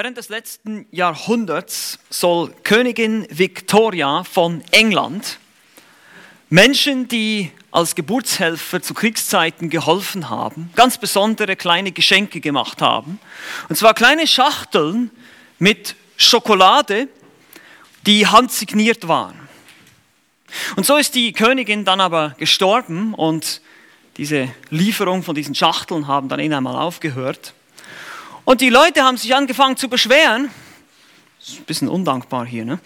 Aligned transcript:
Während 0.00 0.16
des 0.16 0.28
letzten 0.28 0.86
Jahrhunderts 0.92 1.98
soll 2.08 2.54
Königin 2.62 3.26
Victoria 3.30 4.22
von 4.22 4.62
England 4.70 5.40
Menschen, 6.50 7.08
die 7.08 7.50
als 7.72 7.96
Geburtshelfer 7.96 8.80
zu 8.80 8.94
Kriegszeiten 8.94 9.70
geholfen 9.70 10.30
haben, 10.30 10.70
ganz 10.76 10.98
besondere 10.98 11.56
kleine 11.56 11.90
Geschenke 11.90 12.38
gemacht 12.38 12.80
haben. 12.80 13.18
Und 13.68 13.74
zwar 13.74 13.92
kleine 13.92 14.28
Schachteln 14.28 15.10
mit 15.58 15.96
Schokolade, 16.16 17.08
die 18.06 18.24
handsigniert 18.24 19.08
waren. 19.08 19.48
Und 20.76 20.86
so 20.86 20.96
ist 20.96 21.16
die 21.16 21.32
Königin 21.32 21.84
dann 21.84 22.00
aber 22.00 22.36
gestorben 22.38 23.14
und 23.14 23.62
diese 24.16 24.48
Lieferung 24.70 25.24
von 25.24 25.34
diesen 25.34 25.56
Schachteln 25.56 26.06
haben 26.06 26.28
dann 26.28 26.38
einmal 26.38 26.76
aufgehört. 26.76 27.52
Und 28.48 28.62
die 28.62 28.70
Leute 28.70 29.02
haben 29.02 29.18
sich 29.18 29.34
angefangen 29.34 29.76
zu 29.76 29.90
beschweren, 29.90 30.50
das 31.38 31.50
ist 31.50 31.58
ein 31.58 31.64
bisschen 31.64 31.88
undankbar 31.88 32.46
hier, 32.46 32.64
ne? 32.64 32.78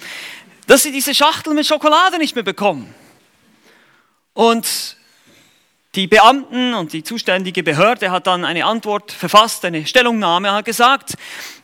dass 0.66 0.83
sie 0.83 0.91
diese 0.91 1.15
Schachtel 1.15 1.55
mit 1.55 1.65
Schokolade 1.65 2.19
nicht 2.19 2.34
mehr 2.34 2.43
bekommen. 2.43 2.93
Und 4.34 4.97
die 5.95 6.09
Beamten 6.09 6.75
und 6.75 6.93
die 6.93 7.05
zuständige 7.05 7.62
Behörde 7.62 8.11
hat 8.11 8.27
dann 8.27 8.45
eine 8.45 8.65
Antwort 8.65 9.12
verfasst, 9.12 9.65
eine 9.65 9.87
Stellungnahme, 9.87 10.51
hat 10.51 10.65
gesagt, 10.65 11.15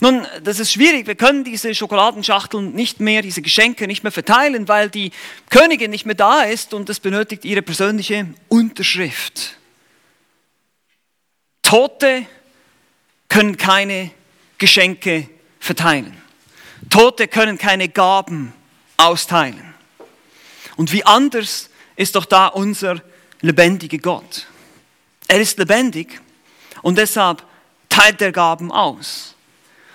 nun, 0.00 0.24
das 0.44 0.60
ist 0.60 0.70
schwierig, 0.70 1.08
wir 1.08 1.16
können 1.16 1.42
diese 1.42 1.74
Schokoladenschachteln 1.74 2.74
nicht 2.74 3.00
mehr, 3.00 3.22
diese 3.22 3.42
Geschenke 3.42 3.88
nicht 3.88 4.04
mehr 4.04 4.12
verteilen, 4.12 4.68
weil 4.68 4.90
die 4.90 5.10
Königin 5.50 5.90
nicht 5.90 6.06
mehr 6.06 6.14
da 6.14 6.42
ist 6.42 6.72
und 6.72 6.88
es 6.88 7.00
benötigt 7.00 7.44
ihre 7.44 7.62
persönliche 7.62 8.28
Unterschrift. 8.46 9.56
Tote 11.62 12.28
können 13.28 13.56
keine 13.56 14.10
Geschenke 14.58 15.28
verteilen. 15.60 16.16
Tote 16.90 17.28
können 17.28 17.58
keine 17.58 17.88
Gaben 17.88 18.52
austeilen. 18.96 19.74
Und 20.76 20.92
wie 20.92 21.04
anders 21.04 21.70
ist 21.96 22.14
doch 22.14 22.24
da 22.24 22.46
unser 22.46 23.02
lebendiger 23.40 23.98
Gott. 23.98 24.46
Er 25.26 25.40
ist 25.40 25.58
lebendig 25.58 26.20
und 26.82 26.96
deshalb 26.96 27.42
teilt 27.88 28.22
er 28.22 28.32
Gaben 28.32 28.72
aus. 28.72 29.34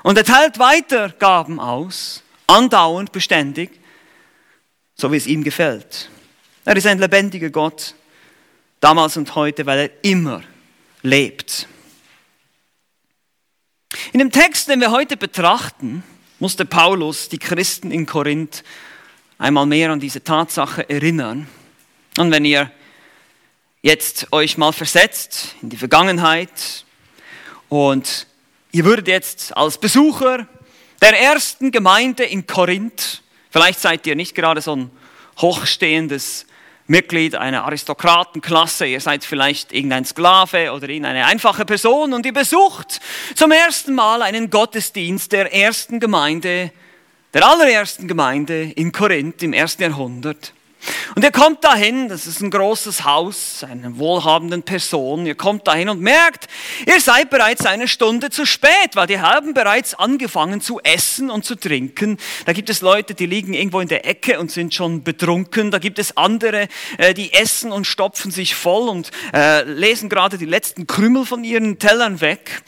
Und 0.03 0.17
er 0.17 0.25
teilt 0.25 0.59
weiter 0.59 1.09
Gaben 1.09 1.59
aus, 1.59 2.23
andauernd, 2.45 3.11
beständig, 3.11 3.71
so 4.95 5.11
wie 5.11 5.17
es 5.17 5.27
ihm 5.27 5.43
gefällt. 5.43 6.09
Er 6.65 6.75
ist 6.75 6.87
ein 6.87 6.99
lebendiger 6.99 7.49
Gott, 7.49 7.95
damals 8.79 9.17
und 9.17 9.33
heute, 9.35 9.65
weil 9.65 9.79
er 9.79 10.03
immer 10.03 10.43
lebt. 11.01 11.67
In 14.11 14.19
dem 14.19 14.31
Text, 14.31 14.69
den 14.69 14.79
wir 14.79 14.91
heute 14.91 15.17
betrachten, 15.17 16.03
musste 16.39 16.65
Paulus 16.65 17.29
die 17.29 17.37
Christen 17.37 17.91
in 17.91 18.05
Korinth 18.05 18.63
einmal 19.37 19.65
mehr 19.65 19.91
an 19.91 19.99
diese 19.99 20.23
Tatsache 20.23 20.89
erinnern. 20.89 21.47
Und 22.17 22.31
wenn 22.31 22.45
ihr 22.45 22.71
jetzt 23.81 24.27
euch 24.31 24.57
mal 24.57 24.71
versetzt 24.71 25.55
in 25.61 25.69
die 25.69 25.77
Vergangenheit 25.77 26.85
und 27.69 28.27
ihr 28.71 28.85
würdet 28.85 29.07
jetzt 29.07 29.55
als 29.55 29.77
Besucher 29.77 30.47
der 31.01 31.19
ersten 31.19 31.71
Gemeinde 31.71 32.23
in 32.23 32.47
Korinth, 32.47 33.21
vielleicht 33.51 33.79
seid 33.79 34.07
ihr 34.07 34.15
nicht 34.15 34.35
gerade 34.35 34.61
so 34.61 34.75
ein 34.75 34.91
hochstehendes 35.39 36.45
Mitglied 36.87 37.35
einer 37.35 37.63
Aristokratenklasse, 37.63 38.85
ihr 38.85 38.99
seid 38.99 39.23
vielleicht 39.23 39.71
irgendein 39.71 40.03
Sklave 40.03 40.73
oder 40.73 40.89
irgendeine 40.89 41.25
einfache 41.25 41.63
Person 41.63 42.13
und 42.13 42.25
ihr 42.25 42.33
besucht 42.33 42.99
zum 43.35 43.51
ersten 43.51 43.95
Mal 43.95 44.21
einen 44.21 44.49
Gottesdienst 44.49 45.31
der 45.31 45.53
ersten 45.53 45.99
Gemeinde, 46.01 46.71
der 47.33 47.47
allerersten 47.47 48.07
Gemeinde 48.07 48.63
in 48.63 48.91
Korinth 48.91 49.41
im 49.43 49.53
ersten 49.53 49.83
Jahrhundert. 49.83 50.53
Und 51.15 51.23
ihr 51.23 51.31
kommt 51.31 51.63
dahin, 51.63 52.09
das 52.09 52.27
ist 52.27 52.41
ein 52.41 52.49
großes 52.49 53.03
Haus, 53.03 53.63
einer 53.63 53.97
wohlhabenden 53.97 54.63
Person. 54.63 55.25
Ihr 55.25 55.35
kommt 55.35 55.67
dahin 55.67 55.89
und 55.89 56.01
merkt, 56.01 56.47
ihr 56.87 56.99
seid 56.99 57.29
bereits 57.29 57.65
eine 57.65 57.87
Stunde 57.87 58.29
zu 58.29 58.45
spät, 58.45 58.95
weil 58.95 59.07
die 59.07 59.19
haben 59.19 59.53
bereits 59.53 59.93
angefangen 59.93 60.59
zu 60.61 60.79
essen 60.81 61.29
und 61.29 61.45
zu 61.45 61.55
trinken. 61.55 62.17
Da 62.45 62.53
gibt 62.53 62.69
es 62.69 62.81
Leute, 62.81 63.13
die 63.13 63.25
liegen 63.25 63.53
irgendwo 63.53 63.79
in 63.79 63.87
der 63.87 64.07
Ecke 64.07 64.39
und 64.39 64.51
sind 64.51 64.73
schon 64.73 65.03
betrunken. 65.03 65.71
Da 65.71 65.79
gibt 65.79 65.99
es 65.99 66.17
andere, 66.17 66.67
äh, 66.97 67.13
die 67.13 67.33
essen 67.33 67.71
und 67.71 67.85
stopfen 67.85 68.31
sich 68.31 68.55
voll 68.55 68.89
und 68.89 69.11
äh, 69.33 69.63
lesen 69.63 70.09
gerade 70.09 70.37
die 70.37 70.45
letzten 70.45 70.87
Krümel 70.87 71.25
von 71.25 71.43
ihren 71.43 71.79
Tellern 71.79 72.21
weg. 72.21 72.63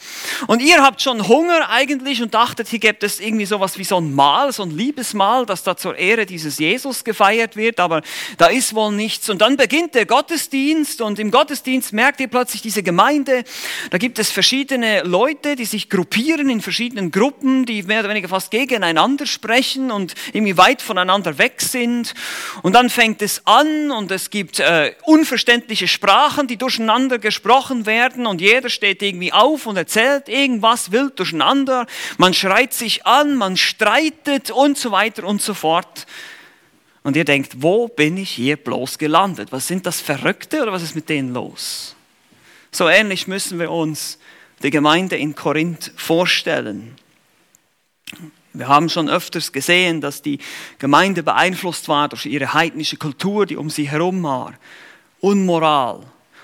Und 0.46 0.62
ihr 0.62 0.82
habt 0.82 1.02
schon 1.02 1.26
Hunger 1.26 1.68
eigentlich 1.70 2.22
und 2.22 2.34
dachtet, 2.34 2.68
hier 2.68 2.78
gibt 2.78 3.02
es 3.02 3.20
irgendwie 3.20 3.46
sowas 3.46 3.78
wie 3.78 3.84
so 3.84 3.98
ein 3.98 4.14
Mahl, 4.14 4.52
so 4.52 4.62
ein 4.62 4.70
Liebesmahl, 4.70 5.46
das 5.46 5.62
da 5.62 5.76
zur 5.76 5.96
Ehre 5.96 6.26
dieses 6.26 6.58
Jesus 6.58 7.04
gefeiert 7.04 7.56
wird. 7.56 7.80
Aber 7.80 8.02
da 8.38 8.46
ist 8.46 8.74
wohl 8.74 8.92
nichts. 8.92 9.28
Und 9.28 9.40
dann 9.40 9.56
beginnt 9.56 9.94
der 9.94 10.06
Gottesdienst 10.06 11.00
und 11.00 11.18
im 11.18 11.30
Gottesdienst 11.30 11.92
merkt 11.92 12.20
ihr 12.20 12.28
plötzlich 12.28 12.62
diese 12.62 12.82
Gemeinde, 12.82 13.44
da 13.90 13.98
gibt 13.98 14.18
es 14.18 14.30
verschiedene 14.30 15.02
Leute, 15.02 15.56
die 15.56 15.64
sich 15.64 15.88
gruppieren 15.88 16.48
in 16.50 16.60
verschiedenen 16.60 17.10
Gruppen, 17.10 17.66
die 17.66 17.82
mehr 17.82 18.00
oder 18.00 18.10
weniger 18.10 18.28
fast 18.28 18.50
gegeneinander 18.50 19.26
sprechen 19.26 19.90
und 19.90 20.14
irgendwie 20.32 20.56
weit 20.56 20.82
voneinander 20.82 21.38
weg 21.38 21.60
sind. 21.60 22.14
Und 22.62 22.74
dann 22.74 22.90
fängt 22.90 23.22
es 23.22 23.42
an 23.46 23.90
und 23.90 24.10
es 24.10 24.30
gibt 24.30 24.60
äh, 24.60 24.94
unverständliche 25.04 25.88
Sprachen, 25.88 26.46
die 26.46 26.56
durcheinander 26.56 27.18
gesprochen 27.18 27.86
werden 27.86 28.26
und 28.26 28.40
jeder 28.40 28.68
steht 28.68 29.02
irgendwie 29.02 29.32
auf 29.32 29.66
und 29.66 29.76
erzählt 29.76 30.28
irgendwas 30.28 30.92
wild 30.92 31.18
durcheinander. 31.18 31.86
Man 32.18 32.34
schreit 32.34 32.72
sich 32.72 33.06
an, 33.06 33.36
man 33.36 33.56
streitet 33.56 34.50
und 34.50 34.78
so 34.78 34.90
weiter 34.90 35.24
und 35.24 35.42
so 35.42 35.54
fort 35.54 36.06
und 37.06 37.14
ihr 37.14 37.24
denkt, 37.24 37.62
wo 37.62 37.86
bin 37.86 38.16
ich 38.16 38.30
hier 38.30 38.56
bloß 38.56 38.98
gelandet? 38.98 39.52
Was 39.52 39.68
sind 39.68 39.86
das 39.86 40.00
Verrückte 40.00 40.60
oder 40.60 40.72
was 40.72 40.82
ist 40.82 40.96
mit 40.96 41.08
denen 41.08 41.32
los? 41.32 41.94
So 42.72 42.88
ähnlich 42.88 43.28
müssen 43.28 43.60
wir 43.60 43.70
uns 43.70 44.18
die 44.64 44.72
Gemeinde 44.72 45.16
in 45.16 45.36
Korinth 45.36 45.92
vorstellen. 45.94 46.96
Wir 48.54 48.66
haben 48.66 48.88
schon 48.88 49.08
öfters 49.08 49.52
gesehen, 49.52 50.00
dass 50.00 50.20
die 50.20 50.40
Gemeinde 50.80 51.22
beeinflusst 51.22 51.88
war 51.88 52.08
durch 52.08 52.26
ihre 52.26 52.54
heidnische 52.54 52.96
Kultur, 52.96 53.46
die 53.46 53.56
um 53.56 53.70
sie 53.70 53.88
herum 53.88 54.24
war. 54.24 54.54
Unmoral 55.20 56.00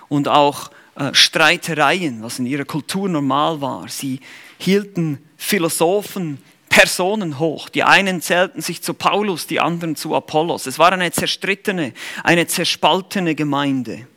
und 0.09 0.29
auch 0.29 0.71
äh, 0.95 1.13
Streitereien, 1.13 2.23
was 2.23 2.39
in 2.39 2.47
ihrer 2.47 2.67
Kultur 2.67 3.09
normal 3.09 3.61
war. 3.61 3.89
Sie 3.89 4.21
hielten 4.59 5.19
Philosophen 5.37 6.39
Personen 6.73 7.39
hoch. 7.39 7.69
Die 7.69 7.83
einen 7.83 8.23
zählten 8.23 8.63
sich 8.63 8.83
zu 8.83 8.95
Paulus, 8.95 9.47
die 9.47 9.61
anderen 9.61 9.95
zu 9.95 10.17
Apollos. 10.17 10.67
Es 10.67 10.79
war 10.79 10.91
eine 10.91 11.13
zerstrittene, 11.13 11.93
eine 12.25 12.47
zerspaltene 12.47 13.35
Gemeinde. 13.35 14.09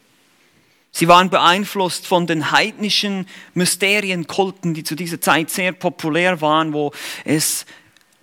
Sie 0.93 1.09
waren 1.09 1.29
beeinflusst 1.29 2.07
von 2.07 2.27
den 2.27 2.51
heidnischen 2.51 3.27
Mysterienkulten, 3.55 4.73
die 4.73 4.85
zu 4.85 4.95
dieser 4.95 5.19
Zeit 5.19 5.49
sehr 5.49 5.73
populär 5.73 6.39
waren, 6.39 6.71
wo 6.71 6.93
es 7.25 7.65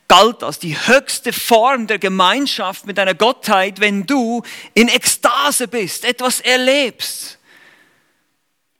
galt 0.08 0.42
als 0.42 0.58
die 0.58 0.78
höchste 0.78 1.34
Form 1.34 1.86
der 1.86 1.98
Gemeinschaft 1.98 2.86
mit 2.86 2.98
einer 2.98 3.14
Gottheit, 3.14 3.80
wenn 3.80 4.06
du 4.06 4.42
in 4.72 4.88
Ekstase 4.88 5.68
bist, 5.68 6.06
etwas 6.06 6.40
erlebst, 6.40 7.38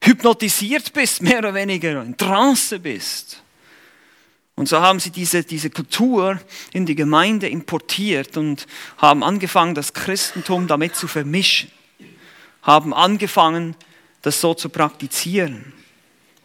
hypnotisiert 0.03 0.93
bist, 0.93 1.21
mehr 1.21 1.37
oder 1.37 1.53
weniger, 1.53 2.01
in 2.01 2.17
Trance 2.17 2.79
bist. 2.79 3.42
Und 4.55 4.69
so 4.69 4.79
haben 4.79 4.99
sie 4.99 5.09
diese, 5.09 5.43
diese 5.43 5.69
Kultur 5.69 6.39
in 6.71 6.85
die 6.85 6.95
Gemeinde 6.95 7.49
importiert 7.49 8.37
und 8.37 8.67
haben 8.97 9.23
angefangen, 9.23 9.73
das 9.73 9.93
Christentum 9.93 10.67
damit 10.67 10.95
zu 10.95 11.07
vermischen, 11.07 11.71
haben 12.61 12.93
angefangen, 12.93 13.75
das 14.21 14.39
so 14.39 14.53
zu 14.53 14.69
praktizieren. 14.69 15.73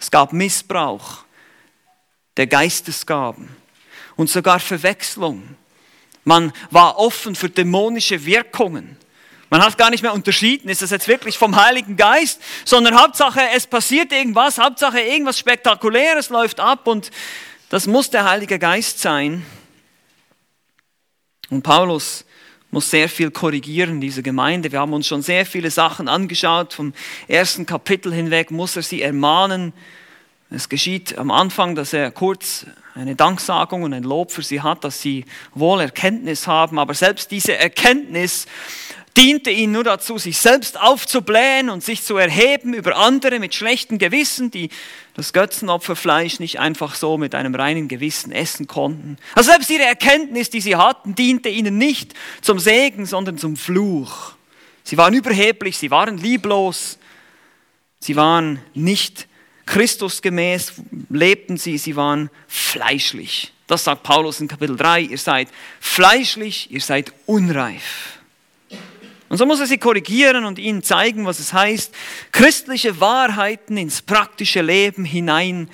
Es 0.00 0.10
gab 0.10 0.32
Missbrauch 0.32 1.24
der 2.36 2.46
Geistesgaben 2.46 3.48
und 4.16 4.30
sogar 4.30 4.58
Verwechslung. 4.58 5.56
Man 6.24 6.52
war 6.70 6.98
offen 6.98 7.34
für 7.34 7.50
dämonische 7.50 8.24
Wirkungen. 8.24 8.96
Man 9.50 9.62
hat 9.62 9.78
gar 9.78 9.90
nicht 9.90 10.02
mehr 10.02 10.12
unterschieden, 10.12 10.68
ist 10.68 10.82
das 10.82 10.90
jetzt 10.90 11.08
wirklich 11.08 11.38
vom 11.38 11.56
Heiligen 11.56 11.96
Geist, 11.96 12.40
sondern 12.64 13.00
Hauptsache, 13.00 13.40
es 13.54 13.66
passiert 13.66 14.12
irgendwas, 14.12 14.58
Hauptsache 14.58 15.00
irgendwas 15.00 15.38
Spektakuläres 15.38 16.28
läuft 16.28 16.60
ab 16.60 16.86
und 16.86 17.10
das 17.68 17.86
muss 17.86 18.10
der 18.10 18.24
Heilige 18.24 18.58
Geist 18.58 19.00
sein. 19.00 19.44
Und 21.50 21.62
Paulus 21.62 22.24
muss 22.70 22.90
sehr 22.90 23.08
viel 23.08 23.30
korrigieren, 23.30 24.00
diese 24.00 24.22
Gemeinde. 24.22 24.72
Wir 24.72 24.80
haben 24.80 24.92
uns 24.92 25.06
schon 25.06 25.22
sehr 25.22 25.46
viele 25.46 25.70
Sachen 25.70 26.08
angeschaut. 26.08 26.74
Vom 26.74 26.92
ersten 27.26 27.66
Kapitel 27.66 28.12
hinweg 28.12 28.50
muss 28.50 28.76
er 28.76 28.82
sie 28.82 29.02
ermahnen. 29.02 29.72
Es 30.50 30.68
geschieht 30.68 31.18
am 31.18 31.30
Anfang, 31.30 31.74
dass 31.74 31.92
er 31.92 32.10
kurz 32.10 32.66
eine 32.94 33.14
Danksagung 33.14 33.82
und 33.82 33.92
ein 33.92 34.02
Lob 34.02 34.32
für 34.32 34.42
sie 34.42 34.60
hat, 34.60 34.84
dass 34.84 35.00
sie 35.00 35.24
wohl 35.54 35.80
Erkenntnis 35.80 36.46
haben. 36.46 36.78
Aber 36.78 36.94
selbst 36.94 37.30
diese 37.30 37.56
Erkenntnis 37.56 38.46
diente 39.18 39.50
ihnen 39.50 39.72
nur 39.72 39.82
dazu, 39.82 40.16
sich 40.16 40.38
selbst 40.38 40.78
aufzublähen 40.80 41.70
und 41.70 41.82
sich 41.82 42.04
zu 42.04 42.16
erheben 42.16 42.72
über 42.72 42.96
andere 42.96 43.40
mit 43.40 43.52
schlechtem 43.52 43.98
Gewissen, 43.98 44.52
die 44.52 44.70
das 45.14 45.32
Götzenopferfleisch 45.32 46.38
nicht 46.38 46.60
einfach 46.60 46.94
so 46.94 47.18
mit 47.18 47.34
einem 47.34 47.56
reinen 47.56 47.88
Gewissen 47.88 48.30
essen 48.30 48.68
konnten. 48.68 49.16
Also 49.34 49.50
selbst 49.50 49.70
ihre 49.70 49.82
Erkenntnis, 49.82 50.50
die 50.50 50.60
sie 50.60 50.76
hatten, 50.76 51.16
diente 51.16 51.48
ihnen 51.48 51.78
nicht 51.78 52.14
zum 52.42 52.60
Segen, 52.60 53.06
sondern 53.06 53.38
zum 53.38 53.56
Fluch. 53.56 54.34
Sie 54.84 54.96
waren 54.96 55.14
überheblich, 55.14 55.76
sie 55.78 55.90
waren 55.90 56.18
lieblos, 56.18 56.98
sie 57.98 58.14
waren 58.14 58.62
nicht 58.74 59.26
Christusgemäß, 59.66 60.74
lebten 61.10 61.56
sie, 61.56 61.76
sie 61.76 61.96
waren 61.96 62.30
fleischlich. 62.46 63.52
Das 63.66 63.82
sagt 63.82 64.04
Paulus 64.04 64.40
in 64.40 64.46
Kapitel 64.46 64.76
3, 64.76 65.00
ihr 65.00 65.18
seid 65.18 65.48
fleischlich, 65.80 66.70
ihr 66.70 66.80
seid 66.80 67.12
unreif. 67.26 68.17
Und 69.28 69.36
so 69.36 69.46
muss 69.46 69.60
er 69.60 69.66
sie 69.66 69.78
korrigieren 69.78 70.44
und 70.44 70.58
ihnen 70.58 70.82
zeigen, 70.82 71.26
was 71.26 71.38
es 71.38 71.52
heißt, 71.52 71.94
christliche 72.32 73.00
Wahrheiten 73.00 73.76
ins 73.76 74.00
praktische 74.00 74.62
Leben 74.62 75.04
hinein 75.04 75.68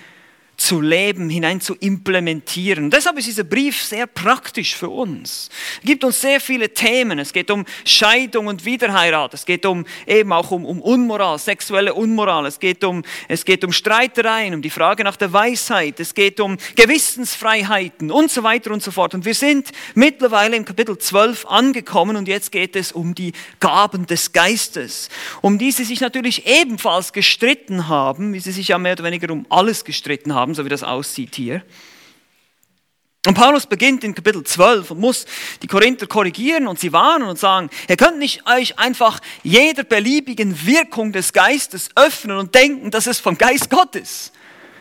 zu 0.65 0.81
leben, 0.81 1.29
hinein 1.29 1.61
zu 1.61 1.75
implementieren. 1.75 2.89
deshalb 2.89 3.19
ist 3.19 3.29
dieser 3.29 3.45
Brief 3.45 3.83
sehr 3.83 4.07
praktisch 4.07 4.75
für 4.75 4.89
uns. 4.89 5.51
Er 5.83 5.87
gibt 5.87 6.05
uns 6.05 6.23
sehr 6.23 6.41
viele 6.41 6.73
Themen. 6.73 7.19
Es 7.19 7.35
geht 7.35 7.51
um 7.51 7.67
Scheidung 7.85 8.47
und 8.47 8.65
Wiederheirat. 8.65 9.35
Es 9.35 9.45
geht 9.45 9.67
um 9.67 9.85
eben 10.07 10.33
auch 10.33 10.51
um, 10.51 10.65
um 10.65 10.81
Unmoral, 10.81 11.39
sexuelle 11.39 11.93
Unmoral. 11.93 12.47
Es 12.47 12.59
geht 12.59 12.83
um, 12.83 13.03
es 13.29 13.45
geht 13.45 13.63
um 13.63 13.73
Streitereien, 13.73 14.55
um 14.55 14.63
die 14.63 14.71
Frage 14.71 15.05
nach 15.05 15.17
der 15.17 15.35
Weisheit. 15.35 16.01
Es 16.01 16.15
geht 16.15 16.41
um 16.41 16.57
Gewissensfreiheiten 16.77 18.11
und 18.11 18.31
so 18.31 18.43
weiter 18.43 18.71
und 18.71 18.83
so 18.83 18.91
fort. 18.91 19.13
Und 19.13 19.27
wir 19.27 19.35
sind 19.35 19.71
mittlerweile 19.95 20.57
im 20.57 20.65
Kapitel 20.65 20.97
12 20.97 21.45
angekommen 21.45 22.17
und 22.17 22.27
jetzt 22.27 22.51
geht 22.53 22.75
es 22.75 22.91
um 22.91 23.15
die 23.15 23.33
Gaben 23.61 24.07
des 24.07 24.33
Geistes, 24.33 25.11
um 25.43 25.59
die 25.59 25.73
sie 25.73 25.85
sich 25.85 26.01
natürlich 26.01 26.47
ebenfalls 26.47 27.13
gestritten 27.13 27.89
haben, 27.89 28.33
wie 28.33 28.41
sie 28.41 28.53
sich 28.53 28.69
ja 28.69 28.79
mehr 28.79 28.93
oder 28.93 29.05
weniger 29.05 29.31
um 29.31 29.45
alles 29.51 29.85
gestritten 29.85 30.35
haben 30.35 30.54
haben, 30.55 30.57
so 30.57 30.65
wie 30.65 30.69
das 30.69 30.83
aussieht 30.83 31.35
hier. 31.35 31.63
Und 33.27 33.35
Paulus 33.35 33.67
beginnt 33.67 34.05
in 34.05 34.15
Kapitel 34.15 34.45
12 34.45 34.91
und 34.91 35.01
muss 35.01 35.25
die 35.63 35.67
Korinther 35.67 36.07
korrigieren 36.07 36.67
und 36.67 36.79
sie 36.79 36.93
warnen 36.93 37.27
und 37.27 37.39
sagen, 37.39 37.71
ihr 37.89 37.97
könnt 37.97 38.19
nicht 38.19 38.47
euch 38.47 38.79
einfach 38.79 39.19
jeder 39.43 39.83
beliebigen 39.83 40.67
Wirkung 40.67 41.11
des 41.11 41.33
Geistes 41.33 41.89
öffnen 41.97 42.37
und 42.37 42.55
denken, 42.55 42.91
dass 42.91 43.07
es 43.07 43.21
vom 43.21 43.39
Geist 43.39 43.71
Gottes. 43.71 44.31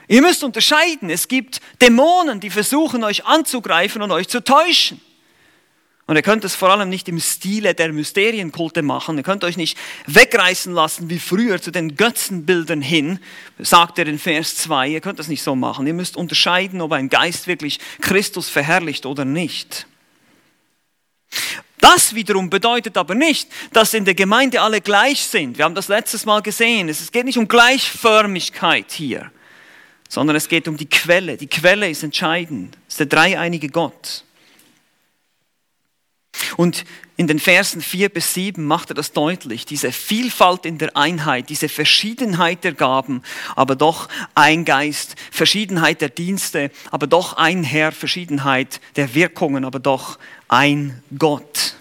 Ihr 0.09 0.21
müsst 0.21 0.43
unterscheiden, 0.43 1.09
es 1.09 1.29
gibt 1.29 1.61
Dämonen, 1.81 2.41
die 2.41 2.49
versuchen 2.49 3.05
euch 3.05 3.25
anzugreifen 3.25 4.01
und 4.01 4.11
euch 4.11 4.27
zu 4.27 4.43
täuschen. 4.43 4.99
Und 6.05 6.17
ihr 6.17 6.21
könnt 6.21 6.44
es 6.44 6.53
vor 6.53 6.69
allem 6.69 6.89
nicht 6.89 7.07
im 7.07 7.19
Stile 7.19 7.73
der 7.73 7.94
Mysterienkulte 7.94 8.81
machen. 8.81 9.17
Ihr 9.17 9.23
könnt 9.23 9.45
euch 9.45 9.55
nicht 9.55 9.77
wegreißen 10.07 10.73
lassen 10.73 11.09
wie 11.09 11.19
früher 11.19 11.61
zu 11.61 11.71
den 11.71 11.95
Götzenbildern 11.95 12.81
hin, 12.81 13.19
sagt 13.59 14.00
er 14.00 14.07
in 14.07 14.19
Vers 14.19 14.57
2. 14.57 14.89
Ihr 14.89 15.01
könnt 15.01 15.19
das 15.19 15.29
nicht 15.29 15.44
so 15.44 15.55
machen. 15.55 15.88
Ihr 15.88 15.94
müsst 15.94 16.17
unterscheiden, 16.17 16.81
ob 16.81 16.91
ein 16.91 17.07
Geist 17.07 17.47
wirklich 17.47 17.79
Christus 18.01 18.50
verherrlicht 18.50 19.05
oder 19.05 19.23
nicht. 19.23 19.88
Das 21.79 22.15
wiederum 22.15 22.49
bedeutet 22.49 22.97
aber 22.97 23.15
nicht, 23.15 23.49
dass 23.71 23.94
in 23.94 24.03
der 24.03 24.13
Gemeinde 24.13 24.61
alle 24.61 24.81
gleich 24.81 25.21
sind. 25.21 25.57
Wir 25.57 25.65
haben 25.65 25.75
das 25.75 25.88
letztes 25.88 26.25
Mal 26.25 26.41
gesehen. 26.41 26.89
Es 26.89 27.11
geht 27.11 27.25
nicht 27.25 27.38
um 27.38 27.47
Gleichförmigkeit 27.47 28.91
hier, 28.91 29.31
sondern 30.09 30.35
es 30.35 30.49
geht 30.49 30.67
um 30.67 30.75
die 30.75 30.89
Quelle. 30.89 31.38
Die 31.38 31.47
Quelle 31.47 31.89
ist 31.89 32.03
entscheidend. 32.03 32.77
Es 32.88 32.95
ist 32.95 32.99
der 32.99 33.07
dreieinige 33.07 33.69
Gott. 33.69 34.25
Und 36.57 36.85
in 37.15 37.27
den 37.27 37.39
Versen 37.39 37.81
4 37.81 38.09
bis 38.09 38.33
7 38.33 38.65
macht 38.65 38.89
er 38.89 38.95
das 38.95 39.12
deutlich, 39.12 39.65
diese 39.65 39.91
Vielfalt 39.91 40.65
in 40.65 40.77
der 40.77 40.97
Einheit, 40.97 41.50
diese 41.50 41.69
Verschiedenheit 41.69 42.63
der 42.63 42.74
Gaben, 42.74 43.21
aber 43.56 43.75
doch 43.75 44.09
ein 44.33 44.65
Geist, 44.65 45.15
Verschiedenheit 45.31 46.01
der 46.01 46.09
Dienste, 46.09 46.71
aber 46.89 47.06
doch 47.07 47.33
ein 47.33 47.63
Herr, 47.63 47.91
Verschiedenheit 47.91 48.81
der 48.95 49.13
Wirkungen, 49.13 49.63
aber 49.63 49.80
doch 49.80 50.18
ein 50.47 51.03
Gott. 51.18 51.75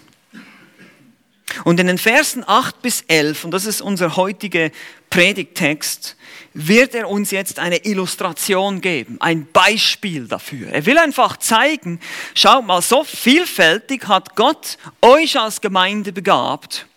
Und 1.63 1.79
in 1.79 1.87
den 1.87 1.97
Versen 1.97 2.43
8 2.45 2.81
bis 2.81 3.01
11, 3.07 3.45
und 3.45 3.51
das 3.51 3.65
ist 3.65 3.81
unser 3.81 4.15
heutiger 4.15 4.69
Predigtext, 5.13 6.15
wird 6.55 6.95
er 6.95 7.07
uns 7.07 7.29
jetzt 7.29 7.59
eine 7.59 7.85
Illustration 7.85 8.81
geben, 8.81 9.17
ein 9.19 9.45
Beispiel 9.53 10.27
dafür. 10.27 10.69
Er 10.69 10.87
will 10.87 10.97
einfach 10.97 11.37
zeigen, 11.37 11.99
schaut 12.33 12.65
mal, 12.65 12.81
so 12.81 13.03
vielfältig 13.03 14.07
hat 14.07 14.35
Gott 14.35 14.79
euch 15.01 15.39
als 15.39 15.61
Gemeinde 15.61 16.13
begabt. 16.13 16.87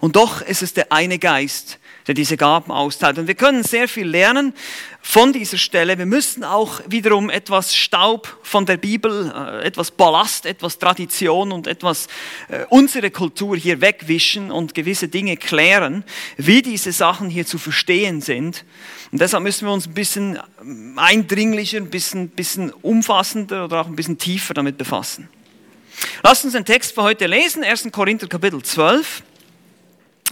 Und 0.00 0.16
doch 0.16 0.40
ist 0.40 0.62
es 0.62 0.74
der 0.74 0.90
eine 0.90 1.20
Geist, 1.20 1.78
der 2.10 2.14
diese 2.14 2.36
Gaben 2.36 2.72
austeilt. 2.72 3.18
Und 3.18 3.28
wir 3.28 3.36
können 3.36 3.62
sehr 3.62 3.86
viel 3.86 4.08
lernen 4.08 4.52
von 5.00 5.32
dieser 5.32 5.58
Stelle. 5.58 5.96
Wir 5.96 6.06
müssen 6.06 6.42
auch 6.42 6.80
wiederum 6.88 7.30
etwas 7.30 7.72
Staub 7.76 8.36
von 8.42 8.66
der 8.66 8.78
Bibel, 8.78 9.32
äh, 9.32 9.64
etwas 9.64 9.92
Ballast, 9.92 10.44
etwas 10.44 10.80
Tradition 10.80 11.52
und 11.52 11.68
etwas 11.68 12.08
äh, 12.48 12.64
unsere 12.68 13.12
Kultur 13.12 13.56
hier 13.56 13.80
wegwischen 13.80 14.50
und 14.50 14.74
gewisse 14.74 15.06
Dinge 15.06 15.36
klären, 15.36 16.02
wie 16.36 16.62
diese 16.62 16.90
Sachen 16.90 17.30
hier 17.30 17.46
zu 17.46 17.58
verstehen 17.58 18.20
sind. 18.20 18.64
Und 19.12 19.20
deshalb 19.20 19.44
müssen 19.44 19.68
wir 19.68 19.72
uns 19.72 19.86
ein 19.86 19.94
bisschen 19.94 20.36
eindringlicher, 20.96 21.76
ein 21.76 21.90
bisschen, 21.90 22.28
bisschen 22.28 22.72
umfassender 22.72 23.66
oder 23.66 23.82
auch 23.82 23.86
ein 23.86 23.94
bisschen 23.94 24.18
tiefer 24.18 24.52
damit 24.52 24.78
befassen. 24.78 25.28
Lasst 26.24 26.44
uns 26.44 26.54
den 26.54 26.64
Text 26.64 26.92
für 26.92 27.04
heute 27.04 27.26
lesen, 27.26 27.62
1. 27.62 27.88
Korinther 27.92 28.26
Kapitel 28.26 28.60
12 28.60 29.22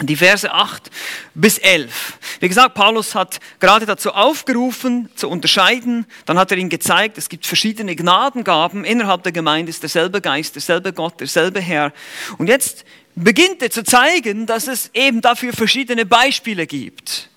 die 0.01 0.17
Verse 0.17 0.53
8 0.53 0.91
bis 1.35 1.59
11. 1.59 2.19
Wie 2.41 2.49
gesagt, 2.49 2.75
Paulus 2.75 3.15
hat 3.15 3.41
gerade 3.59 3.85
dazu 3.87 4.13
aufgerufen, 4.13 5.09
zu 5.17 5.29
unterscheiden. 5.29 6.07
Dann 6.25 6.39
hat 6.39 6.53
er 6.53 6.59
ihnen 6.59 6.69
gezeigt, 6.69 7.19
es 7.19 7.29
gibt 7.29 7.47
verschiedene 7.47 7.97
Gnadengaben. 7.97 8.85
Innerhalb 8.85 9.25
der 9.25 9.33
Gemeinde 9.33 9.71
ist 9.71 9.83
derselbe 9.83 10.21
Geist, 10.21 10.55
derselbe 10.55 10.93
Gott, 10.93 11.19
derselbe 11.21 11.61
Herr. 11.61 11.93
Und 12.39 12.49
jetzt 12.49 12.85
beginnt 13.17 13.61
er 13.63 13.71
zu 13.71 13.83
zeigen, 13.83 14.47
dass 14.47 14.69
es 14.69 14.91
eben 14.95 15.21
dafür 15.21 15.53
verschiedene 15.53 16.07
Beispiele 16.07 16.67
gibt. 16.67 17.29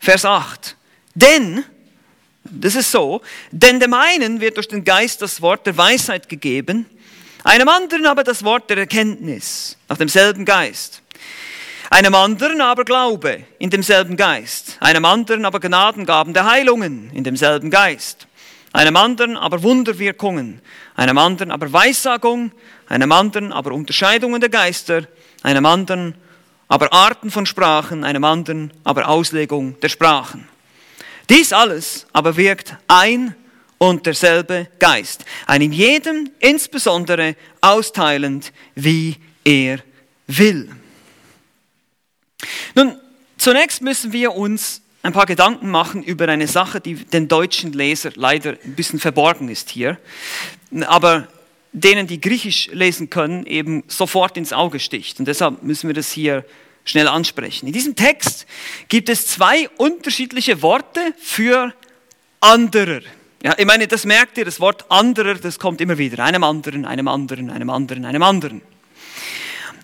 Vers 0.00 0.24
8. 0.24 0.76
Denn, 1.14 1.64
das 2.42 2.74
ist 2.74 2.90
so, 2.90 3.22
denn 3.52 3.78
dem 3.78 3.94
einen 3.94 4.40
wird 4.40 4.56
durch 4.56 4.66
den 4.66 4.82
Geist 4.82 5.22
das 5.22 5.40
Wort 5.40 5.66
der 5.66 5.76
Weisheit 5.76 6.28
gegeben, 6.28 6.86
einem 7.44 7.68
anderen 7.68 8.06
aber 8.06 8.24
das 8.24 8.42
Wort 8.42 8.70
der 8.70 8.78
Erkenntnis, 8.78 9.76
nach 9.88 9.98
demselben 9.98 10.44
Geist 10.44 11.01
einem 11.92 12.14
anderen 12.14 12.62
aber 12.62 12.84
Glaube 12.84 13.44
in 13.58 13.68
demselben 13.68 14.16
Geist, 14.16 14.78
einem 14.80 15.04
anderen 15.04 15.44
aber 15.44 15.60
Gnadengaben 15.60 16.32
der 16.32 16.46
Heilungen 16.46 17.10
in 17.12 17.22
demselben 17.22 17.70
Geist, 17.70 18.26
einem 18.72 18.96
anderen 18.96 19.36
aber 19.36 19.62
Wunderwirkungen, 19.62 20.62
einem 20.96 21.18
anderen 21.18 21.50
aber 21.50 21.70
Weissagung, 21.70 22.50
einem 22.88 23.12
anderen 23.12 23.52
aber 23.52 23.72
Unterscheidungen 23.72 24.40
der 24.40 24.48
Geister, 24.48 25.02
einem 25.42 25.66
anderen 25.66 26.14
aber 26.66 26.90
Arten 26.94 27.30
von 27.30 27.44
Sprachen, 27.44 28.04
einem 28.04 28.24
anderen 28.24 28.72
aber 28.84 29.06
Auslegung 29.06 29.78
der 29.80 29.90
Sprachen. 29.90 30.48
Dies 31.28 31.52
alles 31.52 32.06
aber 32.14 32.38
wirkt 32.38 32.74
ein 32.88 33.34
und 33.76 34.06
derselbe 34.06 34.68
Geist, 34.78 35.26
einem 35.46 35.72
jedem 35.72 36.30
insbesondere 36.40 37.36
austeilend, 37.60 38.50
wie 38.74 39.16
er 39.44 39.80
will. 40.26 40.70
Nun, 42.74 42.96
zunächst 43.36 43.82
müssen 43.82 44.12
wir 44.12 44.34
uns 44.34 44.82
ein 45.02 45.12
paar 45.12 45.26
Gedanken 45.26 45.70
machen 45.70 46.02
über 46.02 46.28
eine 46.28 46.46
Sache, 46.46 46.80
die 46.80 46.94
den 46.94 47.28
deutschen 47.28 47.72
Leser 47.72 48.12
leider 48.14 48.56
ein 48.64 48.74
bisschen 48.74 49.00
verborgen 49.00 49.48
ist 49.48 49.70
hier, 49.70 49.98
aber 50.86 51.26
denen, 51.72 52.06
die 52.06 52.20
Griechisch 52.20 52.68
lesen 52.72 53.10
können, 53.10 53.46
eben 53.46 53.82
sofort 53.88 54.36
ins 54.36 54.52
Auge 54.52 54.78
sticht. 54.78 55.18
Und 55.18 55.26
deshalb 55.26 55.62
müssen 55.62 55.88
wir 55.88 55.94
das 55.94 56.12
hier 56.12 56.44
schnell 56.84 57.08
ansprechen. 57.08 57.66
In 57.66 57.72
diesem 57.72 57.96
Text 57.96 58.46
gibt 58.88 59.08
es 59.08 59.26
zwei 59.26 59.68
unterschiedliche 59.76 60.62
Worte 60.62 61.00
für 61.18 61.72
anderer. 62.40 63.00
Ja, 63.42 63.54
ich 63.56 63.66
meine, 63.66 63.88
das 63.88 64.04
merkt 64.04 64.38
ihr, 64.38 64.44
das 64.44 64.60
Wort 64.60 64.90
anderer, 64.90 65.34
das 65.34 65.58
kommt 65.58 65.80
immer 65.80 65.98
wieder. 65.98 66.22
Einem 66.24 66.44
anderen, 66.44 66.84
einem 66.84 67.08
anderen, 67.08 67.50
einem 67.50 67.70
anderen, 67.70 68.04
einem 68.04 68.22
anderen. 68.22 68.62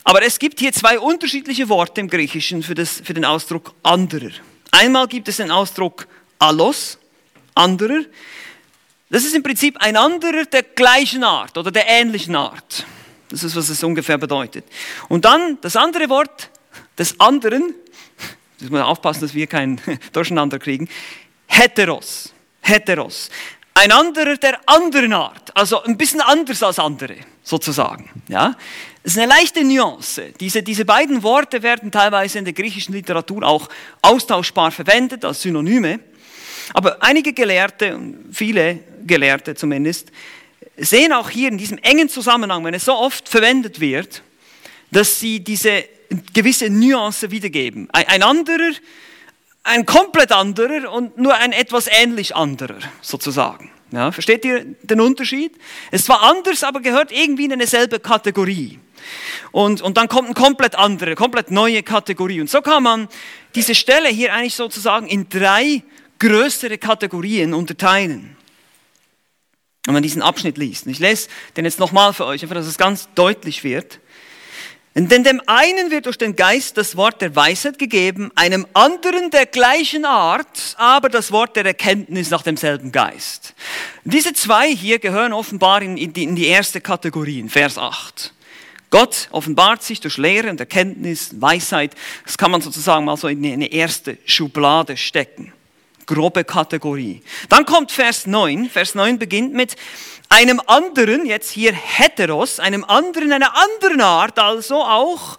Aber 0.09 0.23
es 0.23 0.38
gibt 0.38 0.59
hier 0.59 0.73
zwei 0.73 0.99
unterschiedliche 0.99 1.69
Worte 1.69 2.00
im 2.00 2.09
Griechischen 2.09 2.62
für, 2.62 2.75
das, 2.75 3.03
für 3.05 3.12
den 3.12 3.27
Ausdruck 3.27 3.75
anderer. 3.83 4.31
Einmal 4.71 5.07
gibt 5.07 5.29
es 5.29 5.37
den 5.37 5.50
Ausdruck 5.50 6.09
allos, 6.38 6.97
anderer. 7.55 8.00
Das 9.11 9.25
ist 9.25 9.35
im 9.35 9.43
Prinzip 9.43 9.77
ein 9.77 9.99
anderer 9.99 10.47
der 10.47 10.62
gleichen 10.62 11.25
Art 11.25 11.59
oder 11.59 11.71
der 11.71 11.87
ähnlichen 11.87 12.35
Art. 12.37 12.87
Das 13.29 13.45
ist, 13.45 13.55
was 13.55 13.69
es 13.69 13.85
ungefähr 13.85 14.17
bedeutet. 14.17 14.65
Und 15.11 15.27
dann 15.27 15.59
das 15.61 15.77
andere 15.77 16.09
Wort 16.09 16.49
des 16.97 17.21
anderen, 17.21 17.75
müssen 18.61 18.73
wir 18.73 18.87
aufpassen, 18.87 19.21
dass 19.21 19.35
wir 19.35 19.47
kein 19.47 19.79
Durcheinander 20.15 20.59
kriegen, 20.59 20.88
heteros. 21.49 22.33
Heteros. 22.62 23.29
ein 23.75 23.93
anderer 23.93 24.38
der 24.38 24.59
anderen 24.65 25.12
Art, 25.12 25.55
also 25.55 25.83
ein 25.83 25.99
bisschen 25.99 26.23
anders 26.23 26.62
als 26.62 26.79
andere, 26.79 27.17
sozusagen. 27.49 28.11
Ja? 28.28 28.57
Das 29.02 29.14
ist 29.14 29.19
eine 29.19 29.28
leichte 29.28 29.64
Nuance. 29.64 30.35
Diese, 30.38 30.62
diese 30.62 30.85
beiden 30.85 31.23
Worte 31.23 31.62
werden 31.62 31.90
teilweise 31.90 32.38
in 32.38 32.45
der 32.45 32.52
griechischen 32.52 32.93
Literatur 32.93 33.43
auch 33.43 33.69
austauschbar 34.02 34.71
verwendet 34.71 35.25
als 35.25 35.43
Synonyme. 35.43 36.00
Aber 36.75 37.02
einige 37.02 37.33
Gelehrte, 37.33 37.99
viele 38.31 38.81
Gelehrte 39.07 39.55
zumindest, 39.55 40.12
sehen 40.76 41.12
auch 41.14 41.31
hier 41.31 41.49
in 41.49 41.57
diesem 41.57 41.78
engen 41.78 42.11
Zusammenhang, 42.11 42.64
wenn 42.64 42.75
es 42.75 42.85
so 42.85 42.95
oft 42.95 43.28
verwendet 43.28 43.81
wird, 43.81 44.23
dass 44.90 45.19
sie 45.19 45.40
diese 45.40 45.85
gewisse 46.35 46.69
Nuance 46.69 47.31
wiedergeben. 47.31 47.88
Ein 47.93 48.23
anderer, 48.23 48.73
ein 49.64 49.87
komplett 49.87 50.33
anderer 50.33 50.93
und 50.93 51.17
nur 51.17 51.35
ein 51.35 51.52
etwas 51.52 51.87
ähnlich 51.90 52.37
anderer, 52.37 52.78
sozusagen. 53.00 53.71
Ja, 53.90 54.12
versteht 54.12 54.45
ihr 54.45 54.64
den 54.83 55.00
Unterschied? 55.00 55.52
Es 55.90 56.09
war 56.09 56.23
anders, 56.23 56.62
aber 56.62 56.80
gehört 56.80 57.11
irgendwie 57.11 57.47
in 57.47 57.52
eine 57.52 57.66
selbe 57.66 58.00
Kategorie. 58.00 58.78
Und, 59.50 59.80
und 59.80 59.97
dann 59.97 60.09
kommt 60.09 60.26
eine 60.26 60.35
komplett 60.35 60.75
andere, 60.75 61.14
komplett 61.14 61.50
neue 61.50 61.83
Kategorie. 61.83 62.40
Und 62.40 62.50
so 62.50 62.61
kann 62.61 62.83
man 62.83 63.09
diese 63.54 63.75
Stelle 63.75 64.09
hier 64.09 64.35
eigentlich 64.35 64.57
sozusagen 64.57 65.07
in 65.07 65.28
drei 65.28 65.83
größere 66.18 66.78
Kategorien 66.78 67.54
unterteilen. 67.54 68.37
Wenn 69.85 69.95
man 69.95 70.02
diesen 70.02 70.21
Abschnitt 70.21 70.59
liest. 70.59 70.87
Ich 70.87 70.99
lese 70.99 71.28
den 71.57 71.64
jetzt 71.64 71.78
nochmal 71.78 72.12
für 72.12 72.26
euch, 72.26 72.42
einfach, 72.42 72.57
dass 72.57 72.66
es 72.66 72.76
ganz 72.76 73.09
deutlich 73.14 73.64
wird. 73.64 74.00
Denn 75.07 75.23
dem 75.23 75.40
einen 75.47 75.93
wird 75.93 76.07
durch 76.07 76.19
den 76.19 76.35
Geist 76.35 76.76
das 76.76 76.97
Wort 76.97 77.23
der 77.23 77.37
Weisheit 77.37 77.78
gegeben, 77.78 78.33
einem 78.35 78.67
anderen 78.75 79.31
der 79.31 79.47
gleichen 79.47 80.05
Art, 80.05 80.75
aber 80.76 81.09
das 81.09 81.31
Wort 81.31 81.55
der 81.55 81.64
Erkenntnis 81.64 82.31
nach 82.31 82.43
demselben 82.43 82.90
Geist. 82.90 83.55
Diese 84.05 84.33
zwei 84.33 84.75
hier 84.75 84.99
gehören 84.99 85.33
offenbar 85.33 85.83
in, 85.83 86.12
die, 86.12 86.25
in 86.25 86.35
die 86.35 86.47
erste 86.47 86.81
Kategorie, 86.81 87.38
in 87.38 87.49
Vers 87.49 87.78
8. 87.78 88.35
Gott 88.90 89.28
offenbart 89.31 89.85
sich 89.85 90.00
durch 90.00 90.17
Lehre 90.17 90.50
und 90.50 90.59
Erkenntnis, 90.59 91.40
Weisheit. 91.40 91.95
Das 92.25 92.37
kann 92.37 92.50
man 92.50 92.61
sozusagen 92.61 93.05
mal 93.05 93.17
so 93.17 93.28
in 93.28 93.47
eine 93.47 93.71
erste 93.71 94.19
Schublade 94.25 94.97
stecken. 94.97 95.52
Grobe 96.07 96.43
Kategorie. 96.43 97.23
Dann 97.50 97.67
kommt 97.67 97.93
Vers 97.93 98.26
9. 98.26 98.69
Vers 98.69 98.97
9 98.97 99.19
beginnt 99.19 99.52
mit, 99.52 99.76
einem 100.28 100.61
anderen, 100.66 101.26
jetzt 101.26 101.50
hier 101.50 101.73
heteros, 101.73 102.61
einem 102.61 102.85
anderen, 102.85 103.32
einer 103.32 103.52
anderen 103.56 104.00
Art, 104.00 104.38
also 104.38 104.82
auch 104.82 105.38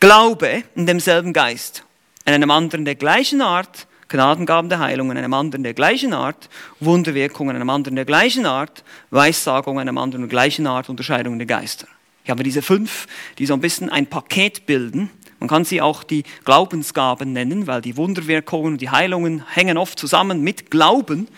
Glaube 0.00 0.64
in 0.74 0.86
demselben 0.86 1.32
Geist. 1.32 1.84
In 2.24 2.34
einem 2.34 2.50
anderen 2.50 2.84
der 2.84 2.94
gleichen 2.94 3.42
Art, 3.42 3.86
Gnadengaben 4.08 4.68
der 4.68 4.80
Heilung, 4.80 5.10
in 5.10 5.18
einem 5.18 5.34
anderen 5.34 5.62
der 5.62 5.74
gleichen 5.74 6.12
Art, 6.12 6.48
Wunderwirkungen, 6.80 7.50
in 7.50 7.62
einem 7.62 7.70
anderen 7.70 7.96
der 7.96 8.04
gleichen 8.04 8.44
Art, 8.44 8.82
Weissagung, 9.10 9.76
in 9.76 9.88
einem 9.88 9.98
anderen 9.98 10.22
der 10.22 10.30
gleichen 10.30 10.66
Art, 10.66 10.88
Unterscheidung 10.88 11.38
der 11.38 11.46
Geister. 11.46 11.86
Ich 12.24 12.30
habe 12.30 12.42
diese 12.42 12.62
fünf, 12.62 13.06
die 13.38 13.46
so 13.46 13.54
ein 13.54 13.60
bisschen 13.60 13.88
ein 13.88 14.06
Paket 14.06 14.66
bilden. 14.66 15.10
Man 15.38 15.48
kann 15.48 15.64
sie 15.64 15.80
auch 15.80 16.02
die 16.04 16.24
Glaubensgaben 16.44 17.32
nennen, 17.32 17.66
weil 17.66 17.80
die 17.80 17.96
Wunderwirkungen 17.96 18.74
und 18.74 18.80
die 18.80 18.90
Heilungen 18.90 19.44
hängen 19.48 19.78
oft 19.78 19.98
zusammen 19.98 20.42
mit 20.42 20.70
Glauben. 20.70 21.28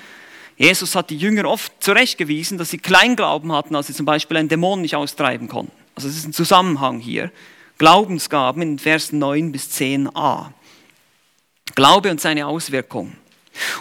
Jesus 0.63 0.95
hat 0.95 1.11
die 1.11 1.17
Jünger 1.17 1.47
oft 1.47 1.73
zurechtgewiesen, 1.83 2.57
dass 2.57 2.71
sie 2.71 2.79
Kleinglauben 2.79 3.51
hatten, 3.51 3.75
als 3.75 3.89
sie 3.89 3.95
zum 3.95 4.07
Beispiel 4.07 4.37
einen 4.37 4.49
Dämon 4.49 4.81
nicht 4.81 4.95
austreiben 4.95 5.49
konnten. 5.49 5.73
Also 5.97 6.07
es 6.07 6.17
ist 6.17 6.25
ein 6.25 6.33
Zusammenhang 6.33 7.01
hier. 7.01 7.33
Glaubensgaben 7.79 8.63
in 8.63 8.79
Versen 8.79 9.19
9 9.19 9.51
bis 9.51 9.71
10a. 9.71 10.53
Glaube 11.75 12.13
und 12.13 12.21
seine 12.21 12.47
Auswirkungen. 12.47 13.17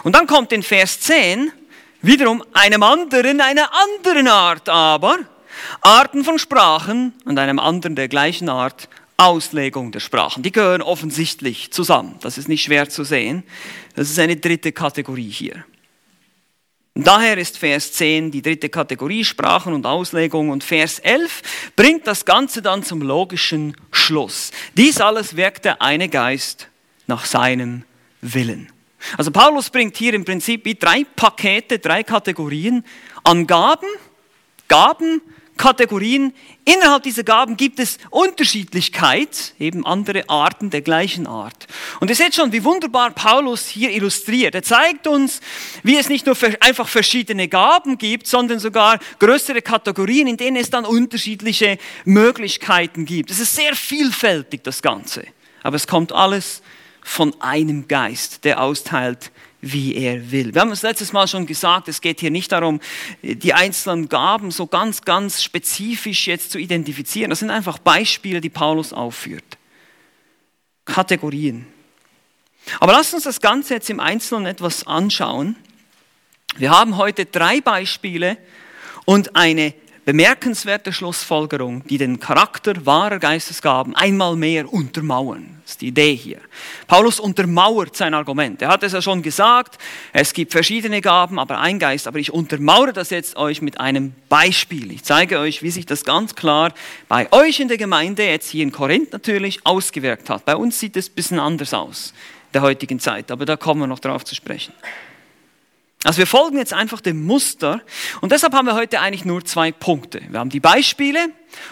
Und 0.02 0.16
dann 0.16 0.26
kommt 0.26 0.52
in 0.52 0.64
Vers 0.64 0.98
10 1.02 1.52
wiederum 2.00 2.42
einem 2.52 2.82
anderen, 2.82 3.40
einer 3.40 3.70
anderen 3.72 4.26
Art 4.26 4.68
aber, 4.68 5.20
Arten 5.82 6.24
von 6.24 6.40
Sprachen 6.40 7.12
und 7.24 7.38
einem 7.38 7.60
anderen 7.60 7.94
der 7.94 8.08
gleichen 8.08 8.48
Art 8.48 8.88
Auslegung 9.16 9.92
der 9.92 10.00
Sprachen. 10.00 10.42
Die 10.42 10.50
gehören 10.50 10.82
offensichtlich 10.82 11.72
zusammen. 11.72 12.16
Das 12.22 12.38
ist 12.38 12.48
nicht 12.48 12.64
schwer 12.64 12.88
zu 12.88 13.04
sehen. 13.04 13.44
Das 13.94 14.10
ist 14.10 14.18
eine 14.18 14.34
dritte 14.34 14.72
Kategorie 14.72 15.30
hier. 15.30 15.64
Daher 16.94 17.38
ist 17.38 17.56
Vers 17.56 17.92
10 17.94 18.30
die 18.30 18.42
dritte 18.42 18.68
Kategorie 18.68 19.24
Sprachen 19.24 19.72
und 19.72 19.86
Auslegung 19.86 20.50
und 20.50 20.62
Vers 20.62 20.98
11 20.98 21.72
bringt 21.74 22.06
das 22.06 22.26
Ganze 22.26 22.60
dann 22.60 22.82
zum 22.82 23.00
logischen 23.00 23.74
Schluss. 23.90 24.50
Dies 24.76 25.00
alles 25.00 25.34
wirkt 25.34 25.64
der 25.64 25.80
eine 25.80 26.10
Geist 26.10 26.68
nach 27.06 27.24
seinem 27.24 27.84
Willen. 28.20 28.70
Also 29.16 29.30
Paulus 29.30 29.70
bringt 29.70 29.96
hier 29.96 30.12
im 30.12 30.26
Prinzip 30.26 30.66
wie 30.66 30.74
drei 30.74 31.04
Pakete, 31.16 31.78
drei 31.78 32.02
Kategorien 32.02 32.84
an 33.24 33.46
Gaben, 33.46 33.88
Gaben, 34.68 35.22
Kategorien. 35.56 36.32
Innerhalb 36.64 37.02
dieser 37.02 37.24
Gaben 37.24 37.56
gibt 37.56 37.78
es 37.78 37.98
Unterschiedlichkeit, 38.10 39.54
eben 39.58 39.86
andere 39.86 40.28
Arten 40.28 40.70
der 40.70 40.82
gleichen 40.82 41.26
Art. 41.26 41.66
Und 42.00 42.08
ihr 42.08 42.16
seht 42.16 42.34
schon, 42.34 42.52
wie 42.52 42.64
wunderbar 42.64 43.10
Paulus 43.10 43.68
hier 43.68 43.90
illustriert. 43.90 44.54
Er 44.54 44.62
zeigt 44.62 45.06
uns, 45.06 45.40
wie 45.82 45.96
es 45.96 46.08
nicht 46.08 46.26
nur 46.26 46.36
einfach 46.60 46.88
verschiedene 46.88 47.48
Gaben 47.48 47.98
gibt, 47.98 48.26
sondern 48.26 48.58
sogar 48.58 48.98
größere 49.18 49.62
Kategorien, 49.62 50.26
in 50.26 50.36
denen 50.36 50.56
es 50.56 50.70
dann 50.70 50.84
unterschiedliche 50.84 51.78
Möglichkeiten 52.04 53.04
gibt. 53.04 53.30
Es 53.30 53.40
ist 53.40 53.54
sehr 53.54 53.74
vielfältig, 53.74 54.64
das 54.64 54.82
Ganze. 54.82 55.24
Aber 55.62 55.76
es 55.76 55.86
kommt 55.86 56.12
alles 56.12 56.62
von 57.02 57.34
einem 57.40 57.88
Geist, 57.88 58.44
der 58.44 58.60
austeilt 58.60 59.30
wie 59.62 59.94
er 59.94 60.32
will. 60.32 60.52
Wir 60.52 60.60
haben 60.60 60.72
es 60.72 60.82
letztes 60.82 61.12
Mal 61.12 61.28
schon 61.28 61.46
gesagt, 61.46 61.86
es 61.86 62.00
geht 62.00 62.20
hier 62.20 62.32
nicht 62.32 62.50
darum, 62.50 62.80
die 63.22 63.54
einzelnen 63.54 64.08
Gaben 64.08 64.50
so 64.50 64.66
ganz, 64.66 65.02
ganz 65.02 65.42
spezifisch 65.42 66.26
jetzt 66.26 66.50
zu 66.50 66.58
identifizieren. 66.58 67.30
Das 67.30 67.38
sind 67.38 67.50
einfach 67.50 67.78
Beispiele, 67.78 68.40
die 68.40 68.50
Paulus 68.50 68.92
aufführt. 68.92 69.44
Kategorien. 70.84 71.64
Aber 72.80 72.92
lasst 72.92 73.14
uns 73.14 73.22
das 73.22 73.40
Ganze 73.40 73.74
jetzt 73.74 73.88
im 73.88 74.00
Einzelnen 74.00 74.46
etwas 74.46 74.84
anschauen. 74.86 75.56
Wir 76.56 76.70
haben 76.70 76.96
heute 76.96 77.24
drei 77.24 77.60
Beispiele 77.60 78.36
und 79.04 79.36
eine 79.36 79.74
bemerkenswerte 80.04 80.92
Schlussfolgerung, 80.92 81.84
die 81.86 81.98
den 81.98 82.18
Charakter 82.18 82.84
wahrer 82.84 83.18
Geistesgaben 83.18 83.94
einmal 83.94 84.34
mehr 84.34 84.72
untermauern. 84.72 85.60
Das 85.62 85.72
ist 85.72 85.80
die 85.80 85.88
Idee 85.88 86.16
hier. 86.16 86.38
Paulus 86.88 87.20
untermauert 87.20 87.96
sein 87.96 88.12
Argument. 88.12 88.60
Er 88.62 88.68
hat 88.68 88.82
es 88.82 88.92
ja 88.92 89.00
schon 89.00 89.22
gesagt, 89.22 89.78
es 90.12 90.32
gibt 90.32 90.50
verschiedene 90.50 91.00
Gaben, 91.00 91.38
aber 91.38 91.60
ein 91.60 91.78
Geist. 91.78 92.08
Aber 92.08 92.18
ich 92.18 92.32
untermauere 92.32 92.92
das 92.92 93.10
jetzt 93.10 93.36
euch 93.36 93.62
mit 93.62 93.78
einem 93.78 94.12
Beispiel. 94.28 94.90
Ich 94.90 95.04
zeige 95.04 95.38
euch, 95.38 95.62
wie 95.62 95.70
sich 95.70 95.86
das 95.86 96.04
ganz 96.04 96.34
klar 96.34 96.74
bei 97.08 97.30
euch 97.32 97.60
in 97.60 97.68
der 97.68 97.78
Gemeinde, 97.78 98.24
jetzt 98.24 98.50
hier 98.50 98.64
in 98.64 98.72
Korinth 98.72 99.12
natürlich, 99.12 99.64
ausgewirkt 99.64 100.28
hat. 100.30 100.44
Bei 100.44 100.56
uns 100.56 100.80
sieht 100.80 100.96
es 100.96 101.08
ein 101.08 101.14
bisschen 101.14 101.38
anders 101.38 101.72
aus, 101.72 102.12
der 102.52 102.62
heutigen 102.62 102.98
Zeit, 102.98 103.30
aber 103.30 103.44
da 103.44 103.56
kommen 103.56 103.82
wir 103.82 103.86
noch 103.86 104.00
drauf 104.00 104.24
zu 104.24 104.34
sprechen. 104.34 104.72
Also 106.04 106.18
wir 106.18 106.26
folgen 106.26 106.58
jetzt 106.58 106.72
einfach 106.72 107.00
dem 107.00 107.24
Muster 107.24 107.80
und 108.20 108.32
deshalb 108.32 108.54
haben 108.54 108.66
wir 108.66 108.74
heute 108.74 109.00
eigentlich 109.00 109.24
nur 109.24 109.44
zwei 109.44 109.70
Punkte. 109.70 110.20
Wir 110.28 110.40
haben 110.40 110.50
die 110.50 110.58
Beispiele 110.58 111.28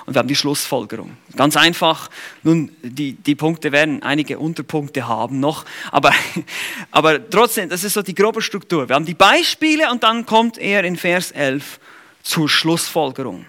und 0.06 0.14
wir 0.14 0.20
haben 0.20 0.28
die 0.28 0.36
Schlussfolgerung. 0.36 1.16
Ganz 1.34 1.56
einfach, 1.56 2.10
nun, 2.44 2.70
die, 2.82 3.14
die 3.14 3.34
Punkte 3.34 3.72
werden 3.72 4.04
einige 4.04 4.38
Unterpunkte 4.38 5.08
haben 5.08 5.40
noch, 5.40 5.64
aber, 5.90 6.12
aber 6.92 7.28
trotzdem, 7.28 7.68
das 7.68 7.82
ist 7.82 7.94
so 7.94 8.02
die 8.02 8.14
grobe 8.14 8.40
Struktur. 8.40 8.88
Wir 8.88 8.94
haben 8.94 9.04
die 9.04 9.14
Beispiele 9.14 9.90
und 9.90 10.04
dann 10.04 10.26
kommt 10.26 10.58
er 10.58 10.84
in 10.84 10.96
Vers 10.96 11.32
11 11.32 11.80
zur 12.22 12.48
Schlussfolgerung. 12.48 13.46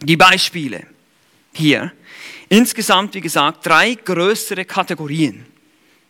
Die 0.00 0.16
Beispiele 0.16 0.86
hier. 1.52 1.92
Insgesamt, 2.48 3.14
wie 3.14 3.20
gesagt, 3.20 3.66
drei 3.66 3.94
größere 3.94 4.64
Kategorien. 4.64 5.44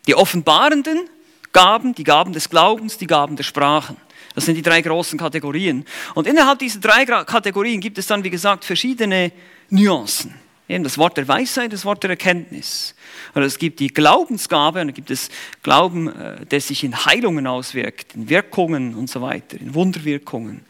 Die 0.07 0.15
offenbarenden, 0.15 1.09
Gaben, 1.55 1.95
die 1.95 2.05
Gaben 2.05 2.35
des 2.35 2.51
Glaubens, 2.51 2.99
die 2.99 3.07
Gaben 3.07 3.37
der 3.37 3.45
Sprachen. 3.45 3.97
Das 4.35 4.45
sind 4.45 4.57
die 4.57 4.63
drei 4.63 4.83
großen 4.83 5.19
Kategorien. 5.19 5.87
Und 6.15 6.27
innerhalb 6.27 6.59
dieser 6.59 6.81
drei 6.81 7.07
Kategorien 7.07 7.81
gibt 7.81 7.97
es 7.97 8.09
dann, 8.09 8.25
wie 8.25 8.31
gesagt, 8.31 8.65
verschiedene 8.65 9.33
Nuancen. 9.71 10.35
Eben 10.69 10.83
das 10.83 10.99
Wort 10.99 11.17
der 11.17 11.29
Weisheit, 11.29 11.73
das 11.73 11.85
Wort 11.85 12.03
der 12.03 12.11
Erkenntnis. 12.11 12.95
Oder 13.35 13.45
es 13.45 13.59
gibt 13.59 13.79
die 13.81 13.89
Glaubensgabe 13.89 14.81
und 14.81 14.89
dann 14.89 14.95
gibt 14.95 15.11
es 15.11 15.29
Glauben, 15.63 16.09
äh, 16.09 16.45
der 16.47 16.61
sich 16.61 16.83
in 16.83 17.05
Heilungen 17.05 17.47
auswirkt, 17.47 18.15
in 18.15 18.29
Wirkungen 18.29 18.95
und 18.95 19.09
so 19.09 19.21
weiter, 19.21 19.61
in 19.61 19.75
Wunderwirkungen. 19.75 20.65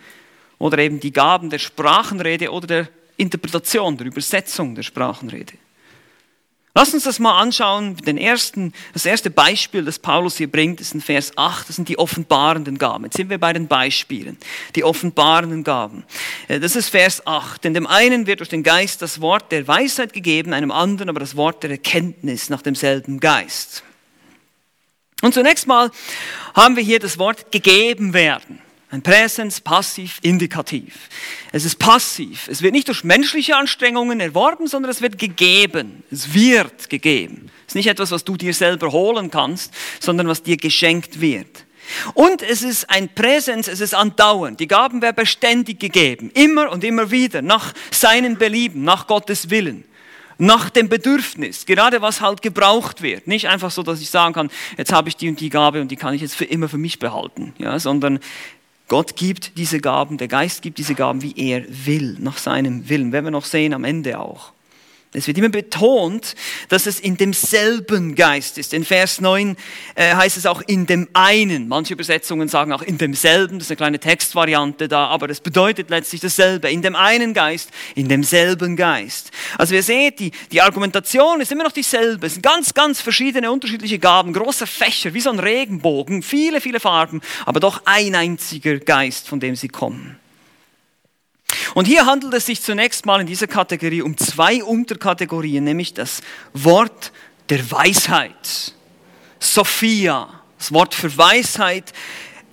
Oder 0.59 0.79
eben 0.79 1.01
die 1.01 1.13
Gaben 1.13 1.49
der 1.49 1.59
Sprachenrede 1.59 2.51
oder 2.51 2.67
der 2.67 2.89
Interpretation, 3.17 3.97
der 3.97 4.09
Übersetzung 4.09 4.75
der 4.75 4.83
Sprachenrede. 4.83 5.55
Lass 6.77 6.93
uns 6.93 7.05
das 7.05 7.21
mal 7.21 7.39
anschauen. 7.39 7.97
Den 7.99 8.19
ersten, 8.19 8.73
das 8.93 9.07
erste 9.07 9.31
Beispiel, 9.31 9.85
das 9.85 10.01
Paulus 10.01 10.37
hier 10.37 10.51
bringt, 10.51 10.81
ist 10.81 10.93
in 10.93 11.01
Vers 11.01 11.31
8. 11.37 11.69
Das 11.69 11.77
sind 11.77 11.89
die 11.89 12.01
offenbarenden 12.01 12.79
Gaben. 12.79 13.05
Jetzt 13.05 13.17
sind 13.17 13.31
wir 13.31 13.39
bei 13.39 13.53
den 13.53 13.69
Beispielen. 13.69 14.37
Die 14.75 14.83
offenbarenden 14.83 15.63
Gaben. 15.63 16.03
Äh, 16.49 16.59
das 16.59 16.75
ist 16.75 16.89
Vers 16.89 17.29
8. 17.29 17.63
Denn 17.63 17.75
dem 17.75 17.87
einen 17.87 18.27
wird 18.27 18.41
durch 18.41 18.49
den 18.49 18.65
Geist 18.65 19.03
das 19.03 19.21
Wort 19.21 19.53
der 19.53 19.69
Weisheit 19.69 20.13
gegeben, 20.13 20.53
einem 20.53 20.73
anderen 20.73 21.09
aber 21.09 21.21
das 21.21 21.37
Wort 21.37 21.63
der 21.63 21.71
Erkenntnis 21.71 22.51
nach 22.51 22.61
demselben 22.61 23.21
Geist. 23.21 23.85
Und 25.23 25.33
zunächst 25.33 25.69
mal 25.69 25.93
haben 26.55 26.75
wir 26.75 26.83
hier 26.83 26.99
das 26.99 27.19
Wort 27.19 27.53
gegeben 27.53 28.15
werden. 28.15 28.61
Ein 28.95 29.03
Präsens, 29.03 29.61
passiv, 29.61 30.21
indikativ. 30.23 31.09
Es 31.51 31.65
ist 31.65 31.81
passiv. 31.81 32.47
Es 32.47 32.63
wird 32.63 32.75
nicht 32.75 32.87
durch 32.87 33.03
menschliche 33.03 33.57
Anstrengungen 33.57 34.21
erworben, 34.21 34.69
sondern 34.69 34.93
es 34.93 35.03
wird 35.03 35.19
gegeben. 35.19 36.05
Es 36.13 36.33
wird 36.33 36.89
gegeben. 36.89 37.51
Es 37.67 37.73
ist 37.73 37.75
nicht 37.75 37.89
etwas, 37.89 38.13
was 38.13 38.23
du 38.23 38.37
dir 38.37 38.55
selber 38.55 38.93
holen 38.93 39.33
kannst, 39.33 39.75
sondern 39.99 40.29
was 40.29 40.45
dir 40.45 40.57
geschenkt 40.57 41.21
wird. 41.21 41.67
Und 42.15 42.41
es 42.43 42.63
ist 42.63 42.89
ein 42.89 43.13
Präsens, 43.13 43.67
es 43.67 43.81
ist 43.81 43.97
andauernd. 43.97 44.61
Die 44.61 44.69
Gaben 44.69 45.03
werden 45.03 45.17
beständig 45.17 45.81
gegeben, 45.81 46.31
immer 46.33 46.71
und 46.71 46.85
immer 46.85 47.11
wieder, 47.11 47.43
nach 47.43 47.75
seinen 47.91 48.39
Belieben, 48.39 48.85
nach 48.85 49.09
Gottes 49.09 49.51
Willen, 49.51 49.83
nach 50.39 50.71
dem 50.71 50.89
Bedürfnis, 50.89 51.67
gerade 51.67 52.01
was 52.01 52.21
halt 52.21 52.43
gebraucht 52.43 53.03
wird. 53.03 53.27
Nicht 53.27 53.49
einfach 53.49 53.73
so, 53.73 53.83
dass 53.83 54.01
ich 54.01 54.11
sagen 54.11 54.35
kann, 54.35 54.51
jetzt 54.79 54.93
habe 54.93 55.09
ich 55.09 55.17
die 55.17 55.29
und 55.29 55.41
die 55.41 55.51
Gabe 55.51 55.81
und 55.81 55.89
die 55.89 55.97
kann 55.97 56.15
ich 56.15 56.21
jetzt 56.21 56.37
für 56.37 56.45
immer 56.45 56.69
für 56.69 56.79
mich 56.79 57.01
behalten, 57.01 57.55
ja, 57.59 57.81
sondern 57.81 58.21
Gott 58.89 59.17
gibt 59.17 59.57
diese 59.57 59.81
Gaben, 59.81 60.19
der 60.19 60.29
Geist 60.29 60.63
gibt 60.63 60.79
diese 60.79 60.95
Gaben, 60.95 61.23
wie 61.23 61.35
er 61.37 61.65
will, 61.69 62.17
nach 62.21 62.39
seinem 62.39 62.89
Willen. 62.89 63.13
Werden 63.13 63.27
wir 63.27 63.31
noch 63.31 63.47
sehen 63.47 63.73
am 63.73 63.85
Ende 63.85 64.19
auch. 64.19 64.53
Es 65.17 65.29
wird 65.29 65.39
immer 65.39 65.49
betont, 65.49 66.35
dass 66.69 66.87
es 66.87 66.99
in 66.99 67.17
demselben 67.17 68.17
Geist 68.17 68.59
ist. 68.59 68.75
In 68.75 68.85
Vers 68.85 69.21
9 69.21 69.57
äh, 69.95 70.13
heißt 70.13 70.37
es 70.37 70.45
auch 70.45 70.61
in 70.67 70.87
dem 70.87 71.09
einen. 71.13 71.69
Manche 71.69 71.95
Übersetzungen 71.95 72.49
sagen 72.49 72.73
auch 72.73 72.83
in 72.83 72.99
demselben. 72.99 73.61
Das 73.61 73.67
ist 73.67 73.71
eine 73.71 73.77
kleine 73.77 73.99
Textvariante 74.01 74.89
da, 74.89 75.07
aber 75.07 75.29
das 75.29 75.41
bedeutet 75.41 75.89
letztlich 75.89 76.21
dasselbe. 76.21 76.69
In 76.69 76.83
dem 76.83 76.97
einen 76.97 77.33
Geist, 77.33 77.71
in 77.95 78.09
demselben 78.09 78.75
Geist. 78.75 79.31
Also 79.57 79.77
ihr 79.77 79.85
seht, 79.85 80.19
die, 80.19 80.33
die 80.51 80.61
Argumentation 80.61 81.41
ist 81.41 81.53
immer 81.53 81.63
noch 81.63 81.73
dieselbe. 81.73 82.27
Es 82.27 82.35
sind 82.35 82.43
ganz, 82.43 82.75
ganz 82.75 83.01
verschiedene, 83.01 83.53
unterschiedliche 83.53 84.01
Gaben, 84.01 84.33
große 84.33 84.67
Fächer, 84.67 85.15
wie 85.15 85.21
so 85.21 85.31
ein 85.31 85.39
Regenbogen, 85.39 86.23
viele, 86.23 86.61
viele 86.61 86.81
Farben, 86.81 87.21
aber 87.47 87.61
doch 87.61 87.83
ein 87.85 88.17
einziger 88.17 88.79
Geist, 88.81 89.29
von 89.29 89.39
dem 89.39 89.55
sie 89.55 89.69
kommen. 89.69 90.19
Und 91.73 91.87
hier 91.87 92.05
handelt 92.05 92.35
es 92.35 92.47
sich 92.47 92.61
zunächst 92.61 93.07
mal 93.07 93.21
in 93.21 93.27
dieser 93.27 93.47
Kategorie 93.47 94.03
um 94.03 94.17
zwei 94.17 94.63
Unterkategorien, 94.63 95.65
nämlich 95.65 95.95
das 95.95 96.21
Wort 96.53 97.13
der 97.49 97.71
Weisheit. 97.71 98.75
Sophia, 99.39 100.29
das 100.59 100.73
Wort 100.73 100.95
für 100.95 101.17
Weisheit, 101.17 101.93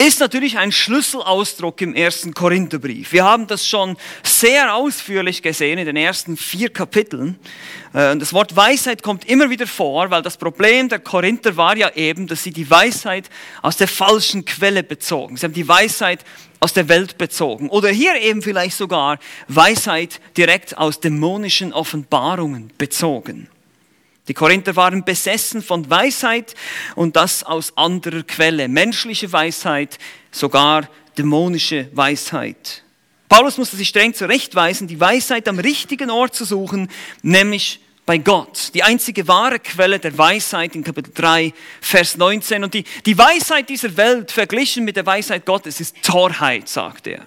ist 0.02 0.20
natürlich 0.20 0.58
ein 0.58 0.72
Schlüsselausdruck 0.72 1.82
im 1.82 1.94
ersten 1.94 2.34
Korintherbrief. 2.34 3.12
Wir 3.12 3.24
haben 3.24 3.48
das 3.48 3.68
schon 3.68 3.98
sehr 4.24 4.74
ausführlich 4.74 5.42
gesehen 5.42 5.78
in 5.78 5.86
den 5.86 5.96
ersten 5.96 6.38
vier 6.38 6.70
Kapiteln. 6.70 7.38
Äh, 7.94 8.18
das 8.18 8.34
Wort 8.34 8.56
Weisheit 8.56 9.04
kommt 9.04 9.26
immer 9.26 9.50
wieder 9.50 9.68
vor, 9.68 10.10
weil 10.10 10.22
das 10.22 10.38
Problem 10.38 10.90
der 10.90 11.00
Korinther 11.00 11.56
war 11.58 11.78
ja 11.78 11.92
eben, 11.96 12.28
dass 12.28 12.44
sie 12.44 12.52
die 12.52 12.70
Weisheit 12.70 13.30
aus 13.62 13.78
der 13.78 13.88
falschen 13.88 14.46
Quelle 14.46 14.84
bezogen. 14.84 15.38
Sie 15.38 15.46
haben 15.46 15.54
die 15.54 15.68
Weisheit 15.68 16.26
aus 16.60 16.74
der 16.74 16.88
Welt 16.88 17.18
bezogen. 17.18 17.70
Oder 17.70 17.90
hier 17.90 18.16
eben 18.22 18.42
vielleicht 18.42 18.78
sogar 18.78 19.20
Weisheit 19.48 20.20
direkt 20.38 20.78
aus 20.78 21.00
dämonischen 21.00 21.74
Offenbarungen 21.74 22.72
bezogen. 22.78 23.50
Die 24.28 24.34
Korinther 24.34 24.76
waren 24.76 25.04
besessen 25.04 25.62
von 25.62 25.90
Weisheit 25.90 26.54
und 26.96 27.16
das 27.16 27.44
aus 27.44 27.76
anderer 27.76 28.24
Quelle. 28.24 28.68
Menschliche 28.68 29.32
Weisheit, 29.34 29.98
sogar 30.32 30.88
dämonische 31.18 31.90
Weisheit. 31.94 32.84
Paulus 33.28 33.58
musste 33.58 33.78
sich 33.78 33.88
streng 33.88 34.14
zurechtweisen, 34.14 34.88
die 34.88 35.00
Weisheit 35.00 35.48
am 35.48 35.58
richtigen 35.58 36.12
Ort 36.12 36.36
zu 36.36 36.46
suchen, 36.46 36.90
nämlich 37.22 37.80
bei 38.06 38.18
Gott. 38.18 38.72
Die 38.74 38.84
einzige 38.84 39.28
wahre 39.28 39.60
Quelle 39.60 40.00
der 40.00 40.18
Weisheit 40.18 40.76
in 40.76 40.84
Kapitel 40.84 41.14
3, 41.14 41.54
Vers 41.80 42.18
19. 42.18 42.64
Und 42.64 42.74
die, 42.74 42.84
die 43.06 43.18
Weisheit 43.18 43.70
dieser 43.70 43.96
Welt 43.96 44.32
verglichen 44.32 44.84
mit 44.84 44.98
der 44.98 45.06
Weisheit 45.06 45.46
Gottes 45.46 45.80
ist 45.80 45.96
Torheit, 46.04 46.68
sagt 46.68 47.08
er. 47.08 47.26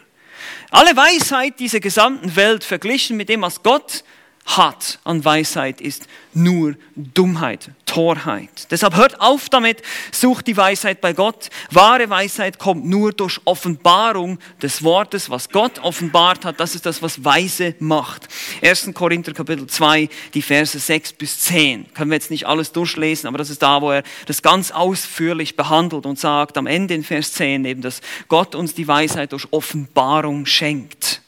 Alle 0.71 0.95
Weisheit 0.97 1.59
dieser 1.59 1.81
gesamten 1.81 2.37
Welt 2.37 2.65
verglichen 2.65 3.17
mit 3.17 3.29
dem, 3.29 3.43
was 3.43 3.63
Gott 3.63 4.05
hat 4.45 4.99
an 5.05 5.25
Weisheit, 5.25 5.81
ist 5.81 6.07
nur 6.35 6.75
Dummheit, 6.97 7.71
Torheit. 7.87 8.71
Deshalb 8.71 8.95
hört 8.95 9.21
auf 9.21 9.49
damit, 9.49 9.83
sucht 10.13 10.47
die 10.47 10.57
Weisheit 10.57 11.01
bei 11.01 11.13
Gott. 11.13 11.49
Wahre 11.71 12.11
Weisheit 12.11 12.59
kommt 12.59 12.85
nur 12.85 13.13
durch 13.13 13.41
Offenbarung 13.47 14.39
des 14.61 14.83
Wortes, 14.83 15.31
was 15.31 15.49
Gott 15.49 15.79
offenbart 15.79 16.45
hat. 16.45 16.61
Das 16.61 16.75
ist 16.75 16.85
das, 16.85 17.01
was 17.03 17.25
Weise 17.25 17.75
macht. 17.79 18.29
1. 18.63 18.91
Korinther 18.93 19.33
Kapitel 19.33 19.67
2, 19.67 20.09
die 20.35 20.43
Verse 20.43 20.79
6 20.79 21.15
bis 21.15 21.41
10. 21.41 21.95
Können 21.95 22.11
wir 22.11 22.17
jetzt 22.17 22.31
nicht 22.31 22.47
alles 22.47 22.73
durchlesen, 22.73 23.29
aber 23.29 23.39
das 23.39 23.51
ist 23.51 23.63
da, 23.63 23.81
wo 23.81 23.93
er 23.93 24.03
das 24.27 24.43
ganz 24.43 24.71
ausführlich 24.73 25.57
behandelt 25.57 26.05
und 26.05 26.19
sagt 26.19 26.59
am 26.59 26.67
Ende 26.67 26.95
in 26.95 27.05
Vers 27.05 27.33
10 27.33 27.65
eben, 27.65 27.81
dass 27.81 28.03
Gott 28.29 28.55
uns 28.55 28.75
die 28.75 28.89
Weisheit 28.89 29.33
durch 29.33 29.47
Offenbarung 29.53 30.45
schenkt. 30.45 31.24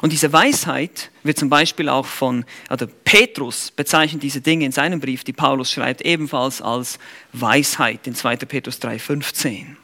Und 0.00 0.12
diese 0.12 0.32
Weisheit 0.32 1.10
wird 1.24 1.38
zum 1.38 1.48
Beispiel 1.48 1.88
auch 1.88 2.06
von, 2.06 2.44
oder 2.70 2.86
Petrus 2.86 3.70
bezeichnet 3.72 4.22
diese 4.22 4.40
Dinge 4.40 4.64
in 4.64 4.72
seinem 4.72 5.00
Brief, 5.00 5.24
die 5.24 5.32
Paulus 5.32 5.72
schreibt, 5.72 6.02
ebenfalls 6.02 6.62
als 6.62 6.98
Weisheit 7.32 8.06
in 8.06 8.14
2. 8.14 8.36
Petrus 8.36 8.80
3,15. 8.80 9.76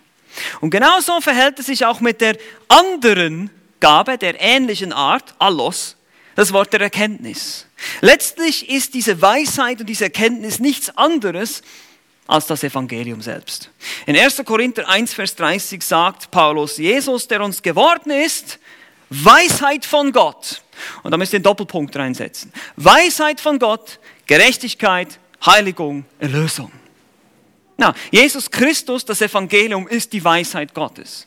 Und 0.61 0.71
genauso 0.71 1.21
verhält 1.21 1.59
es 1.59 1.67
sich 1.67 1.85
auch 1.85 2.01
mit 2.01 2.21
der 2.21 2.37
anderen 2.69 3.51
Gabe 3.81 4.17
der 4.17 4.41
ähnlichen 4.41 4.93
Art, 4.93 5.35
Allos, 5.39 5.97
das 6.37 6.53
Wort 6.53 6.73
der 6.73 6.81
Erkenntnis. 6.81 7.67
Letztlich 8.01 8.69
ist 8.69 8.95
diese 8.95 9.21
Weisheit 9.21 9.81
und 9.81 9.87
diese 9.87 10.05
Erkenntnis 10.05 10.59
nichts 10.59 10.97
anderes 10.97 11.63
als 12.27 12.47
das 12.47 12.65
Evangelium 12.65 13.21
selbst. 13.21 13.71
In 14.07 14.17
1. 14.17 14.43
Korinther 14.45 14.89
1, 14.89 15.13
Vers 15.13 15.37
30 15.37 15.83
sagt 15.83 16.31
Paulus, 16.31 16.79
Jesus, 16.79 17.29
der 17.29 17.43
uns 17.43 17.63
geworden 17.63 18.11
ist, 18.11 18.59
Weisheit 19.23 19.85
von 19.85 20.13
Gott. 20.13 20.63
Und 21.03 21.11
da 21.11 21.17
müsst 21.17 21.33
ihr 21.33 21.39
den 21.39 21.45
Doppelpunkt 21.45 21.95
reinsetzen. 21.97 22.53
Weisheit 22.77 23.41
von 23.41 23.59
Gott, 23.59 24.01
Gerechtigkeit, 24.27 25.21
Heiligung, 25.45 26.05
Erlösung. 26.19 26.73
Na, 27.77 27.95
Jesus 28.11 28.51
Christus, 28.51 29.05
das 29.05 29.21
Evangelium, 29.21 29.87
ist 29.89 30.13
die 30.13 30.25
Weisheit 30.25 30.75
Gottes. 30.75 31.27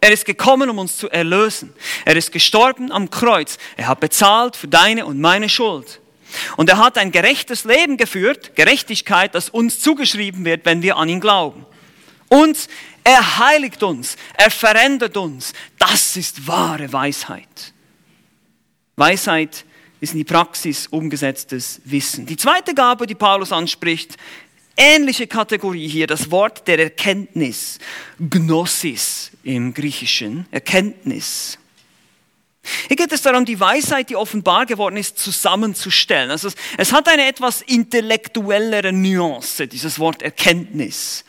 Er 0.00 0.12
ist 0.12 0.24
gekommen, 0.24 0.70
um 0.70 0.78
uns 0.78 0.96
zu 0.96 1.08
erlösen. 1.08 1.72
Er 2.04 2.16
ist 2.16 2.32
gestorben 2.32 2.92
am 2.92 3.10
Kreuz. 3.10 3.58
Er 3.76 3.88
hat 3.88 4.00
bezahlt 4.00 4.56
für 4.56 4.68
deine 4.68 5.06
und 5.06 5.20
meine 5.20 5.48
Schuld. 5.48 6.00
Und 6.56 6.68
er 6.68 6.78
hat 6.78 6.98
ein 6.98 7.10
gerechtes 7.10 7.64
Leben 7.64 7.96
geführt, 7.96 8.54
Gerechtigkeit, 8.54 9.34
das 9.34 9.48
uns 9.48 9.80
zugeschrieben 9.80 10.44
wird, 10.44 10.64
wenn 10.66 10.82
wir 10.82 10.96
an 10.96 11.08
ihn 11.08 11.20
glauben. 11.20 11.66
Und 12.28 12.68
er 13.04 13.38
heiligt 13.38 13.82
uns, 13.82 14.16
er 14.34 14.50
verändert 14.50 15.16
uns. 15.16 15.52
Das 15.78 16.16
ist 16.16 16.46
wahre 16.46 16.92
Weisheit. 16.92 17.72
Weisheit 18.96 19.64
ist 20.00 20.12
in 20.12 20.18
die 20.18 20.24
Praxis 20.24 20.86
umgesetztes 20.88 21.80
Wissen. 21.84 22.26
Die 22.26 22.36
zweite 22.36 22.74
Gabe, 22.74 23.06
die 23.06 23.14
Paulus 23.14 23.52
anspricht, 23.52 24.16
ähnliche 24.76 25.26
Kategorie 25.26 25.88
hier, 25.88 26.06
das 26.06 26.30
Wort 26.30 26.68
der 26.68 26.78
Erkenntnis, 26.78 27.78
Gnosis 28.18 29.30
im 29.42 29.74
Griechischen, 29.74 30.46
Erkenntnis. 30.50 31.58
Hier 32.86 32.96
geht 32.96 33.12
es 33.12 33.22
darum, 33.22 33.44
die 33.44 33.58
Weisheit, 33.58 34.10
die 34.10 34.16
offenbar 34.16 34.66
geworden 34.66 34.96
ist, 34.96 35.18
zusammenzustellen. 35.18 36.30
Also 36.30 36.48
es, 36.48 36.54
es 36.76 36.92
hat 36.92 37.08
eine 37.08 37.26
etwas 37.26 37.62
intellektuellere 37.62 38.92
Nuance, 38.92 39.66
dieses 39.66 39.98
Wort 39.98 40.22
Erkenntnis. 40.22 41.24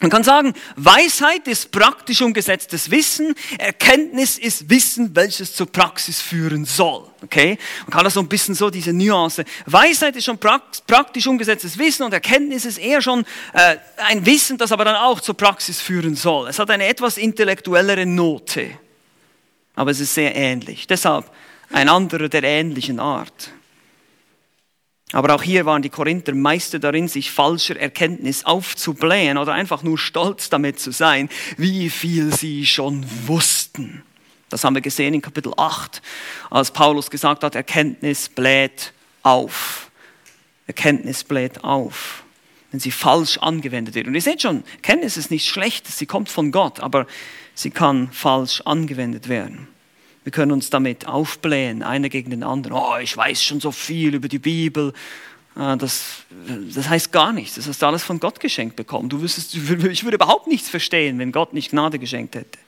Man 0.00 0.10
kann 0.10 0.22
sagen, 0.22 0.54
Weisheit 0.76 1.48
ist 1.48 1.72
praktisch 1.72 2.22
umgesetztes 2.22 2.90
Wissen, 2.90 3.34
Erkenntnis 3.58 4.38
ist 4.38 4.70
Wissen, 4.70 5.14
welches 5.16 5.54
zur 5.54 5.66
Praxis 5.66 6.20
führen 6.20 6.64
soll. 6.64 7.04
Okay? 7.22 7.58
Man 7.82 7.90
kann 7.90 8.04
das 8.04 8.14
so 8.14 8.20
ein 8.20 8.28
bisschen 8.28 8.54
so, 8.54 8.70
diese 8.70 8.92
Nuance. 8.92 9.44
Weisheit 9.66 10.14
ist 10.14 10.24
schon 10.24 10.38
praktisch 10.38 11.26
umgesetztes 11.26 11.78
Wissen 11.78 12.04
und 12.04 12.12
Erkenntnis 12.12 12.64
ist 12.64 12.78
eher 12.78 13.02
schon 13.02 13.24
äh, 13.52 13.76
ein 13.96 14.24
Wissen, 14.24 14.56
das 14.56 14.70
aber 14.70 14.84
dann 14.84 14.96
auch 14.96 15.20
zur 15.20 15.36
Praxis 15.36 15.80
führen 15.80 16.14
soll. 16.14 16.48
Es 16.48 16.58
hat 16.58 16.70
eine 16.70 16.86
etwas 16.86 17.18
intellektuellere 17.18 18.06
Note, 18.06 18.70
aber 19.74 19.90
es 19.90 19.98
ist 19.98 20.14
sehr 20.14 20.36
ähnlich. 20.36 20.86
Deshalb 20.86 21.28
ein 21.72 21.88
anderer 21.88 22.28
der 22.28 22.44
ähnlichen 22.44 23.00
Art. 23.00 23.50
Aber 25.12 25.34
auch 25.34 25.42
hier 25.42 25.64
waren 25.64 25.80
die 25.80 25.88
Korinther 25.88 26.34
Meister 26.34 26.78
darin, 26.78 27.08
sich 27.08 27.30
falscher 27.30 27.76
Erkenntnis 27.76 28.44
aufzublähen 28.44 29.38
oder 29.38 29.54
einfach 29.54 29.82
nur 29.82 29.96
stolz 29.96 30.50
damit 30.50 30.78
zu 30.78 30.90
sein, 30.90 31.30
wie 31.56 31.88
viel 31.88 32.34
sie 32.34 32.66
schon 32.66 33.06
wussten. 33.26 34.02
Das 34.50 34.64
haben 34.64 34.74
wir 34.74 34.82
gesehen 34.82 35.14
in 35.14 35.22
Kapitel 35.22 35.52
8, 35.56 36.02
als 36.50 36.70
Paulus 36.70 37.10
gesagt 37.10 37.42
hat, 37.42 37.54
Erkenntnis 37.54 38.28
bläht 38.28 38.92
auf. 39.22 39.90
Erkenntnis 40.66 41.24
bläht 41.24 41.64
auf, 41.64 42.24
wenn 42.70 42.80
sie 42.80 42.90
falsch 42.90 43.38
angewendet 43.38 43.94
wird. 43.94 44.06
Und 44.06 44.14
ihr 44.14 44.22
seht 44.22 44.42
schon, 44.42 44.62
Erkenntnis 44.76 45.16
ist 45.16 45.30
nichts 45.30 45.48
Schlechtes, 45.48 45.98
sie 45.98 46.06
kommt 46.06 46.28
von 46.28 46.52
Gott, 46.52 46.80
aber 46.80 47.06
sie 47.54 47.70
kann 47.70 48.12
falsch 48.12 48.60
angewendet 48.62 49.28
werden. 49.28 49.68
Wir 50.28 50.32
können 50.32 50.52
uns 50.52 50.68
damit 50.68 51.06
aufblähen, 51.06 51.82
einer 51.82 52.10
gegen 52.10 52.28
den 52.28 52.42
anderen. 52.42 52.76
Oh, 52.76 52.98
ich 53.00 53.16
weiß 53.16 53.42
schon 53.42 53.60
so 53.60 53.72
viel 53.72 54.14
über 54.14 54.28
die 54.28 54.38
Bibel. 54.38 54.92
äh, 55.56 55.74
das, 55.78 56.16
das 56.74 56.86
heißt 56.86 57.12
gar 57.12 57.32
nichts. 57.32 57.54
Das 57.54 57.66
hast 57.66 57.80
du 57.80 57.86
alles 57.86 58.02
von 58.02 58.20
Gott 58.20 58.38
geschenkt 58.38 58.76
bekommen. 58.76 59.08
Du 59.08 59.22
wüsstest, 59.22 59.54
ich 59.90 60.04
würde 60.04 60.16
überhaupt 60.16 60.46
nichts 60.46 60.68
verstehen, 60.68 61.18
wenn 61.18 61.32
Gott 61.32 61.54
nicht 61.54 61.70
Gnade 61.70 61.98
geschenkt 61.98 62.34
hätte. 62.34 62.58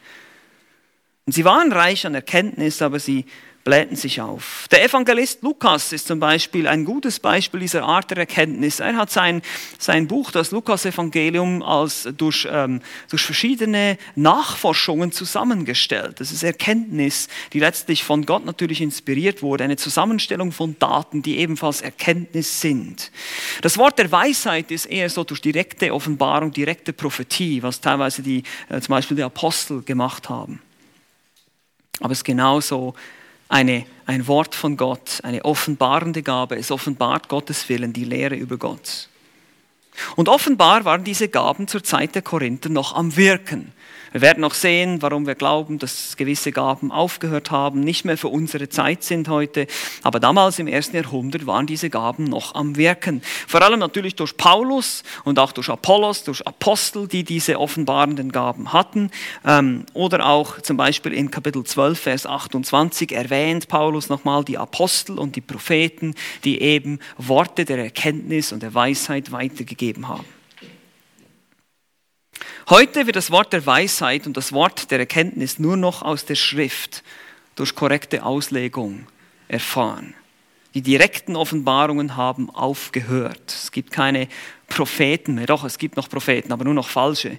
Und 1.26 1.34
sie 1.34 1.44
waren 1.44 1.70
reich 1.70 2.06
an 2.06 2.14
Erkenntnis, 2.14 2.80
aber 2.80 2.98
sie 2.98 3.26
blähten 3.62 3.96
sich 3.96 4.20
auf. 4.20 4.66
Der 4.70 4.84
Evangelist 4.84 5.42
Lukas 5.42 5.92
ist 5.92 6.06
zum 6.06 6.18
Beispiel 6.18 6.66
ein 6.66 6.84
gutes 6.84 7.20
Beispiel 7.20 7.60
dieser 7.60 7.84
Art 7.84 8.10
der 8.10 8.18
Erkenntnis. 8.18 8.80
Er 8.80 8.96
hat 8.96 9.10
sein, 9.10 9.42
sein 9.78 10.06
Buch, 10.06 10.30
das 10.30 10.50
Lukas-Evangelium, 10.50 11.62
durch, 12.16 12.48
ähm, 12.50 12.80
durch 13.10 13.22
verschiedene 13.22 13.98
Nachforschungen 14.16 15.12
zusammengestellt. 15.12 16.20
Das 16.20 16.32
ist 16.32 16.42
Erkenntnis, 16.42 17.28
die 17.52 17.60
letztlich 17.60 18.02
von 18.02 18.24
Gott 18.24 18.46
natürlich 18.46 18.80
inspiriert 18.80 19.42
wurde, 19.42 19.64
eine 19.64 19.76
Zusammenstellung 19.76 20.52
von 20.52 20.76
Daten, 20.78 21.22
die 21.22 21.38
ebenfalls 21.38 21.82
Erkenntnis 21.82 22.62
sind. 22.62 23.10
Das 23.60 23.76
Wort 23.76 23.98
der 23.98 24.10
Weisheit 24.10 24.70
ist 24.70 24.86
eher 24.86 25.10
so 25.10 25.22
durch 25.22 25.42
direkte 25.42 25.92
Offenbarung, 25.92 26.50
direkte 26.50 26.94
Prophetie, 26.94 27.62
was 27.62 27.80
teilweise 27.80 28.22
die, 28.22 28.42
äh, 28.70 28.80
zum 28.80 28.94
Beispiel 28.94 29.18
die 29.18 29.22
Apostel 29.22 29.82
gemacht 29.82 30.30
haben. 30.30 30.62
Aber 32.00 32.12
es 32.12 32.20
ist 32.20 32.24
genauso 32.24 32.94
eine, 33.50 33.84
ein 34.06 34.26
Wort 34.28 34.54
von 34.54 34.76
Gott, 34.76 35.20
eine 35.24 35.44
offenbarende 35.44 36.22
Gabe. 36.22 36.56
Es 36.56 36.70
offenbart 36.70 37.28
Gottes 37.28 37.68
Willen, 37.68 37.92
die 37.92 38.04
Lehre 38.04 38.36
über 38.36 38.56
Gott. 38.56 39.08
Und 40.16 40.28
offenbar 40.28 40.84
waren 40.84 41.04
diese 41.04 41.28
Gaben 41.28 41.68
zur 41.68 41.82
Zeit 41.82 42.14
der 42.14 42.22
Korinther 42.22 42.70
noch 42.70 42.94
am 42.94 43.16
Wirken. 43.16 43.72
Wir 44.12 44.22
werden 44.22 44.40
noch 44.40 44.54
sehen, 44.54 45.02
warum 45.02 45.26
wir 45.26 45.36
glauben, 45.36 45.78
dass 45.78 46.16
gewisse 46.16 46.50
Gaben 46.50 46.90
aufgehört 46.90 47.52
haben, 47.52 47.80
nicht 47.80 48.04
mehr 48.04 48.18
für 48.18 48.26
unsere 48.26 48.68
Zeit 48.68 49.04
sind 49.04 49.28
heute. 49.28 49.68
Aber 50.02 50.18
damals 50.18 50.58
im 50.58 50.66
ersten 50.66 50.96
Jahrhundert 50.96 51.46
waren 51.46 51.66
diese 51.68 51.90
Gaben 51.90 52.24
noch 52.24 52.56
am 52.56 52.76
Wirken. 52.76 53.22
Vor 53.46 53.62
allem 53.62 53.78
natürlich 53.78 54.16
durch 54.16 54.36
Paulus 54.36 55.04
und 55.22 55.38
auch 55.38 55.52
durch 55.52 55.68
Apollos, 55.68 56.24
durch 56.24 56.44
Apostel, 56.44 57.06
die 57.06 57.22
diese 57.22 57.60
offenbarenden 57.60 58.32
Gaben 58.32 58.72
hatten. 58.72 59.12
Ähm, 59.46 59.86
oder 59.92 60.26
auch 60.26 60.60
zum 60.60 60.76
Beispiel 60.76 61.12
in 61.12 61.30
Kapitel 61.30 61.62
12, 61.62 62.00
Vers 62.00 62.26
28 62.26 63.12
erwähnt 63.12 63.68
Paulus 63.68 64.08
nochmal 64.08 64.44
die 64.44 64.58
Apostel 64.58 65.20
und 65.20 65.36
die 65.36 65.40
Propheten, 65.40 66.16
die 66.42 66.60
eben 66.60 66.98
Worte 67.16 67.64
der 67.64 67.78
Erkenntnis 67.78 68.52
und 68.52 68.64
der 68.64 68.74
Weisheit 68.74 69.30
weitergegeben 69.30 70.08
haben. 70.08 70.39
Heute 72.68 73.06
wird 73.06 73.16
das 73.16 73.30
Wort 73.30 73.52
der 73.52 73.66
Weisheit 73.66 74.26
und 74.26 74.36
das 74.36 74.52
Wort 74.52 74.90
der 74.90 74.98
Erkenntnis 74.98 75.58
nur 75.58 75.76
noch 75.76 76.02
aus 76.02 76.24
der 76.24 76.36
Schrift 76.36 77.02
durch 77.56 77.74
korrekte 77.74 78.24
Auslegung 78.24 79.06
erfahren. 79.48 80.14
Die 80.74 80.82
direkten 80.82 81.34
Offenbarungen 81.34 82.16
haben 82.16 82.48
aufgehört. 82.50 83.42
Es 83.48 83.72
gibt 83.72 83.90
keine 83.90 84.28
Propheten 84.68 85.34
mehr. 85.34 85.46
Doch, 85.46 85.64
es 85.64 85.78
gibt 85.78 85.96
noch 85.96 86.08
Propheten, 86.08 86.52
aber 86.52 86.64
nur 86.64 86.74
noch 86.74 86.88
falsche. 86.88 87.38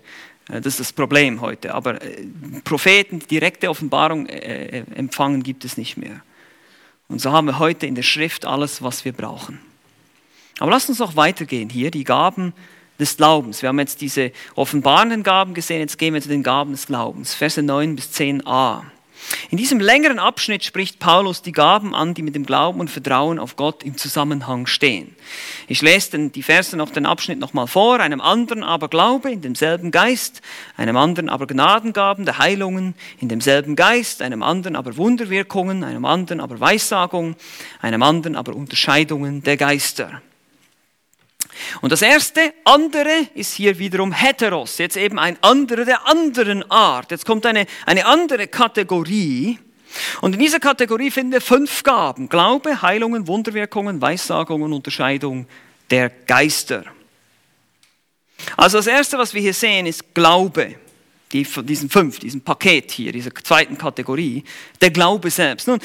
Äh, 0.49 0.61
das 0.61 0.73
ist 0.73 0.79
das 0.79 0.93
Problem 0.93 1.39
heute. 1.39 1.73
Aber 1.73 2.01
äh, 2.01 2.25
Propheten, 2.63 3.19
direkte 3.19 3.69
Offenbarung 3.69 4.25
äh, 4.27 4.83
empfangen, 4.95 5.43
gibt 5.43 5.63
es 5.63 5.77
nicht 5.77 5.95
mehr. 5.95 6.21
Und 7.07 7.21
so 7.21 7.31
haben 7.31 7.47
wir 7.47 7.59
heute 7.59 7.87
in 7.87 7.95
der 7.95 8.03
Schrift 8.03 8.45
alles, 8.45 8.81
was 8.81 9.05
wir 9.05 9.13
brauchen. 9.13 9.59
Aber 10.59 10.71
lasst 10.71 10.89
uns 10.89 10.99
noch 10.99 11.15
weitergehen 11.15 11.69
hier. 11.69 11.89
Die 11.89 12.03
Gaben 12.03 12.53
des 13.01 13.17
Glaubens. 13.17 13.61
Wir 13.61 13.69
haben 13.69 13.79
jetzt 13.79 13.99
diese 13.99 14.31
offenbarenden 14.55 15.23
Gaben 15.23 15.53
gesehen, 15.53 15.79
jetzt 15.79 15.97
gehen 15.97 16.13
wir 16.13 16.21
zu 16.21 16.29
den 16.29 16.43
Gaben 16.43 16.71
des 16.71 16.87
Glaubens. 16.87 17.33
Verse 17.33 17.61
9 17.61 17.95
bis 17.95 18.11
10a. 18.11 18.83
In 19.49 19.57
diesem 19.57 19.79
längeren 19.79 20.19
Abschnitt 20.19 20.63
spricht 20.63 20.99
Paulus 20.99 21.41
die 21.41 21.51
Gaben 21.51 21.93
an, 21.93 22.13
die 22.13 22.21
mit 22.21 22.35
dem 22.35 22.45
Glauben 22.45 22.79
und 22.79 22.89
Vertrauen 22.89 23.39
auf 23.39 23.55
Gott 23.55 23.83
im 23.83 23.97
Zusammenhang 23.97 24.65
stehen. 24.65 25.15
Ich 25.67 25.81
lese 25.81 26.29
die 26.29 26.43
Verse 26.43 26.75
noch 26.75 26.89
den 26.89 27.05
Abschnitt 27.05 27.39
nochmal 27.39 27.67
vor. 27.67 27.99
Einem 27.99 28.21
anderen 28.21 28.63
aber 28.63 28.87
Glaube 28.87 29.31
in 29.31 29.41
demselben 29.41 29.91
Geist, 29.91 30.41
einem 30.75 30.97
anderen 30.97 31.29
aber 31.29 31.47
Gnadengaben 31.47 32.25
der 32.25 32.39
Heilungen 32.39 32.95
in 33.19 33.29
demselben 33.29 33.75
Geist, 33.75 34.21
einem 34.21 34.43
anderen 34.43 34.75
aber 34.75 34.97
Wunderwirkungen, 34.97 35.83
einem 35.83 36.05
anderen 36.05 36.39
aber 36.39 36.59
Weissagung, 36.59 37.35
einem 37.81 38.03
anderen 38.03 38.35
aber 38.35 38.55
Unterscheidungen 38.55 39.43
der 39.43 39.57
Geister. 39.57 40.21
Und 41.81 41.91
das 41.91 42.01
erste, 42.01 42.53
andere, 42.63 43.27
ist 43.33 43.53
hier 43.53 43.77
wiederum 43.79 44.11
heteros. 44.11 44.77
Jetzt 44.77 44.97
eben 44.97 45.19
ein 45.19 45.37
anderer 45.41 45.85
der 45.85 46.07
anderen 46.07 46.69
Art. 46.71 47.11
Jetzt 47.11 47.25
kommt 47.25 47.45
eine, 47.45 47.65
eine 47.85 48.05
andere 48.05 48.47
Kategorie. 48.47 49.59
Und 50.21 50.33
in 50.33 50.39
dieser 50.39 50.59
Kategorie 50.59 51.11
finden 51.11 51.33
wir 51.33 51.41
fünf 51.41 51.83
Gaben. 51.83 52.29
Glaube, 52.29 52.81
Heilungen, 52.81 53.27
Wunderwirkungen, 53.27 54.01
Weissagungen, 54.01 54.71
Unterscheidung 54.73 55.47
der 55.89 56.09
Geister. 56.09 56.85
Also 58.57 58.77
das 58.77 58.87
erste, 58.87 59.17
was 59.17 59.33
wir 59.33 59.41
hier 59.41 59.53
sehen, 59.53 59.85
ist 59.85 60.13
Glaube. 60.13 60.75
Die, 61.31 61.45
von 61.45 61.65
diesen 61.65 61.89
fünf, 61.89 62.19
diesem 62.19 62.41
Paket 62.41 62.91
hier, 62.91 63.13
dieser 63.13 63.33
zweiten 63.35 63.77
Kategorie. 63.77 64.43
Der 64.81 64.91
Glaube 64.91 65.29
selbst. 65.29 65.67
Nun, 65.67 65.79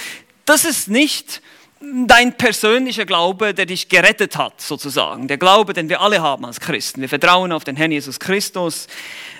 das 0.44 0.64
ist 0.64 0.88
nicht 0.88 1.40
dein 1.80 2.36
persönlicher 2.36 3.04
Glaube, 3.04 3.54
der 3.54 3.66
dich 3.66 3.88
gerettet 3.88 4.36
hat, 4.36 4.60
sozusagen. 4.60 5.28
Der 5.28 5.38
Glaube, 5.38 5.72
den 5.72 5.88
wir 5.88 6.00
alle 6.00 6.22
haben 6.22 6.44
als 6.44 6.60
Christen. 6.60 7.00
Wir 7.00 7.08
vertrauen 7.08 7.52
auf 7.52 7.64
den 7.64 7.76
Herrn 7.76 7.92
Jesus 7.92 8.18
Christus. 8.18 8.86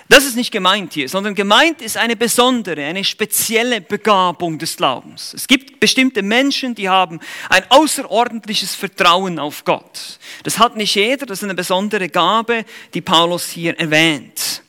Das 0.09 0.23
ist 0.23 0.37
nicht 0.37 0.51
gemeint 0.51 0.93
hier, 0.93 1.09
sondern 1.09 1.35
gemeint 1.35 1.81
ist 1.81 1.97
eine 1.97 2.15
besondere, 2.15 2.85
eine 2.85 3.03
spezielle 3.03 3.81
Begabung 3.81 4.57
des 4.57 4.77
Glaubens. 4.77 5.33
Es 5.33 5.47
gibt 5.47 5.81
bestimmte 5.81 6.21
Menschen, 6.21 6.75
die 6.75 6.87
haben 6.87 7.19
ein 7.49 7.63
außerordentliches 7.69 8.73
Vertrauen 8.73 9.37
auf 9.37 9.65
Gott. 9.65 10.19
Das 10.43 10.59
hat 10.59 10.77
nicht 10.77 10.95
jeder, 10.95 11.25
das 11.25 11.39
ist 11.39 11.43
eine 11.43 11.55
besondere 11.55 12.07
Gabe, 12.07 12.63
die 12.93 13.01
Paulus 13.01 13.49
hier 13.49 13.77
erwähnt. 13.77 14.61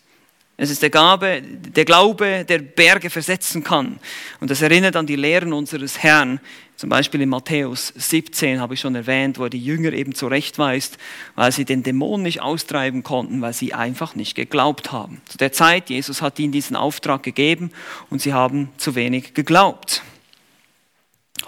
Es 0.61 0.71
ist 0.71 0.83
der, 0.83 0.91
Gabe, 0.91 1.41
der 1.41 1.85
Glaube, 1.85 2.45
der 2.45 2.59
Berge 2.59 3.11
versetzen 3.11 3.63
kann. 3.63 4.01
Und 4.41 4.51
das 4.51 4.61
erinnert 4.61 4.97
an 4.97 5.07
die 5.07 5.15
Lehren 5.15 5.53
unseres 5.53 6.03
Herrn. 6.03 6.41
Zum 6.75 6.91
Beispiel 6.91 7.21
in 7.21 7.29
Matthäus 7.29 7.93
17 7.97 8.61
habe 8.61 8.75
ich 8.75 8.81
schon 8.81 8.97
erwähnt, 8.97 9.39
wo 9.39 9.45
er 9.45 9.51
die 9.51 9.65
Jünger 9.65 9.93
eben 9.93 10.17
zurechtweist, 10.17 10.99
weil 11.37 11.53
sie 11.53 11.65
den 11.65 11.85
Dämon 11.85 12.23
nicht 12.23 12.43
austreiben 12.43 13.05
konnten, 13.05 13.41
weil 13.41 13.53
sie 13.53 13.73
einfach 13.73 14.17
nicht 14.17 14.35
geglaubt 14.35 14.91
haben. 14.91 15.21
Zu 15.29 15.39
der 15.39 15.53
Zeit, 15.53 15.91
Jesus 15.91 16.23
hat 16.23 16.41
ihnen 16.41 16.51
diesen 16.51 16.75
Auftrag 16.75 17.23
gegeben 17.23 17.71
und 18.11 18.21
sie 18.21 18.33
haben 18.33 18.71
zu 18.79 18.97
wenig 18.97 19.35
geglaubt. 19.35 20.03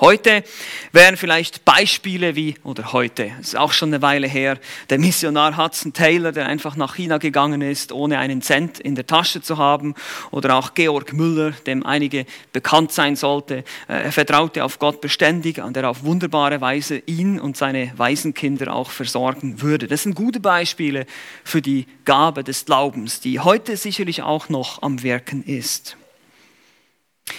Heute 0.00 0.44
wären 0.92 1.18
vielleicht 1.18 1.66
Beispiele 1.66 2.34
wie, 2.34 2.54
oder 2.64 2.94
heute, 2.94 3.32
ist 3.38 3.54
auch 3.54 3.72
schon 3.72 3.90
eine 3.90 4.00
Weile 4.00 4.26
her, 4.26 4.58
der 4.88 4.98
Missionar 4.98 5.58
Hudson 5.58 5.92
Taylor, 5.92 6.32
der 6.32 6.46
einfach 6.46 6.74
nach 6.74 6.96
China 6.96 7.18
gegangen 7.18 7.60
ist, 7.60 7.92
ohne 7.92 8.18
einen 8.18 8.40
Cent 8.40 8.80
in 8.80 8.94
der 8.94 9.06
Tasche 9.06 9.42
zu 9.42 9.58
haben, 9.58 9.94
oder 10.30 10.56
auch 10.56 10.72
Georg 10.72 11.12
Müller, 11.12 11.50
dem 11.66 11.84
einige 11.84 12.24
bekannt 12.54 12.92
sein 12.92 13.14
sollte. 13.14 13.58
Äh, 13.88 14.04
er 14.04 14.12
vertraute 14.12 14.64
auf 14.64 14.78
Gott 14.78 15.02
beständig, 15.02 15.62
an 15.62 15.74
der 15.74 15.90
auf 15.90 16.02
wunderbare 16.02 16.62
Weise 16.62 17.02
ihn 17.04 17.38
und 17.38 17.58
seine 17.58 17.92
Waisenkinder 17.94 18.74
auch 18.74 18.90
versorgen 18.90 19.60
würde. 19.60 19.86
Das 19.86 20.04
sind 20.04 20.14
gute 20.14 20.40
Beispiele 20.40 21.04
für 21.44 21.60
die 21.60 21.84
Gabe 22.06 22.42
des 22.42 22.64
Glaubens, 22.64 23.20
die 23.20 23.38
heute 23.38 23.76
sicherlich 23.76 24.22
auch 24.22 24.48
noch 24.48 24.80
am 24.80 25.02
Wirken 25.02 25.44
ist. 25.44 25.98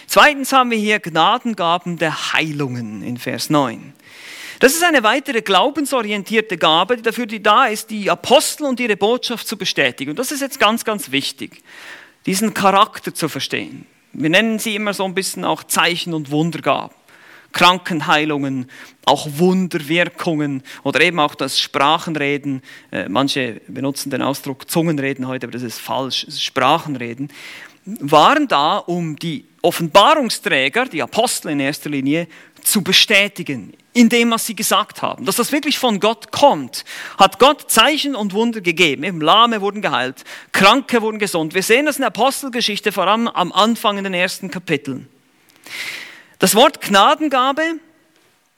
Zweitens 0.08 0.52
haben 0.52 0.72
wir 0.72 0.78
hier 0.78 1.00
Gnadengaben 1.00 1.98
der 1.98 2.34
Heilungen 2.34 3.02
in 3.02 3.18
Vers 3.18 3.50
9. 3.50 3.94
Das 4.60 4.74
ist 4.74 4.84
eine 4.84 5.02
weitere 5.02 5.42
glaubensorientierte 5.42 6.56
Gabe, 6.58 6.98
die 6.98 7.02
dafür 7.02 7.26
da 7.26 7.66
ist, 7.66 7.90
die 7.90 8.12
Apostel 8.12 8.66
und 8.66 8.80
ihre 8.80 8.96
Botschaft 8.96 9.48
zu 9.48 9.58
bestätigen. 9.58 10.12
Und 10.12 10.20
das 10.20 10.32
ist 10.32 10.42
jetzt 10.42 10.60
ganz, 10.60 10.86
ganz 10.86 11.12
wichtig, 11.12 11.64
diesen 12.28 12.54
Charakter 12.54 13.12
zu 13.14 13.28
verstehen. 13.28 13.88
Wir 14.14 14.30
nennen 14.30 14.60
sie 14.60 14.76
immer 14.76 14.94
so 14.94 15.04
ein 15.06 15.16
bisschen 15.16 15.46
auch 15.46 15.64
Zeichen 15.64 16.14
und 16.14 16.30
Wundergaben. 16.30 16.94
Krankenheilungen, 17.54 18.70
auch 19.06 19.28
Wunderwirkungen 19.34 20.64
oder 20.84 21.02
eben 21.02 21.20
auch 21.20 21.36
das 21.36 21.60
Sprachenreden. 21.60 22.62
Äh, 22.92 23.10
manche 23.10 23.62
benutzen 23.68 24.10
den 24.10 24.22
Ausdruck 24.22 24.70
Zungenreden 24.70 25.28
heute, 25.28 25.48
aber 25.48 25.54
das 25.54 25.64
ist 25.64 25.80
falsch. 25.80 26.24
Es 26.24 26.36
ist 26.36 26.44
Sprachenreden 26.44 27.30
waren 27.86 28.48
da, 28.48 28.78
um 28.78 29.16
die 29.16 29.46
Offenbarungsträger, 29.62 30.86
die 30.86 31.02
Apostel 31.02 31.50
in 31.52 31.60
erster 31.60 31.90
Linie, 31.90 32.28
zu 32.64 32.84
bestätigen, 32.84 33.74
indem 33.94 34.32
was 34.32 34.46
sie 34.46 34.56
gesagt 34.56 35.02
haben. 35.02 35.26
Dass 35.26 35.36
das 35.36 35.52
wirklich 35.52 35.80
von 35.80 36.00
Gott 36.00 36.32
kommt, 36.32 36.86
hat 37.18 37.40
Gott 37.40 37.70
Zeichen 37.72 38.16
und 38.16 38.34
Wunder 38.34 38.62
gegeben. 38.62 39.04
Eben 39.04 39.22
Lahme 39.22 39.62
wurden 39.62 39.82
geheilt, 39.82 40.24
Kranke 40.52 41.02
wurden 41.02 41.20
gesund. 41.20 41.54
Wir 41.54 41.64
sehen 41.64 41.86
das 41.86 41.98
in 41.98 42.02
der 42.02 42.08
Apostelgeschichte, 42.08 42.92
vor 42.92 43.08
allem 43.08 43.28
am 43.28 43.52
Anfang 43.52 43.98
in 43.98 44.04
den 44.04 44.14
ersten 44.14 44.52
Kapiteln. 44.52 45.08
Das 46.40 46.56
Wort 46.56 46.82
Gnadengabe, 46.82 47.80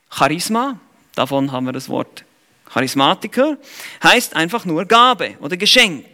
Charisma, 0.09 0.79
davon 1.15 1.51
haben 1.51 1.65
wir 1.65 1.73
das 1.73 1.89
Wort 1.89 2.23
Charismatiker, 2.71 3.57
heißt 4.03 4.35
einfach 4.35 4.65
nur 4.65 4.85
Gabe 4.85 5.35
oder 5.39 5.57
Geschenk. 5.57 6.05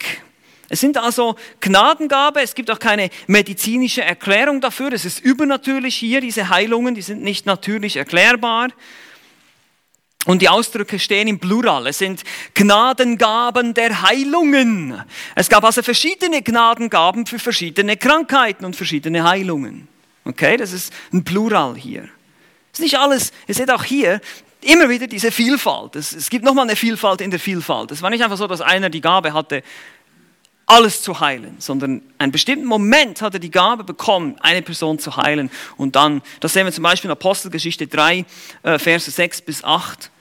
Es 0.70 0.80
sind 0.80 0.98
also 0.98 1.36
Gnadengabe, 1.60 2.42
es 2.42 2.54
gibt 2.54 2.70
auch 2.70 2.80
keine 2.80 3.10
medizinische 3.28 4.04
Erklärung 4.04 4.62
dafür, 4.62 4.94
es 4.94 5.04
ist 5.04 5.20
übernatürlich 5.20 5.96
hier, 5.96 6.22
diese 6.22 6.50
Heilungen, 6.50 6.96
die 6.96 7.02
sind 7.02 7.24
nicht 7.24 7.46
natürlich 7.46 7.98
erklärbar. 7.98 8.70
Und 10.26 10.42
die 10.42 10.50
Ausdrücke 10.50 11.00
stehen 11.00 11.28
im 11.28 11.40
Plural. 11.40 11.88
Es 11.88 11.98
sind 11.98 12.24
Gnadengaben 12.54 13.74
der 13.74 14.02
Heilungen. 14.02 15.02
Es 15.34 15.50
gab 15.50 15.64
also 15.64 15.82
verschiedene 15.82 16.42
Gnadengaben 16.42 17.26
für 17.26 17.40
verschiedene 17.40 17.96
Krankheiten 17.96 18.66
und 18.66 18.76
verschiedene 18.76 19.24
Heilungen. 19.24 19.88
Okay, 20.26 20.58
das 20.58 20.74
ist 20.74 20.94
ein 21.14 21.24
Plural 21.24 21.76
hier. 21.76 22.02
Das 22.72 22.80
ist 22.80 22.82
nicht 22.82 23.00
alles. 23.00 23.32
Ihr 23.48 23.56
seht 23.56 23.72
auch 23.72 23.84
hier 23.84 24.20
immer 24.62 24.90
wieder 24.90 25.08
diese 25.08 25.32
Vielfalt. 25.32 25.96
Es, 25.96 26.14
es 26.14 26.30
gibt 26.30 26.44
nochmal 26.44 26.66
eine 26.66 26.76
Vielfalt 26.76 27.22
in 27.22 27.32
der 27.32 27.40
Vielfalt. 27.40 27.92
Es 27.92 28.02
war 28.02 28.10
nicht 28.10 28.24
einfach 28.24 28.38
so, 28.38 28.46
dass 28.46 28.62
einer 28.62 28.90
die 28.90 29.02
Gabe 29.02 29.34
hatte, 29.34 29.64
alles 30.70 31.02
zu 31.02 31.20
heilen, 31.20 31.56
sondern 31.58 32.02
einen 32.20 32.32
bestimmten 32.32 32.66
Moment 32.66 33.24
hat 33.24 33.34
er 33.34 33.40
die 33.40 33.50
Gabe 33.50 33.84
bekommen, 33.84 34.36
eine 34.40 34.62
Person 34.62 35.00
zu 35.00 35.18
heilen. 35.18 35.50
Und 35.78 35.96
dann, 35.96 36.22
das 36.42 36.54
sehen 36.54 36.66
wir 36.66 36.72
zum 36.72 36.84
Beispiel 36.84 37.10
in 37.10 37.14
Apostelgeschichte 37.14 37.88
3, 37.88 38.26
äh, 38.62 38.78
Verse 38.78 39.10
6 39.10 39.42
bis 39.42 39.64
8, 39.64 40.12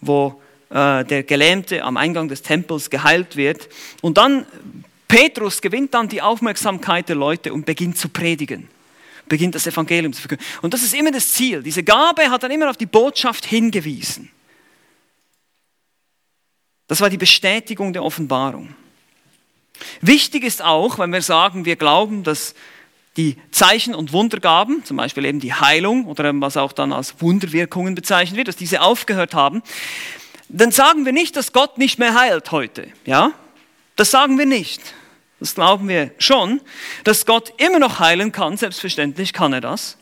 wo 0.00 0.40
äh, 0.70 1.04
der 1.04 1.24
Gelähmte 1.24 1.82
am 1.82 1.96
Eingang 1.96 2.28
des 2.28 2.42
Tempels 2.42 2.90
geheilt 2.90 3.34
wird. 3.34 3.68
Und 4.00 4.18
dann, 4.18 4.46
Petrus 5.08 5.60
gewinnt 5.60 5.94
dann 5.94 6.08
die 6.08 6.22
Aufmerksamkeit 6.22 7.08
der 7.08 7.16
Leute 7.16 7.52
und 7.52 7.66
beginnt 7.66 7.98
zu 7.98 8.08
predigen 8.08 8.68
beginnt 9.28 9.54
das 9.54 9.66
Evangelium 9.66 10.14
zu 10.14 10.22
verkünden. 10.22 10.46
Und 10.62 10.72
das 10.72 10.82
ist 10.82 10.94
immer 10.94 11.10
das 11.10 11.34
Ziel. 11.34 11.62
Diese 11.62 11.82
Gabe 11.82 12.30
hat 12.30 12.42
dann 12.42 12.50
immer 12.50 12.70
auf 12.70 12.78
die 12.78 12.86
Botschaft 12.86 13.44
hingewiesen. 13.44 14.30
Das 16.86 17.02
war 17.02 17.10
die 17.10 17.18
Bestätigung 17.18 17.92
der 17.92 18.02
Offenbarung. 18.02 18.74
Wichtig 20.00 20.44
ist 20.44 20.62
auch, 20.62 20.98
wenn 20.98 21.12
wir 21.12 21.22
sagen, 21.22 21.64
wir 21.64 21.76
glauben, 21.76 22.24
dass 22.24 22.54
die 23.16 23.36
Zeichen 23.50 23.94
und 23.94 24.12
Wundergaben, 24.12 24.84
zum 24.84 24.96
Beispiel 24.96 25.24
eben 25.24 25.40
die 25.40 25.52
Heilung 25.52 26.06
oder 26.06 26.32
was 26.40 26.56
auch 26.56 26.72
dann 26.72 26.92
als 26.92 27.20
Wunderwirkungen 27.20 27.94
bezeichnet 27.94 28.36
wird, 28.36 28.48
dass 28.48 28.56
diese 28.56 28.80
aufgehört 28.80 29.34
haben, 29.34 29.62
dann 30.48 30.70
sagen 30.70 31.04
wir 31.04 31.12
nicht, 31.12 31.36
dass 31.36 31.52
Gott 31.52 31.78
nicht 31.78 31.98
mehr 31.98 32.14
heilt 32.14 32.52
heute. 32.52 32.88
Ja? 33.04 33.32
Das 33.96 34.10
sagen 34.10 34.38
wir 34.38 34.46
nicht. 34.46 34.80
Das 35.40 35.54
glauben 35.54 35.88
wir 35.88 36.10
schon, 36.18 36.60
dass 37.04 37.26
Gott 37.26 37.52
immer 37.58 37.78
noch 37.78 38.00
heilen 38.00 38.32
kann, 38.32 38.56
selbstverständlich 38.56 39.32
kann 39.32 39.52
er 39.52 39.60
das. 39.60 39.97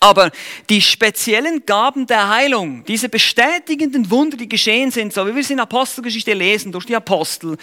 Aber 0.00 0.30
die 0.68 0.80
speziellen 0.80 1.64
Gaben 1.64 2.06
der 2.06 2.28
Heilung, 2.28 2.84
diese 2.84 3.08
bestätigenden 3.08 4.10
Wunder, 4.10 4.36
die 4.36 4.48
geschehen 4.48 4.90
sind, 4.90 5.12
so 5.12 5.26
wie 5.26 5.34
wir 5.34 5.40
es 5.40 5.50
in 5.50 5.60
Apostelgeschichte 5.60 6.32
lesen, 6.32 6.72
durch 6.72 6.86
die 6.86 6.96
Apostel, 6.96 7.56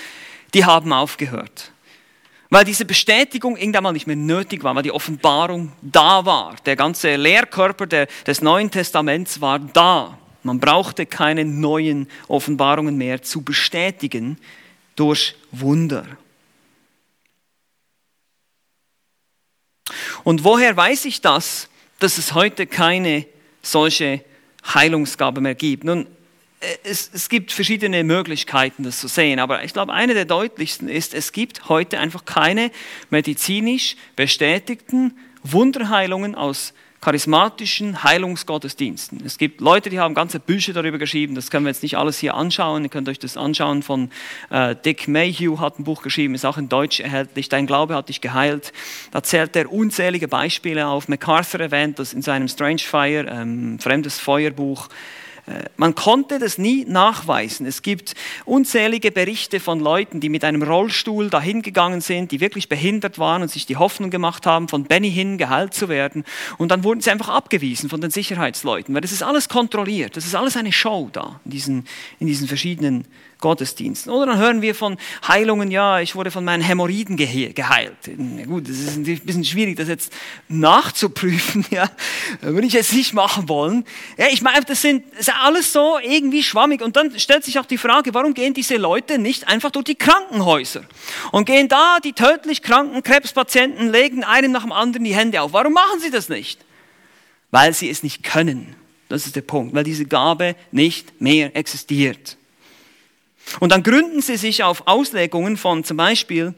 die 0.53 0.63
haben 0.63 0.93
aufgehört. 0.93 1.71
Weil 2.49 2.65
diese 2.65 2.85
Bestätigung 2.85 3.57
irgendwann 3.57 3.83
mal 3.83 3.91
nicht 3.91 4.07
mehr 4.07 4.15
nötig 4.15 4.63
war, 4.63 4.75
weil 4.75 4.83
die 4.83 4.91
Offenbarung 4.91 5.71
da 5.81 6.25
war. 6.25 6.55
Der 6.65 6.75
ganze 6.75 7.15
Lehrkörper 7.15 7.85
der, 7.85 8.07
des 8.25 8.41
Neuen 8.41 8.71
Testaments 8.71 9.39
war 9.39 9.59
da. 9.59 10.17
Man 10.41 10.59
brauchte 10.59 11.05
keine 11.05 11.45
neuen 11.45 12.07
Offenbarungen 12.27 12.97
mehr 12.97 13.21
zu 13.21 13.41
bestätigen 13.41 14.37
durch 14.95 15.35
Wunder. 15.51 16.05
Und 20.23 20.43
woher 20.43 20.75
weiß 20.75 21.05
ich 21.05 21.21
das, 21.21 21.68
dass 21.99 22.17
es 22.17 22.33
heute 22.33 22.65
keine 22.67 23.25
solche 23.61 24.23
Heilungsgabe 24.73 25.41
mehr 25.41 25.55
gibt? 25.55 25.83
Nun, 25.83 26.07
äh, 26.59 26.65
es, 26.83 27.09
es, 27.13 27.29
gibt 27.29 27.51
verschiedene 27.51 28.03
Möglichkeiten, 28.03 28.83
das 28.83 28.99
zu 28.99 29.07
sehen, 29.07 29.39
aber 29.39 29.63
ich 29.63 29.73
glaube, 29.73 29.93
eine 29.93 30.13
der 30.13 30.25
deutlichsten 30.25 30.89
ist, 30.89 31.13
es 31.13 31.31
gibt 31.31 31.69
heute 31.69 31.99
einfach 31.99 32.25
keine 32.25 32.71
medizinisch 33.09 33.95
bestätigten 34.15 35.17
Wunderheilungen 35.43 36.35
aus 36.35 36.73
charismatischen 37.01 38.03
Heilungsgottesdiensten. 38.03 39.21
Es 39.25 39.37
gibt 39.37 39.61
Leute, 39.61 39.89
die 39.89 39.99
haben 39.99 40.13
ganze 40.13 40.39
Bücher 40.39 40.73
darüber 40.73 40.97
geschrieben, 40.97 41.35
das 41.35 41.49
können 41.49 41.65
wir 41.65 41.69
jetzt 41.69 41.83
nicht 41.83 41.97
alles 41.97 42.19
hier 42.19 42.35
anschauen, 42.35 42.83
ihr 42.83 42.89
könnt 42.89 43.07
euch 43.07 43.19
das 43.19 43.37
anschauen 43.37 43.83
von 43.83 44.11
äh, 44.49 44.75
Dick 44.75 45.07
Mayhew 45.07 45.59
hat 45.59 45.79
ein 45.79 45.85
Buch 45.85 46.01
geschrieben, 46.01 46.35
ist 46.35 46.45
auch 46.45 46.57
in 46.57 46.67
Deutsch 46.67 46.99
erhältlich, 46.99 47.47
Dein 47.49 47.67
Glaube 47.67 47.95
hat 47.95 48.09
dich 48.09 48.21
geheilt. 48.21 48.73
Da 49.11 49.23
zählt 49.23 49.55
er 49.55 49.71
unzählige 49.71 50.27
Beispiele 50.27 50.87
auf. 50.87 51.07
MacArthur 51.07 51.61
erwähnt 51.61 51.99
das 51.99 52.13
in 52.13 52.21
seinem 52.21 52.47
Strange 52.47 52.79
Fire, 52.79 53.25
ähm, 53.29 53.79
Fremdes 53.79 54.19
Feuerbuch. 54.19 54.89
Man 55.77 55.95
konnte 55.95 56.39
das 56.39 56.57
nie 56.57 56.85
nachweisen. 56.85 57.65
Es 57.65 57.81
gibt 57.81 58.13
unzählige 58.45 59.11
Berichte 59.11 59.59
von 59.59 59.79
Leuten, 59.79 60.19
die 60.19 60.29
mit 60.29 60.43
einem 60.43 60.61
Rollstuhl 60.61 61.29
dahin 61.29 61.61
gegangen 61.61 62.01
sind, 62.01 62.31
die 62.31 62.39
wirklich 62.39 62.69
behindert 62.69 63.17
waren 63.17 63.41
und 63.41 63.49
sich 63.49 63.65
die 63.65 63.77
Hoffnung 63.77 64.09
gemacht 64.09 64.45
haben, 64.45 64.67
von 64.67 64.83
Benny 64.83 65.11
hin 65.11 65.37
geheilt 65.37 65.73
zu 65.73 65.89
werden. 65.89 66.23
Und 66.57 66.69
dann 66.69 66.83
wurden 66.83 67.01
sie 67.01 67.11
einfach 67.11 67.29
abgewiesen 67.29 67.89
von 67.89 68.01
den 68.01 68.11
Sicherheitsleuten, 68.11 68.93
weil 68.93 69.01
das 69.01 69.11
ist 69.11 69.23
alles 69.23 69.49
kontrolliert. 69.49 70.17
Das 70.17 70.25
ist 70.25 70.35
alles 70.35 70.55
eine 70.57 70.71
Show 70.71 71.09
da 71.11 71.39
in 71.45 71.51
diesen, 71.51 71.87
in 72.19 72.27
diesen 72.27 72.47
verschiedenen 72.47 73.05
Gottesdiensten. 73.39 74.11
Oder 74.11 74.27
dann 74.27 74.37
hören 74.37 74.61
wir 74.61 74.75
von 74.75 74.97
Heilungen, 75.27 75.71
ja, 75.71 76.01
ich 76.01 76.15
wurde 76.15 76.29
von 76.29 76.43
meinen 76.43 76.61
Hämorrhoiden 76.61 77.15
geheilt. 77.15 77.95
Na 78.17 78.43
gut, 78.45 78.67
das 78.67 78.77
ist 78.77 78.97
ein 78.97 79.03
bisschen 79.03 79.45
schwierig, 79.45 79.77
das 79.77 79.87
jetzt 79.87 80.11
nachzuprüfen, 80.49 81.65
ja. 81.71 81.89
Würde 82.41 82.67
ich 82.67 82.73
jetzt 82.73 82.93
nicht 82.93 83.13
machen 83.13 83.47
wollen. 83.47 83.85
Ja, 84.17 84.27
ich 84.29 84.41
meine, 84.41 84.65
das 84.65 84.81
sind, 84.81 85.05
das 85.11 85.29
ist 85.29 85.33
alles 85.41 85.71
so 85.71 85.97
irgendwie 86.01 86.43
schwammig. 86.43 86.81
Und 86.81 86.97
dann 86.97 87.17
stellt 87.17 87.45
sich 87.45 87.59
auch 87.59 87.65
die 87.65 87.77
Frage, 87.77 88.13
warum 88.13 88.33
gehen 88.33 88.53
diese 88.53 88.75
Leute 88.75 89.17
nicht 89.17 89.47
einfach 89.47 89.71
durch 89.71 89.85
die 89.85 89.95
Krankenhäuser 89.95 90.83
und 91.31 91.45
gehen 91.45 91.69
da 91.69 91.99
die 92.03 92.13
tödlich 92.13 92.61
kranken 92.61 93.03
Krebspatienten, 93.03 93.89
legen 93.89 94.25
einem 94.25 94.51
nach 94.51 94.63
dem 94.63 94.73
anderen 94.73 95.05
die 95.05 95.15
Hände 95.15 95.41
auf. 95.41 95.53
Warum 95.53 95.73
machen 95.73 95.99
sie 96.01 96.11
das 96.11 96.27
nicht? 96.27 96.59
Weil 97.51 97.73
sie 97.73 97.89
es 97.89 98.03
nicht 98.03 98.21
können. 98.23 98.75
Das 99.07 99.25
ist 99.25 99.35
der 99.35 99.41
Punkt, 99.41 99.73
weil 99.73 99.83
diese 99.83 100.05
Gabe 100.05 100.55
nicht 100.71 101.19
mehr 101.21 101.55
existiert. 101.55 102.37
Und 103.59 103.71
dann 103.71 103.83
gründen 103.83 104.21
sie 104.21 104.37
sich 104.37 104.63
auf 104.63 104.87
Auslegungen 104.87 105.57
von 105.57 105.83
zum 105.83 105.97
Beispiel 105.97 106.53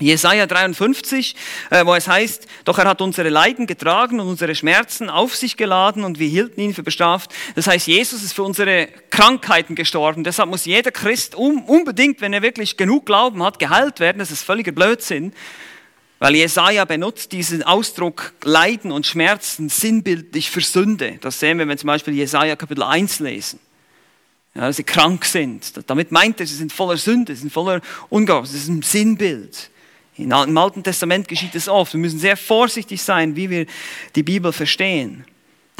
Jesaja 0.00 0.46
53, 0.46 1.34
äh, 1.70 1.84
wo 1.84 1.94
es 1.94 2.06
heißt, 2.06 2.46
doch 2.64 2.78
er 2.78 2.86
hat 2.86 3.00
unsere 3.00 3.28
Leiden 3.28 3.66
getragen 3.66 4.20
und 4.20 4.28
unsere 4.28 4.54
Schmerzen 4.54 5.10
auf 5.10 5.34
sich 5.34 5.56
geladen 5.56 6.04
und 6.04 6.18
wir 6.18 6.28
hielten 6.28 6.60
ihn 6.60 6.74
für 6.74 6.82
bestraft. 6.82 7.32
Das 7.56 7.66
heißt, 7.66 7.86
Jesus 7.86 8.22
ist 8.22 8.32
für 8.32 8.44
unsere 8.44 8.88
Krankheiten 9.10 9.74
gestorben. 9.74 10.24
Deshalb 10.24 10.50
muss 10.50 10.64
jeder 10.64 10.90
Christ 10.90 11.34
unbedingt, 11.34 12.20
wenn 12.20 12.32
er 12.32 12.42
wirklich 12.42 12.76
genug 12.76 13.06
Glauben 13.06 13.42
hat, 13.42 13.58
geheilt 13.58 14.00
werden. 14.00 14.18
Das 14.18 14.30
ist 14.30 14.42
völliger 14.42 14.72
Blödsinn. 14.72 15.32
Weil 16.20 16.34
Jesaja 16.34 16.84
benutzt 16.84 17.30
diesen 17.30 17.62
Ausdruck 17.62 18.32
Leiden 18.42 18.90
und 18.90 19.06
Schmerzen 19.06 19.68
sinnbildlich 19.68 20.50
für 20.50 20.60
Sünde. 20.60 21.18
Das 21.20 21.38
sehen 21.38 21.58
wir, 21.58 21.62
wenn 21.62 21.68
wir 21.68 21.76
zum 21.76 21.86
Beispiel 21.86 22.14
Jesaja 22.14 22.56
Kapitel 22.56 22.82
1 22.82 23.20
lesen 23.20 23.60
ja, 24.58 24.72
sie 24.72 24.82
krank 24.82 25.24
sind. 25.24 25.72
Damit 25.88 26.10
meint 26.10 26.40
er, 26.40 26.46
sie 26.46 26.56
sind 26.56 26.72
voller 26.72 26.96
Sünde, 26.96 27.32
sie 27.34 27.42
sind 27.42 27.52
voller 27.52 27.80
Ungehorsam. 28.08 28.52
Das 28.52 28.62
ist 28.62 28.68
ein 28.68 28.82
Sinnbild. 28.82 29.70
Im 30.16 30.32
Alten 30.32 30.82
Testament 30.82 31.28
geschieht 31.28 31.54
es 31.54 31.68
oft. 31.68 31.92
Wir 31.92 32.00
müssen 32.00 32.18
sehr 32.18 32.36
vorsichtig 32.36 33.00
sein, 33.00 33.36
wie 33.36 33.48
wir 33.48 33.66
die 34.16 34.24
Bibel 34.24 34.52
verstehen. 34.52 35.24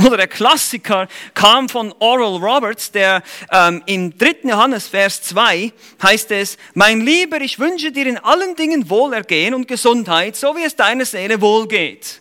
Oder 0.07 0.17
der 0.17 0.29
Klassiker 0.29 1.09
kam 1.35 1.69
von 1.69 1.93
Oral 1.99 2.37
Roberts, 2.37 2.93
der 2.93 3.25
ähm, 3.51 3.83
im 3.87 4.17
3. 4.17 4.37
Johannes 4.45 4.87
Vers 4.87 5.23
2 5.23 5.73
heißt 6.01 6.31
es, 6.31 6.57
mein 6.75 7.01
Lieber, 7.01 7.41
ich 7.41 7.59
wünsche 7.59 7.91
dir 7.91 8.07
in 8.07 8.19
allen 8.19 8.55
Dingen 8.55 8.89
Wohlergehen 8.89 9.55
und 9.55 9.67
Gesundheit, 9.67 10.37
so 10.37 10.57
wie 10.57 10.63
es 10.63 10.77
deiner 10.77 11.05
Seele 11.05 11.41
wohlgeht. 11.41 12.21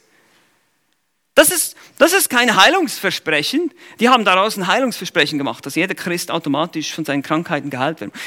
Das 1.37 1.51
ist, 1.51 1.75
das 1.99 2.13
ist 2.13 2.31
kein 2.31 2.55
Heilungsversprechen. 2.55 3.71
Die 3.99 4.09
haben 4.09 4.25
daraus 4.25 4.57
ein 4.57 4.65
Heilungsversprechen 4.65 5.37
gemacht, 5.37 5.63
dass 5.67 5.75
jeder 5.75 5.93
Christ 5.93 6.31
automatisch 6.31 6.91
von 6.91 7.05
seinen 7.05 7.21
Krankheiten 7.21 7.69
geheilt 7.69 8.01
wird. 8.01 8.11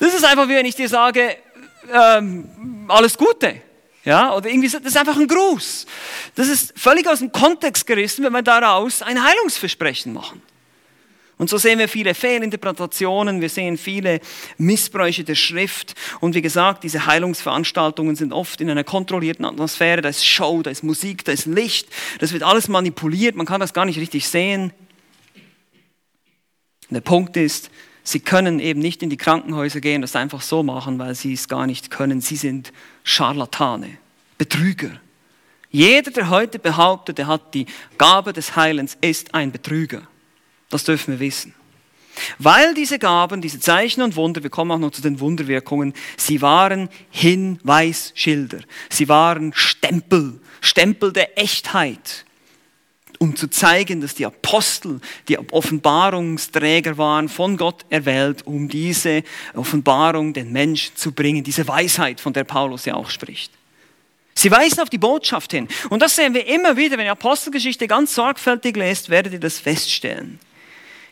Das 0.00 0.14
ist 0.14 0.24
einfach, 0.24 0.48
wie 0.48 0.54
wenn 0.54 0.66
ich 0.66 0.76
dir 0.76 0.88
sage, 0.88 1.36
ähm, 1.92 2.86
alles 2.86 3.18
Gute. 3.18 3.60
Ja, 4.04 4.32
oder 4.32 4.48
irgendwie, 4.48 4.68
das 4.68 4.80
ist 4.80 4.96
einfach 4.96 5.16
ein 5.16 5.26
Gruß. 5.26 5.86
Das 6.36 6.46
ist 6.46 6.72
völlig 6.78 7.08
aus 7.08 7.18
dem 7.18 7.32
Kontext 7.32 7.84
gerissen, 7.84 8.24
wenn 8.24 8.32
wir 8.32 8.42
daraus 8.42 9.02
ein 9.02 9.22
Heilungsversprechen 9.22 10.12
machen. 10.12 10.40
Und 11.38 11.48
so 11.48 11.56
sehen 11.56 11.78
wir 11.78 11.88
viele 11.88 12.14
Fehlinterpretationen, 12.14 13.40
wir 13.40 13.48
sehen 13.48 13.78
viele 13.78 14.20
Missbräuche 14.58 15.22
der 15.22 15.36
Schrift. 15.36 15.94
Und 16.18 16.34
wie 16.34 16.42
gesagt, 16.42 16.82
diese 16.82 17.06
Heilungsveranstaltungen 17.06 18.16
sind 18.16 18.32
oft 18.32 18.60
in 18.60 18.68
einer 18.68 18.82
kontrollierten 18.82 19.44
Atmosphäre. 19.44 20.02
Da 20.02 20.08
ist 20.08 20.26
Show, 20.26 20.62
da 20.62 20.70
ist 20.70 20.82
Musik, 20.82 21.24
da 21.24 21.32
ist 21.32 21.46
Licht. 21.46 21.88
Das 22.18 22.32
wird 22.32 22.42
alles 22.42 22.66
manipuliert, 22.66 23.36
man 23.36 23.46
kann 23.46 23.60
das 23.60 23.72
gar 23.72 23.84
nicht 23.84 24.00
richtig 24.00 24.28
sehen. 24.28 24.72
Der 26.90 27.02
Punkt 27.02 27.36
ist, 27.36 27.70
sie 28.02 28.20
können 28.20 28.58
eben 28.58 28.80
nicht 28.80 29.02
in 29.04 29.10
die 29.10 29.16
Krankenhäuser 29.16 29.80
gehen, 29.80 30.02
das 30.02 30.16
einfach 30.16 30.40
so 30.40 30.64
machen, 30.64 30.98
weil 30.98 31.14
sie 31.14 31.34
es 31.34 31.46
gar 31.46 31.66
nicht 31.66 31.90
können. 31.90 32.20
Sie 32.20 32.36
sind 32.36 32.72
Scharlatane, 33.04 33.98
Betrüger. 34.38 35.00
Jeder, 35.70 36.10
der 36.10 36.30
heute 36.30 36.58
behauptet, 36.58 37.18
er 37.18 37.26
hat 37.26 37.54
die 37.54 37.66
Gabe 37.98 38.32
des 38.32 38.56
Heilens, 38.56 38.96
ist 39.02 39.34
ein 39.34 39.52
Betrüger. 39.52 40.08
Das 40.70 40.84
dürfen 40.84 41.14
wir 41.14 41.20
wissen. 41.20 41.54
Weil 42.38 42.74
diese 42.74 42.98
Gaben, 42.98 43.40
diese 43.40 43.60
Zeichen 43.60 44.02
und 44.02 44.16
Wunder, 44.16 44.42
wir 44.42 44.50
kommen 44.50 44.72
auch 44.72 44.78
noch 44.78 44.90
zu 44.90 45.02
den 45.02 45.20
Wunderwirkungen, 45.20 45.94
sie 46.16 46.42
waren 46.42 46.88
Hinweisschilder. 47.10 48.58
Sie 48.90 49.08
waren 49.08 49.52
Stempel, 49.54 50.40
Stempel 50.60 51.12
der 51.12 51.38
Echtheit. 51.38 52.24
um 53.20 53.34
zu 53.34 53.48
zeigen, 53.50 54.00
dass 54.00 54.14
die 54.14 54.26
Apostel 54.26 55.00
die 55.26 55.38
Offenbarungsträger 55.38 56.98
waren, 56.98 57.28
von 57.28 57.56
Gott 57.56 57.84
erwählt, 57.90 58.46
um 58.46 58.68
diese 58.68 59.24
Offenbarung 59.54 60.32
den 60.32 60.52
Menschen 60.52 60.94
zu 60.94 61.10
bringen, 61.10 61.42
diese 61.42 61.66
Weisheit, 61.66 62.20
von 62.20 62.32
der 62.32 62.44
Paulus 62.44 62.84
ja 62.84 62.94
auch 62.94 63.10
spricht. 63.10 63.52
Sie 64.34 64.52
weisen 64.52 64.78
auf 64.78 64.88
die 64.88 64.98
Botschaft 64.98 65.50
hin. 65.50 65.66
Und 65.90 66.00
das 66.00 66.14
sehen 66.14 66.32
wir 66.32 66.46
immer 66.46 66.76
wieder, 66.76 66.96
wenn 66.96 67.06
ihr 67.06 67.12
Apostelgeschichte 67.12 67.88
ganz 67.88 68.14
sorgfältig 68.14 68.76
lest, 68.76 69.10
werdet 69.10 69.32
ihr 69.32 69.40
das 69.40 69.58
feststellen. 69.58 70.38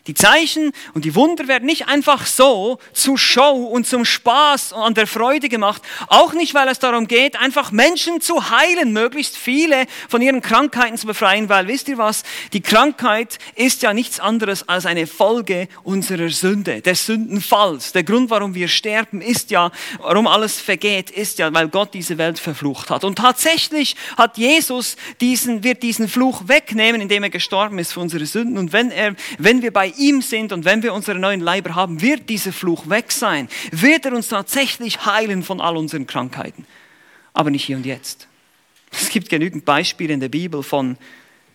Die 0.06 0.14
Zeichen 0.14 0.72
und 0.94 1.04
die 1.04 1.14
Wunder 1.14 1.48
werden 1.48 1.66
nicht 1.66 1.88
einfach 1.88 2.26
so 2.26 2.78
zu 2.92 3.16
Show 3.16 3.68
und 3.72 3.86
zum 3.86 4.04
Spaß 4.04 4.72
und 4.72 4.82
an 4.82 4.94
der 4.94 5.06
Freude 5.06 5.48
gemacht. 5.48 5.82
Auch 6.08 6.32
nicht, 6.32 6.54
weil 6.54 6.68
es 6.68 6.78
darum 6.78 7.08
geht, 7.08 7.36
einfach 7.36 7.72
Menschen 7.72 8.20
zu 8.20 8.50
heilen, 8.50 8.92
möglichst 8.92 9.36
viele 9.36 9.86
von 10.08 10.22
ihren 10.22 10.42
Krankheiten 10.42 10.96
zu 10.96 11.06
befreien, 11.06 11.48
weil 11.48 11.66
wisst 11.66 11.88
ihr 11.88 11.98
was? 11.98 12.22
Die 12.52 12.60
Krankheit 12.60 13.38
ist 13.56 13.82
ja 13.82 13.92
nichts 13.92 14.20
anderes 14.20 14.68
als 14.68 14.86
eine 14.86 15.06
Folge 15.06 15.68
unserer 15.82 16.28
Sünde, 16.30 16.82
des 16.82 17.06
Sündenfalls. 17.06 17.92
Der 17.92 18.04
Grund, 18.04 18.30
warum 18.30 18.54
wir 18.54 18.68
sterben, 18.68 19.20
ist 19.20 19.50
ja, 19.50 19.72
warum 19.98 20.26
alles 20.26 20.60
vergeht, 20.60 21.10
ist 21.10 21.38
ja, 21.38 21.52
weil 21.52 21.68
Gott 21.68 21.94
diese 21.94 22.18
Welt 22.18 22.38
verflucht 22.38 22.90
hat. 22.90 23.02
Und 23.02 23.16
tatsächlich 23.16 23.96
hat 24.16 24.38
Jesus 24.38 24.96
diesen, 25.20 25.64
wird 25.64 25.82
diesen 25.82 26.08
Fluch 26.08 26.42
wegnehmen, 26.46 27.00
indem 27.00 27.24
er 27.24 27.30
gestorben 27.30 27.78
ist 27.78 27.92
für 27.92 28.00
unsere 28.00 28.26
Sünden. 28.26 28.58
Und 28.58 28.72
wenn 28.72 28.90
er, 28.90 29.16
wenn 29.38 29.62
wir 29.62 29.72
bei 29.72 29.92
ihm 29.98 30.22
sind 30.22 30.52
und 30.52 30.64
wenn 30.64 30.82
wir 30.82 30.94
unsere 30.94 31.18
neuen 31.18 31.40
Leiber 31.40 31.74
haben, 31.74 32.00
wird 32.00 32.28
dieser 32.28 32.52
Fluch 32.52 32.88
weg 32.88 33.12
sein. 33.12 33.48
Wird 33.70 34.04
er 34.04 34.12
uns 34.12 34.28
tatsächlich 34.28 35.04
heilen 35.04 35.42
von 35.42 35.60
all 35.60 35.76
unseren 35.76 36.06
Krankheiten. 36.06 36.66
Aber 37.32 37.50
nicht 37.50 37.64
hier 37.64 37.76
und 37.76 37.86
jetzt. 37.86 38.28
Es 38.90 39.10
gibt 39.10 39.28
genügend 39.28 39.64
Beispiele 39.64 40.14
in 40.14 40.20
der 40.20 40.28
Bibel 40.28 40.62
von 40.62 40.96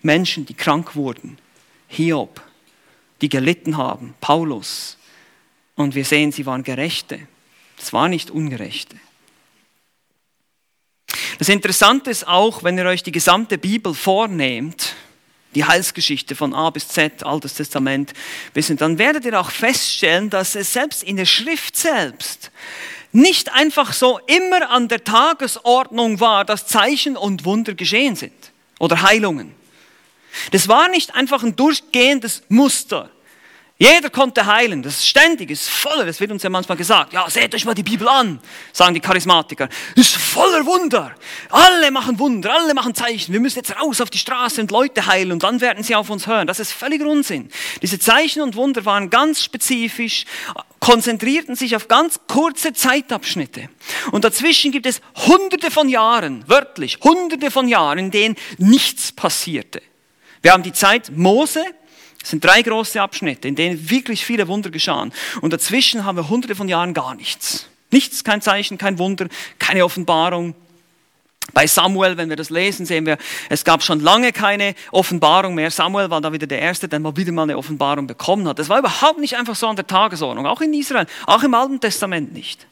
Menschen, 0.02 0.46
die 0.46 0.54
krank 0.54 0.96
wurden. 0.96 1.38
Hiob, 1.88 2.42
die 3.22 3.30
gelitten 3.30 3.78
haben. 3.78 4.14
Paulus. 4.22 4.98
Und 5.76 5.96
wir 5.96 6.06
sehen, 6.06 6.32
sie 6.32 6.46
waren 6.46 6.64
Gerechte. 6.64 7.20
Es 7.80 7.94
war 7.94 8.08
nicht 8.08 8.30
Ungerechte. 8.30 8.96
Das 11.40 11.50
Interessante 11.50 12.12
ist 12.12 12.28
auch, 12.28 12.64
wenn 12.64 12.78
ihr 12.78 12.86
euch 12.86 13.02
die 13.02 13.12
gesamte 13.12 13.58
Bibel 13.58 13.96
vornehmt, 13.96 14.96
die 15.56 15.66
Heilsgeschichte 15.66 16.36
von 16.36 16.54
A 16.54 16.70
bis 16.70 16.88
Z, 16.88 17.24
Altes 17.24 17.56
Testament, 17.56 18.14
wissen, 18.54 18.78
dann 18.78 18.98
werdet 18.98 19.26
ihr 19.26 19.40
auch 19.40 19.52
feststellen, 19.52 20.30
dass 20.30 20.56
es 20.56 20.74
selbst 20.74 21.04
in 21.04 21.18
der 21.18 21.26
Schrift 21.26 21.76
selbst 21.76 22.52
nicht 23.12 23.52
einfach 23.52 23.94
so 23.94 24.20
immer 24.28 24.70
an 24.70 24.88
der 24.88 25.04
Tagesordnung 25.04 26.20
war, 26.20 26.46
dass 26.46 26.68
Zeichen 26.68 27.18
und 27.18 27.44
Wunder 27.44 27.74
geschehen 27.74 28.16
sind 28.16 28.34
oder 28.80 29.02
Heilungen. 29.02 29.54
Das 30.52 30.68
war 30.68 30.88
nicht 30.88 31.14
einfach 31.14 31.44
ein 31.44 31.56
durchgehendes 31.56 32.44
Muster. 32.48 33.10
Jeder 33.82 34.12
konnte 34.12 34.46
heilen, 34.46 34.84
das 34.84 34.98
ist 34.98 35.08
ständig, 35.08 35.50
ist 35.50 35.68
voller, 35.68 36.06
das 36.06 36.20
wird 36.20 36.32
uns 36.32 36.44
ja 36.44 36.52
manchmal 36.52 36.78
gesagt. 36.78 37.14
Ja, 37.14 37.28
seht 37.28 37.56
euch 37.56 37.66
mal 37.66 37.74
die 37.74 37.82
Bibel 37.82 38.08
an, 38.08 38.40
sagen 38.72 38.94
die 38.94 39.00
Charismatiker. 39.00 39.70
Ist 39.96 40.18
voller 40.18 40.64
Wunder. 40.68 41.16
Alle 41.50 41.90
machen 41.90 42.20
Wunder, 42.20 42.54
alle 42.54 42.76
machen 42.76 42.94
Zeichen. 42.94 43.34
Wir 43.34 43.40
müssen 43.40 43.58
jetzt 43.58 43.76
raus 43.82 44.00
auf 44.00 44.12
die 44.12 44.20
Straße 44.20 44.62
und 44.62 44.70
Leute 44.70 45.08
heilen 45.08 45.32
und 45.32 45.42
dann 45.42 45.62
werden 45.62 45.84
sie 45.84 45.96
auf 45.96 46.12
uns 46.12 46.28
hören. 46.28 46.46
Das 46.46 46.60
ist 46.60 46.72
völliger 46.72 47.08
Unsinn. 47.08 47.50
Diese 47.82 47.98
Zeichen 47.98 48.44
und 48.44 48.56
Wunder 48.56 48.86
waren 48.86 49.10
ganz 49.10 49.44
spezifisch, 49.44 50.26
konzentrierten 50.80 51.56
sich 51.56 51.76
auf 51.76 51.88
ganz 51.88 52.20
kurze 52.28 52.74
Zeitabschnitte. 52.74 53.68
Und 54.12 54.26
dazwischen 54.26 54.72
gibt 54.72 54.86
es 54.86 55.02
hunderte 55.26 55.72
von 55.72 55.90
Jahren, 55.90 56.44
wörtlich, 56.48 57.00
hunderte 57.02 57.50
von 57.50 57.68
Jahren, 57.68 57.98
in 57.98 58.12
denen 58.12 58.36
nichts 58.60 59.12
passierte. 59.12 59.82
Wir 60.44 60.54
haben 60.54 60.62
die 60.62 60.74
Zeit 60.74 61.10
Mose, 61.16 61.64
es 62.24 62.30
sind 62.30 62.44
drei 62.44 62.62
große 62.62 63.02
Abschnitte, 63.02 63.48
in 63.48 63.56
denen 63.56 63.90
wirklich 63.90 64.26
viele 64.26 64.48
Wunder 64.48 64.70
geschahen. 64.70 65.12
Und 65.42 65.54
dazwischen 65.54 66.06
haben 66.06 66.18
wir 66.18 66.30
hunderte 66.30 66.56
von 66.56 66.70
Jahren 66.70 66.94
gar 66.94 67.16
nichts. 67.16 67.68
Nichts, 67.90 68.24
kein 68.24 68.42
Zeichen, 68.42 68.78
kein 68.78 69.00
Wunder, 69.00 69.28
keine 69.60 69.84
Offenbarung. 69.84 70.56
Bei 71.54 71.68
Samuel, 71.68 72.16
wenn 72.18 72.30
wir 72.30 72.36
das 72.36 72.50
lesen, 72.50 72.86
sehen 72.86 73.06
wir, 73.06 73.18
es 73.50 73.66
gab 73.66 73.84
schon 73.84 74.00
lange 74.00 74.32
keine 74.32 74.76
Offenbarung 74.92 75.56
mehr. 75.56 75.72
Samuel 75.72 76.10
war 76.10 76.22
da 76.22 76.32
wieder 76.32 76.48
der 76.48 76.62
Erste, 76.62 76.88
der 76.88 77.00
mal 77.00 77.18
wieder 77.18 77.32
mal 77.32 77.44
eine 77.44 77.58
Offenbarung 77.58 78.08
bekommen 78.08 78.48
hat. 78.48 78.60
Das 78.60 78.70
war 78.70 78.80
überhaupt 78.80 79.20
nicht 79.20 79.36
einfach 79.36 79.56
so 79.56 79.68
an 79.68 79.76
der 79.76 79.88
Tagesordnung, 79.88 80.46
auch 80.46 80.62
in 80.62 80.74
Israel, 80.74 81.08
auch 81.26 81.44
im 81.44 81.54
Alten 81.54 81.80
Testament 81.80 82.32
nicht. 82.34 82.68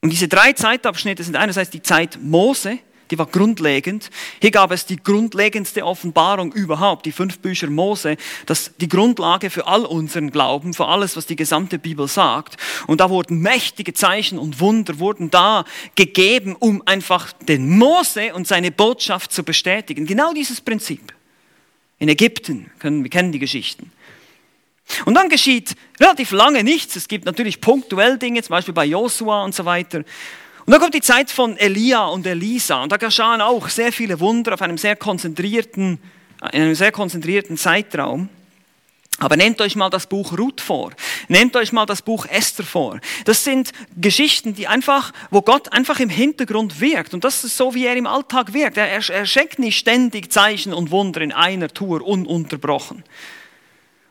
Und 0.00 0.10
diese 0.10 0.28
drei 0.28 0.52
Zeitabschnitte 0.52 1.22
sind 1.22 1.36
einerseits 1.36 1.70
die 1.70 1.82
Zeit 1.82 2.18
Mose, 2.20 2.78
die 3.10 3.18
war 3.18 3.26
grundlegend. 3.26 4.10
Hier 4.40 4.50
gab 4.50 4.70
es 4.70 4.86
die 4.86 4.96
grundlegendste 4.96 5.84
Offenbarung 5.84 6.52
überhaupt, 6.52 7.06
die 7.06 7.12
fünf 7.12 7.38
Bücher 7.38 7.68
Mose, 7.68 8.16
das 8.46 8.72
die 8.80 8.88
Grundlage 8.88 9.50
für 9.50 9.66
all 9.66 9.84
unseren 9.84 10.30
Glauben, 10.30 10.74
für 10.74 10.86
alles, 10.86 11.16
was 11.16 11.26
die 11.26 11.36
gesamte 11.36 11.78
Bibel 11.78 12.08
sagt. 12.08 12.56
Und 12.86 13.00
da 13.00 13.10
wurden 13.10 13.40
mächtige 13.40 13.94
Zeichen 13.94 14.38
und 14.38 14.60
Wunder 14.60 14.98
wurden 14.98 15.30
da 15.30 15.64
gegeben, 15.94 16.56
um 16.58 16.82
einfach 16.86 17.32
den 17.32 17.78
Mose 17.78 18.34
und 18.34 18.46
seine 18.46 18.70
Botschaft 18.70 19.32
zu 19.32 19.42
bestätigen. 19.42 20.06
Genau 20.06 20.32
dieses 20.32 20.60
Prinzip. 20.60 21.12
In 21.98 22.08
Ägypten, 22.08 22.70
können, 22.78 23.02
wir 23.02 23.10
kennen 23.10 23.32
die 23.32 23.40
Geschichten. 23.40 23.90
Und 25.04 25.14
dann 25.14 25.28
geschieht 25.28 25.74
relativ 26.00 26.30
lange 26.30 26.64
nichts. 26.64 26.96
Es 26.96 27.08
gibt 27.08 27.24
natürlich 27.24 27.60
punktuell 27.60 28.18
Dinge, 28.18 28.42
zum 28.42 28.50
Beispiel 28.50 28.74
bei 28.74 28.86
Josua 28.86 29.44
und 29.44 29.54
so 29.54 29.64
weiter. 29.64 30.04
Und 30.68 30.72
dann 30.72 30.82
kommt 30.82 30.92
die 30.92 31.00
Zeit 31.00 31.30
von 31.30 31.56
Elia 31.56 32.04
und 32.08 32.26
Elisa 32.26 32.82
und 32.82 32.92
da 32.92 32.98
geschahen 32.98 33.40
auch 33.40 33.70
sehr 33.70 33.90
viele 33.90 34.20
Wunder 34.20 34.52
auf 34.52 34.60
einem 34.60 34.76
sehr 34.76 34.96
konzentrierten, 34.96 35.98
in 36.52 36.60
einem 36.60 36.74
sehr 36.74 36.92
konzentrierten 36.92 37.56
Zeitraum. 37.56 38.28
Aber 39.18 39.38
nehmt 39.38 39.62
euch 39.62 39.76
mal 39.76 39.88
das 39.88 40.06
Buch 40.06 40.36
Ruth 40.36 40.60
vor. 40.60 40.92
Nehmt 41.28 41.56
euch 41.56 41.72
mal 41.72 41.86
das 41.86 42.02
Buch 42.02 42.26
Esther 42.26 42.66
vor. 42.66 43.00
Das 43.24 43.44
sind 43.44 43.72
Geschichten, 43.96 44.54
die 44.54 44.68
einfach, 44.68 45.14
wo 45.30 45.40
Gott 45.40 45.72
einfach 45.72 46.00
im 46.00 46.10
Hintergrund 46.10 46.82
wirkt. 46.82 47.14
Und 47.14 47.24
das 47.24 47.44
ist 47.44 47.56
so, 47.56 47.74
wie 47.74 47.86
er 47.86 47.96
im 47.96 48.06
Alltag 48.06 48.52
wirkt. 48.52 48.76
Er, 48.76 48.90
er 48.90 49.24
schenkt 49.24 49.58
nicht 49.58 49.78
ständig 49.78 50.30
Zeichen 50.30 50.74
und 50.74 50.90
Wunder 50.90 51.22
in 51.22 51.32
einer 51.32 51.68
Tour 51.68 52.06
ununterbrochen. 52.06 53.04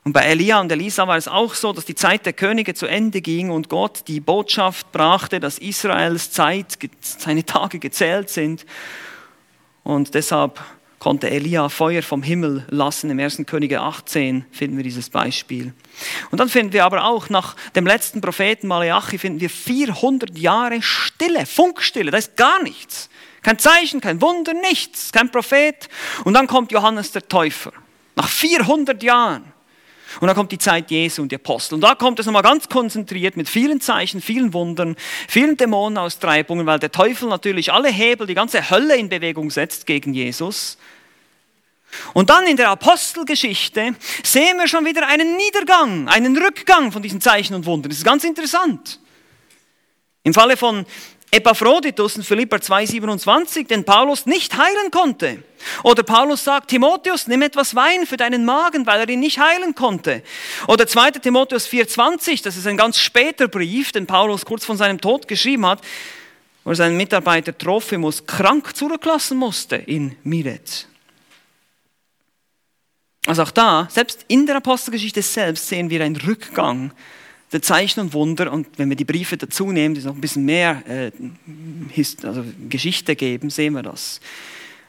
Und 0.04 0.12
bei 0.12 0.22
Elia 0.22 0.60
und 0.60 0.72
Elisa 0.72 1.06
war 1.06 1.16
es 1.16 1.28
auch 1.28 1.54
so, 1.54 1.72
dass 1.72 1.84
die 1.84 1.94
Zeit 1.94 2.24
der 2.24 2.32
Könige 2.32 2.74
zu 2.74 2.86
Ende 2.86 3.20
ging 3.20 3.50
und 3.50 3.68
Gott 3.68 4.04
die 4.06 4.20
Botschaft 4.20 4.90
brachte, 4.92 5.40
dass 5.40 5.58
Israels 5.58 6.30
Zeit, 6.30 6.78
seine 7.00 7.44
Tage 7.44 7.78
gezählt 7.78 8.30
sind. 8.30 8.64
Und 9.82 10.14
deshalb 10.14 10.60
konnte 10.98 11.30
Elia 11.30 11.68
Feuer 11.68 12.02
vom 12.02 12.22
Himmel 12.22 12.64
lassen. 12.70 13.10
Im 13.10 13.18
1. 13.18 13.42
Könige 13.46 13.80
18 13.80 14.44
finden 14.50 14.76
wir 14.76 14.84
dieses 14.84 15.10
Beispiel. 15.10 15.72
Und 16.30 16.38
dann 16.38 16.48
finden 16.48 16.72
wir 16.72 16.84
aber 16.84 17.04
auch 17.04 17.28
nach 17.28 17.54
dem 17.74 17.86
letzten 17.86 18.20
Propheten 18.20 18.66
Malachi 18.66 19.18
finden 19.18 19.40
wir 19.40 19.50
400 19.50 20.36
Jahre 20.36 20.82
Stille, 20.82 21.46
Funkstille, 21.46 22.10
da 22.10 22.18
ist 22.18 22.36
gar 22.36 22.62
nichts. 22.62 23.08
Kein 23.42 23.58
Zeichen, 23.58 24.00
kein 24.00 24.20
Wunder, 24.20 24.52
nichts, 24.52 25.12
kein 25.12 25.30
Prophet. 25.30 25.88
Und 26.24 26.34
dann 26.34 26.46
kommt 26.46 26.72
Johannes 26.72 27.12
der 27.12 27.26
Täufer. 27.28 27.72
Nach 28.16 28.28
400 28.28 29.02
Jahren. 29.02 29.52
Und 30.20 30.26
dann 30.26 30.36
kommt 30.36 30.50
die 30.52 30.58
Zeit 30.58 30.90
Jesu 30.90 31.22
und 31.22 31.30
die 31.30 31.36
Apostel. 31.36 31.76
Und 31.76 31.82
da 31.82 31.94
kommt 31.94 32.18
es 32.18 32.26
nochmal 32.26 32.42
ganz 32.42 32.68
konzentriert 32.68 33.36
mit 33.36 33.48
vielen 33.48 33.80
Zeichen, 33.80 34.20
vielen 34.20 34.52
Wundern, 34.52 34.96
vielen 35.28 35.56
Dämonenaustreibungen, 35.56 36.66
weil 36.66 36.78
der 36.78 36.90
Teufel 36.90 37.28
natürlich 37.28 37.72
alle 37.72 37.88
Hebel, 37.88 38.26
die 38.26 38.34
ganze 38.34 38.70
Hölle 38.70 38.96
in 38.96 39.08
Bewegung 39.08 39.50
setzt 39.50 39.86
gegen 39.86 40.14
Jesus. 40.14 40.78
Und 42.12 42.30
dann 42.30 42.46
in 42.46 42.56
der 42.56 42.70
Apostelgeschichte 42.70 43.94
sehen 44.22 44.58
wir 44.58 44.68
schon 44.68 44.84
wieder 44.84 45.06
einen 45.06 45.36
Niedergang, 45.36 46.08
einen 46.08 46.36
Rückgang 46.36 46.92
von 46.92 47.02
diesen 47.02 47.20
Zeichen 47.20 47.54
und 47.54 47.66
Wundern. 47.66 47.90
Das 47.90 47.98
ist 47.98 48.04
ganz 48.04 48.24
interessant. 48.24 49.00
Im 50.24 50.34
Falle 50.34 50.56
von 50.56 50.84
Epaphroditus 51.30 52.16
in 52.16 52.22
Philippa 52.22 52.56
2,27, 52.56 53.66
den 53.66 53.84
Paulus 53.84 54.24
nicht 54.24 54.56
heilen 54.56 54.90
konnte. 54.90 55.42
Oder 55.82 56.02
Paulus 56.02 56.44
sagt, 56.44 56.70
Timotheus, 56.70 57.26
nimm 57.26 57.42
etwas 57.42 57.74
Wein 57.74 58.06
für 58.06 58.16
deinen 58.16 58.46
Magen, 58.46 58.86
weil 58.86 59.00
er 59.00 59.08
ihn 59.08 59.20
nicht 59.20 59.38
heilen 59.38 59.74
konnte. 59.74 60.22
Oder 60.68 60.86
2. 60.86 61.12
Timotheus 61.12 61.68
4,20, 61.68 62.42
das 62.42 62.56
ist 62.56 62.66
ein 62.66 62.78
ganz 62.78 62.98
später 62.98 63.46
Brief, 63.46 63.92
den 63.92 64.06
Paulus 64.06 64.46
kurz 64.46 64.64
von 64.64 64.78
seinem 64.78 65.00
Tod 65.00 65.28
geschrieben 65.28 65.66
hat, 65.66 65.82
wo 66.64 66.70
er 66.70 66.76
seinen 66.76 66.96
Mitarbeiter 66.96 67.56
Trophimus 67.56 68.24
krank 68.24 68.74
zurücklassen 68.74 69.36
musste 69.36 69.76
in 69.76 70.16
Milet. 70.22 70.88
Also 73.26 73.42
auch 73.42 73.50
da, 73.50 73.86
selbst 73.90 74.24
in 74.28 74.46
der 74.46 74.56
Apostelgeschichte 74.56 75.20
selbst 75.20 75.68
sehen 75.68 75.90
wir 75.90 76.02
einen 76.02 76.16
Rückgang 76.16 76.92
der 77.52 77.62
Zeichen 77.62 78.00
und 78.00 78.12
Wunder 78.12 78.52
und 78.52 78.66
wenn 78.76 78.88
wir 78.88 78.96
die 78.96 79.04
Briefe 79.04 79.36
dazu 79.36 79.72
nehmen, 79.72 79.94
die 79.94 80.02
noch 80.02 80.14
ein 80.14 80.20
bisschen 80.20 80.44
mehr 80.44 80.82
äh, 80.86 81.10
also 82.22 82.44
Geschichte 82.68 83.16
geben, 83.16 83.50
sehen 83.50 83.74
wir 83.74 83.82
das. 83.82 84.20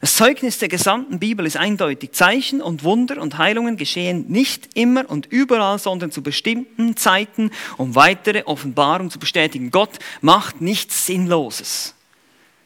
Das 0.02 0.16
Zeugnis 0.16 0.60
der 0.60 0.70
gesamten 0.70 1.20
Bibel 1.20 1.46
ist 1.46 1.58
eindeutig. 1.58 2.14
Zeichen 2.14 2.62
und 2.62 2.84
Wunder 2.84 3.22
und 3.22 3.38
Heilungen 3.38 3.76
geschehen 3.76 4.26
nicht 4.30 4.70
immer 4.76 5.10
und 5.10 5.26
überall, 5.26 5.78
sondern 5.78 6.12
zu 6.12 6.22
bestimmten 6.24 6.96
Zeiten, 6.96 7.52
um 7.78 7.96
weitere 7.96 8.44
Offenbarung 8.44 9.10
zu 9.10 9.20
bestätigen. 9.20 9.72
Gott 9.72 10.00
macht 10.22 10.62
nichts 10.62 11.06
Sinnloses. 11.06 11.96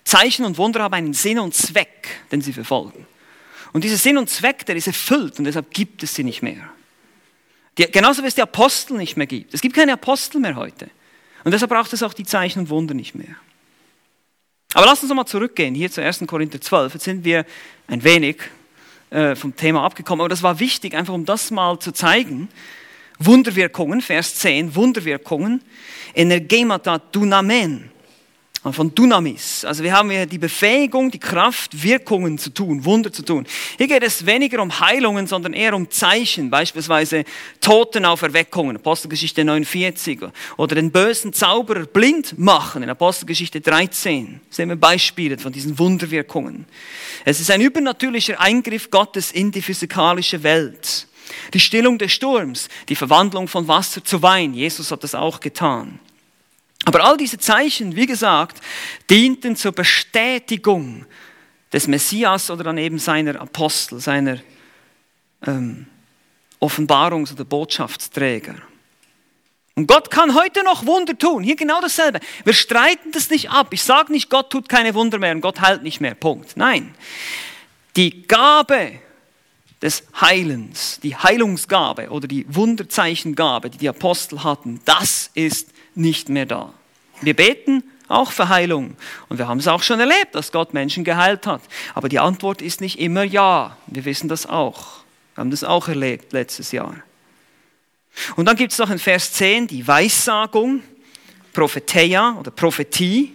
Zeichen 0.04 0.46
und 0.46 0.58
Wunder 0.58 0.84
haben 0.84 0.94
einen 0.94 1.14
Sinn 1.14 1.40
und 1.40 1.56
Zweck, 1.56 2.08
den 2.32 2.42
sie 2.42 2.54
verfolgen. 2.54 3.08
Und 3.72 3.84
dieser 3.84 3.98
Sinn 3.98 4.20
und 4.20 4.30
Zweck, 4.30 4.66
der 4.68 4.76
ist 4.76 4.86
erfüllt 4.86 5.40
und 5.40 5.46
deshalb 5.46 5.72
gibt 5.72 6.04
es 6.04 6.14
sie 6.14 6.24
nicht 6.24 6.44
mehr. 6.44 6.73
Die, 7.78 7.90
genauso 7.92 8.24
wie 8.24 8.28
es 8.28 8.36
die 8.36 8.42
Apostel 8.42 8.98
nicht 8.98 9.18
mehr 9.18 9.28
gibt. 9.28 9.54
Es 9.54 9.62
gibt 9.62 9.76
keine 9.76 9.94
Apostel 9.94 10.40
mehr 10.40 10.56
heute. 10.56 10.90
Und 11.44 11.52
deshalb 11.52 11.72
braucht 11.72 11.92
es 11.94 12.04
auch 12.04 12.14
die 12.14 12.24
Zeichen 12.24 12.60
und 12.60 12.70
Wunder 12.70 12.94
nicht 12.94 13.16
mehr. 13.16 13.36
Aber 14.74 14.86
lass 14.86 15.02
uns 15.02 15.10
nochmal 15.10 15.26
zurückgehen, 15.26 15.76
hier 15.76 15.92
zu 15.92 16.02
1. 16.02 16.24
Korinther 16.28 16.60
12. 16.60 16.94
Jetzt 16.94 17.04
sind 17.04 17.26
wir 17.26 17.46
ein 17.88 18.04
wenig 18.04 18.38
äh, 19.10 19.36
vom 19.36 19.56
Thema 19.56 19.84
abgekommen, 19.84 20.22
aber 20.22 20.30
das 20.30 20.42
war 20.42 20.60
wichtig, 20.60 20.96
einfach 20.96 21.14
um 21.14 21.26
das 21.26 21.52
mal 21.52 21.80
zu 21.80 21.92
zeigen. 21.92 22.50
Wunderwirkungen, 23.20 24.02
Vers 24.02 24.36
10, 24.36 24.76
Wunderwirkungen, 24.76 25.62
Energemata 26.16 26.98
Dunamen 26.98 27.93
von 28.72 28.96
Dunamis. 28.96 29.66
Also 29.66 29.84
wir 29.84 29.92
haben 29.92 30.10
hier 30.10 30.26
die 30.26 30.38
Befähigung, 30.38 31.12
die 31.12 31.20
Kraft, 31.20 31.84
Wirkungen 31.84 32.38
zu 32.38 32.50
tun, 32.50 32.86
Wunder 32.86 33.12
zu 33.12 33.24
tun. 33.24 33.46
Hier 33.78 33.88
geht 33.88 34.04
es 34.04 34.26
weniger 34.26 34.62
um 34.62 34.80
Heilungen, 34.80 35.28
sondern 35.28 35.52
eher 35.52 35.74
um 35.74 35.92
Zeichen, 35.92 36.50
beispielsweise 36.50 37.26
Totenauferweckungen, 37.60 38.78
Apostelgeschichte 38.78 39.44
49, 39.44 40.22
oder 40.56 40.76
den 40.76 40.92
bösen 40.92 41.34
Zauberer 41.34 41.86
blind 41.86 42.40
machen, 42.40 42.84
in 42.84 42.90
Apostelgeschichte 42.90 43.60
13. 43.60 44.40
Das 44.48 44.56
sehen 44.56 44.70
wir 44.70 44.78
Beispiele 44.78 45.38
von 45.38 45.52
diesen 45.52 45.78
Wunderwirkungen. 45.78 46.66
Es 47.26 47.42
ist 47.42 47.52
ein 47.52 47.60
übernatürlicher 47.60 48.40
Eingriff 48.40 48.90
Gottes 48.90 49.32
in 49.32 49.52
die 49.52 49.62
physikalische 49.62 50.44
Welt. 50.44 51.08
Die 51.54 51.60
Stillung 51.60 51.98
des 51.98 52.12
Sturms, 52.14 52.70
die 52.90 52.96
Verwandlung 52.96 53.48
von 53.48 53.68
Wasser 53.68 54.04
zu 54.04 54.22
Wein. 54.22 54.54
Jesus 54.54 54.92
hat 54.92 55.04
das 55.04 55.16
auch 55.16 55.40
getan. 55.40 56.00
Aber 56.86 57.04
all 57.04 57.18
diese 57.18 57.38
Zeichen, 57.38 57.96
wie 57.96 58.06
gesagt, 58.06 58.60
dienten 59.10 59.56
zur 59.56 59.72
Bestätigung 59.72 61.06
des 61.72 61.88
Messias 61.88 62.52
oder 62.52 62.66
dann 62.66 62.78
eben 62.78 63.00
seiner 63.00 63.40
Apostel, 63.40 64.00
seiner 64.00 64.40
ähm, 65.46 65.88
Offenbarungs- 66.60 67.34
oder 67.34 67.46
Botschaftsträger. 67.46 68.56
Und 69.76 69.88
Gott 69.88 70.12
kann 70.12 70.36
heute 70.36 70.64
noch 70.64 70.86
Wunder 70.86 71.18
tun. 71.18 71.44
Hier 71.44 71.56
genau 71.56 71.82
dasselbe. 71.82 72.20
Wir 72.44 72.54
streiten 72.54 73.12
das 73.12 73.30
nicht 73.30 73.50
ab. 73.50 73.68
Ich 73.72 73.84
sage 73.84 74.12
nicht, 74.12 74.30
Gott 74.30 74.52
tut 74.52 74.70
keine 74.70 74.94
Wunder 74.94 75.18
mehr 75.18 75.34
und 75.34 75.42
Gott 75.42 75.62
heilt 75.62 75.82
nicht 75.82 76.00
mehr. 76.00 76.14
Punkt. 76.14 76.56
Nein. 76.56 76.94
Die 77.96 78.28
Gabe 78.28 79.00
des 79.82 80.04
Heilens, 80.22 81.00
die 81.02 81.16
Heilungsgabe 81.16 82.10
oder 82.10 82.28
die 82.28 82.46
Wunderzeichengabe, 82.48 83.70
die 83.72 83.80
die 83.80 83.90
Apostel 83.90 84.44
hatten, 84.44 84.80
das 84.86 85.32
ist 85.34 85.73
nicht 85.96 86.30
mehr 86.30 86.46
da. 86.46 86.74
Wir 87.22 87.36
beten 87.36 87.84
auch 88.08 88.32
für 88.32 88.50
Heilung. 88.50 88.96
Und 89.30 89.38
wir 89.38 89.48
haben 89.48 89.60
es 89.60 89.68
auch 89.68 89.84
schon 89.84 90.00
erlebt, 90.00 90.34
dass 90.36 90.52
Gott 90.52 90.74
Menschen 90.74 91.04
geheilt 91.04 91.48
hat. 91.48 91.62
Aber 91.94 92.10
die 92.10 92.20
Antwort 92.20 92.62
ist 92.62 92.82
nicht 92.82 93.00
immer 93.00 93.24
ja. 93.24 93.78
Wir 93.88 94.06
wissen 94.06 94.28
das 94.28 94.46
auch. 94.46 95.04
Wir 95.36 95.42
haben 95.42 95.52
das 95.52 95.64
auch 95.64 95.88
erlebt 95.88 96.34
letztes 96.34 96.72
Jahr. 96.72 96.96
Und 98.36 98.46
dann 98.46 98.56
gibt 98.56 98.72
es 98.72 98.78
noch 98.78 98.90
in 98.90 99.00
Vers 99.00 99.34
10 99.34 99.68
die 99.68 99.88
Weissagung, 99.88 100.82
Prophetia 101.52 102.36
oder 102.40 102.52
Prophetie. 102.52 103.34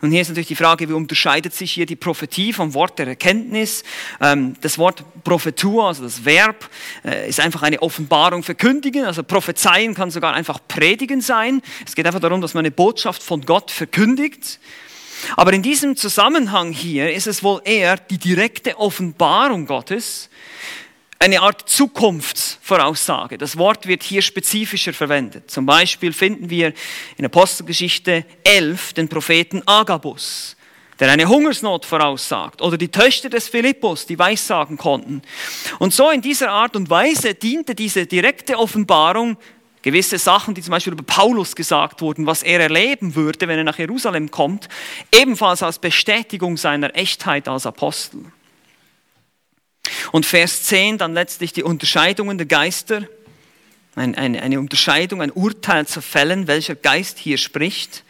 Und 0.00 0.12
hier 0.12 0.20
ist 0.20 0.28
natürlich 0.28 0.48
die 0.48 0.56
Frage, 0.56 0.88
wie 0.88 0.92
unterscheidet 0.92 1.54
sich 1.54 1.72
hier 1.72 1.86
die 1.86 1.96
Prophetie 1.96 2.52
vom 2.52 2.74
Wort 2.74 2.98
der 2.98 3.08
Erkenntnis? 3.08 3.82
Ähm, 4.20 4.54
das 4.60 4.78
Wort 4.78 5.04
Prophetur, 5.24 5.88
also 5.88 6.04
das 6.04 6.24
Verb, 6.24 6.70
äh, 7.04 7.28
ist 7.28 7.40
einfach 7.40 7.62
eine 7.62 7.82
Offenbarung 7.82 8.42
verkündigen. 8.42 9.04
Also 9.04 9.22
prophezeien 9.22 9.94
kann 9.94 10.10
sogar 10.10 10.34
einfach 10.34 10.60
predigen 10.68 11.20
sein. 11.20 11.62
Es 11.86 11.94
geht 11.94 12.06
einfach 12.06 12.20
darum, 12.20 12.40
dass 12.40 12.54
man 12.54 12.60
eine 12.60 12.70
Botschaft 12.70 13.22
von 13.22 13.42
Gott 13.42 13.70
verkündigt. 13.70 14.60
Aber 15.36 15.52
in 15.52 15.62
diesem 15.62 15.96
Zusammenhang 15.96 16.72
hier 16.72 17.12
ist 17.12 17.26
es 17.26 17.42
wohl 17.42 17.60
eher 17.64 17.96
die 17.96 18.18
direkte 18.18 18.78
Offenbarung 18.78 19.66
Gottes, 19.66 20.30
eine 21.18 21.40
Art 21.40 21.68
Zukunftsvoraussage. 21.68 23.38
Das 23.38 23.56
Wort 23.56 23.86
wird 23.86 24.02
hier 24.02 24.22
spezifischer 24.22 24.92
verwendet. 24.92 25.50
Zum 25.50 25.66
Beispiel 25.66 26.12
finden 26.12 26.48
wir 26.48 26.72
in 27.16 27.24
Apostelgeschichte 27.24 28.24
11 28.44 28.92
den 28.92 29.08
Propheten 29.08 29.62
Agabus, 29.66 30.56
der 31.00 31.10
eine 31.10 31.28
Hungersnot 31.28 31.84
voraussagt, 31.84 32.62
oder 32.62 32.78
die 32.78 32.88
Töchter 32.88 33.30
des 33.30 33.48
Philippus, 33.48 34.06
die 34.06 34.18
weissagen 34.18 34.76
konnten. 34.76 35.22
Und 35.80 35.92
so 35.92 36.10
in 36.10 36.22
dieser 36.22 36.50
Art 36.50 36.76
und 36.76 36.88
Weise 36.88 37.34
diente 37.34 37.74
diese 37.74 38.06
direkte 38.06 38.56
Offenbarung 38.56 39.36
gewisse 39.82 40.18
Sachen, 40.18 40.54
die 40.54 40.62
zum 40.62 40.72
Beispiel 40.72 40.92
über 40.92 41.04
Paulus 41.04 41.54
gesagt 41.54 42.00
wurden, 42.00 42.26
was 42.26 42.42
er 42.42 42.60
erleben 42.60 43.14
würde, 43.14 43.48
wenn 43.48 43.58
er 43.58 43.64
nach 43.64 43.78
Jerusalem 43.78 44.30
kommt, 44.30 44.68
ebenfalls 45.12 45.62
als 45.62 45.78
Bestätigung 45.78 46.56
seiner 46.56 46.94
Echtheit 46.94 47.48
als 47.48 47.64
Apostel. 47.64 48.24
Und 50.12 50.26
Vers 50.26 50.64
10 50.64 50.98
dann 50.98 51.14
letztlich 51.14 51.52
die 51.52 51.62
Unterscheidungen 51.62 52.38
der 52.38 52.46
Geister, 52.46 53.02
eine, 53.96 54.42
eine 54.42 54.60
Unterscheidung, 54.60 55.22
ein 55.22 55.32
Urteil 55.32 55.86
zu 55.86 56.00
fällen, 56.00 56.46
welcher 56.46 56.74
Geist 56.74 57.18
hier 57.18 57.38
spricht. 57.38 58.04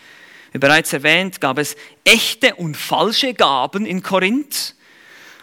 Wie 0.53 0.59
bereits 0.59 0.93
erwähnt, 0.93 1.41
gab 1.41 1.59
es 1.59 1.77
echte 2.05 2.55
und 2.55 2.77
falsche 2.77 3.35
Gaben 3.35 3.87
in 3.87 4.03
Korinth. 4.03 4.75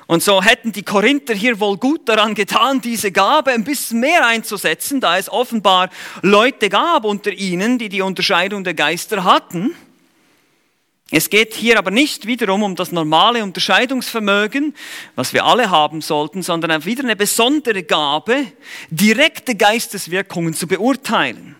Und 0.07 0.21
so 0.21 0.43
hätten 0.43 0.71
die 0.71 0.83
Korinther 0.83 1.33
hier 1.33 1.59
wohl 1.59 1.77
gut 1.77 2.07
daran 2.07 2.35
getan, 2.35 2.79
diese 2.79 3.11
Gabe 3.11 3.51
ein 3.51 3.63
bisschen 3.63 3.99
mehr 3.99 4.25
einzusetzen, 4.27 5.01
da 5.01 5.17
es 5.17 5.29
offenbar 5.29 5.89
Leute 6.21 6.69
gab 6.69 7.05
unter 7.05 7.31
ihnen, 7.31 7.79
die 7.79 7.89
die 7.89 8.01
Unterscheidung 8.01 8.63
der 8.63 8.75
Geister 8.75 9.23
hatten. 9.23 9.75
Es 11.11 11.29
geht 11.29 11.53
hier 11.53 11.77
aber 11.77 11.91
nicht 11.91 12.25
wiederum 12.25 12.63
um 12.63 12.75
das 12.75 12.91
normale 12.91 13.43
Unterscheidungsvermögen, 13.43 14.73
was 15.15 15.33
wir 15.33 15.45
alle 15.45 15.69
haben 15.69 16.01
sollten, 16.01 16.41
sondern 16.41 16.83
wieder 16.83 17.03
eine 17.03 17.15
besondere 17.15 17.83
Gabe, 17.83 18.47
direkte 18.89 19.55
Geisteswirkungen 19.55 20.55
zu 20.55 20.67
beurteilen. 20.67 21.55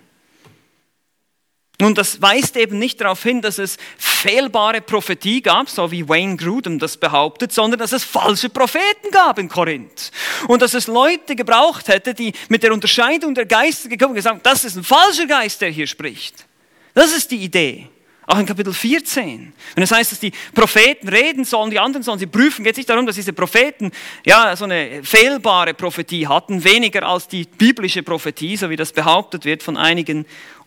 Nun, 1.79 1.93
das 1.93 2.21
weist 2.21 2.55
eben 2.55 2.79
nicht 2.79 3.01
darauf 3.01 3.21
hin, 3.21 3.41
dass 3.41 3.59
es 3.59 3.77
fehlbare 3.97 4.81
Prophetie 4.81 5.41
gab, 5.41 5.69
so 5.69 5.91
wie 5.91 6.07
Wayne 6.07 6.37
Grudem 6.37 6.79
das 6.79 6.95
behauptet, 6.97 7.51
sondern 7.51 7.79
dass 7.79 7.91
es 7.91 8.03
falsche 8.03 8.49
Propheten 8.49 9.11
gab 9.11 9.37
in 9.37 9.49
Korinth. 9.49 10.11
Und 10.47 10.61
dass 10.61 10.73
es 10.73 10.87
Leute 10.87 11.35
gebraucht 11.35 11.89
hätte, 11.89 12.13
die 12.13 12.31
mit 12.47 12.63
der 12.63 12.73
Unterscheidung 12.73 13.35
der 13.35 13.45
Geister 13.45 13.89
gekommen 13.89 14.11
und 14.11 14.15
gesagt, 14.15 14.45
das 14.45 14.63
ist 14.63 14.77
ein 14.77 14.85
falscher 14.85 15.27
Geist, 15.27 15.61
der 15.61 15.69
hier 15.69 15.85
spricht. 15.85 16.45
Das 16.93 17.15
ist 17.15 17.29
die 17.29 17.43
Idee. 17.43 17.89
Auch 18.27 18.39
in 18.39 18.45
Kapitel 18.47 18.73
14. 18.73 19.53
Wenn 19.75 19.83
es 19.83 19.91
heißt, 19.91 20.11
dass 20.11 20.19
die 20.19 20.31
Propheten 20.53 21.09
reden 21.09 21.45
sollen, 21.45 21.69
die 21.69 21.79
anderen 21.79 22.01
sollen 22.01 22.17
sie 22.17 22.25
prüfen, 22.25 22.63
geht 22.63 22.73
es 22.73 22.77
nicht 22.77 22.89
darum, 22.89 23.05
dass 23.05 23.15
diese 23.15 23.33
Propheten 23.33 23.91
ja 24.25 24.55
so 24.55 24.65
eine 24.65 25.03
fehlbare 25.03 25.75
Prophetie 25.75 26.27
hatten, 26.27 26.63
weniger 26.63 27.03
als 27.03 27.27
die 27.27 27.43
biblische 27.45 28.01
Prophetie, 28.01 28.57
so 28.57 28.69
wie 28.69 28.75
das 28.75 28.93
behauptet 28.93 29.45
wird 29.45 29.61
von 29.61 29.77
einigen 29.77 30.25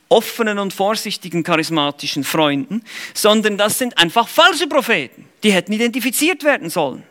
offenen 0.09 0.59
und 0.59 0.73
vorsichtigen 0.73 1.43
charismatischen 1.43 2.23
Freunden, 2.23 2.83
sondern 3.13 3.59
das 3.59 3.79
sind 3.79 3.99
einfach 3.99 4.29
falsche 4.29 4.69
Propheten. 4.69 5.29
Die 5.43 5.53
hätten 5.53 5.73
identifiziert 5.73 6.45
werden 6.45 6.71
sollen. 6.71 7.03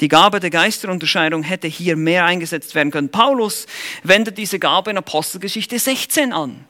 Die 0.00 0.08
Gabe 0.08 0.40
der 0.40 0.50
Geisterunterscheidung 0.50 1.42
hätte 1.42 1.68
hier 1.68 1.96
mehr 1.96 2.26
eingesetzt 2.26 2.74
werden 2.74 2.92
können. 2.92 3.08
Paulus 3.08 3.66
wendet 4.02 4.36
diese 4.36 4.58
Gabe 4.58 4.90
in 4.90 4.98
Apostelgeschichte 4.98 5.78
16 5.78 6.34
an 6.34 6.66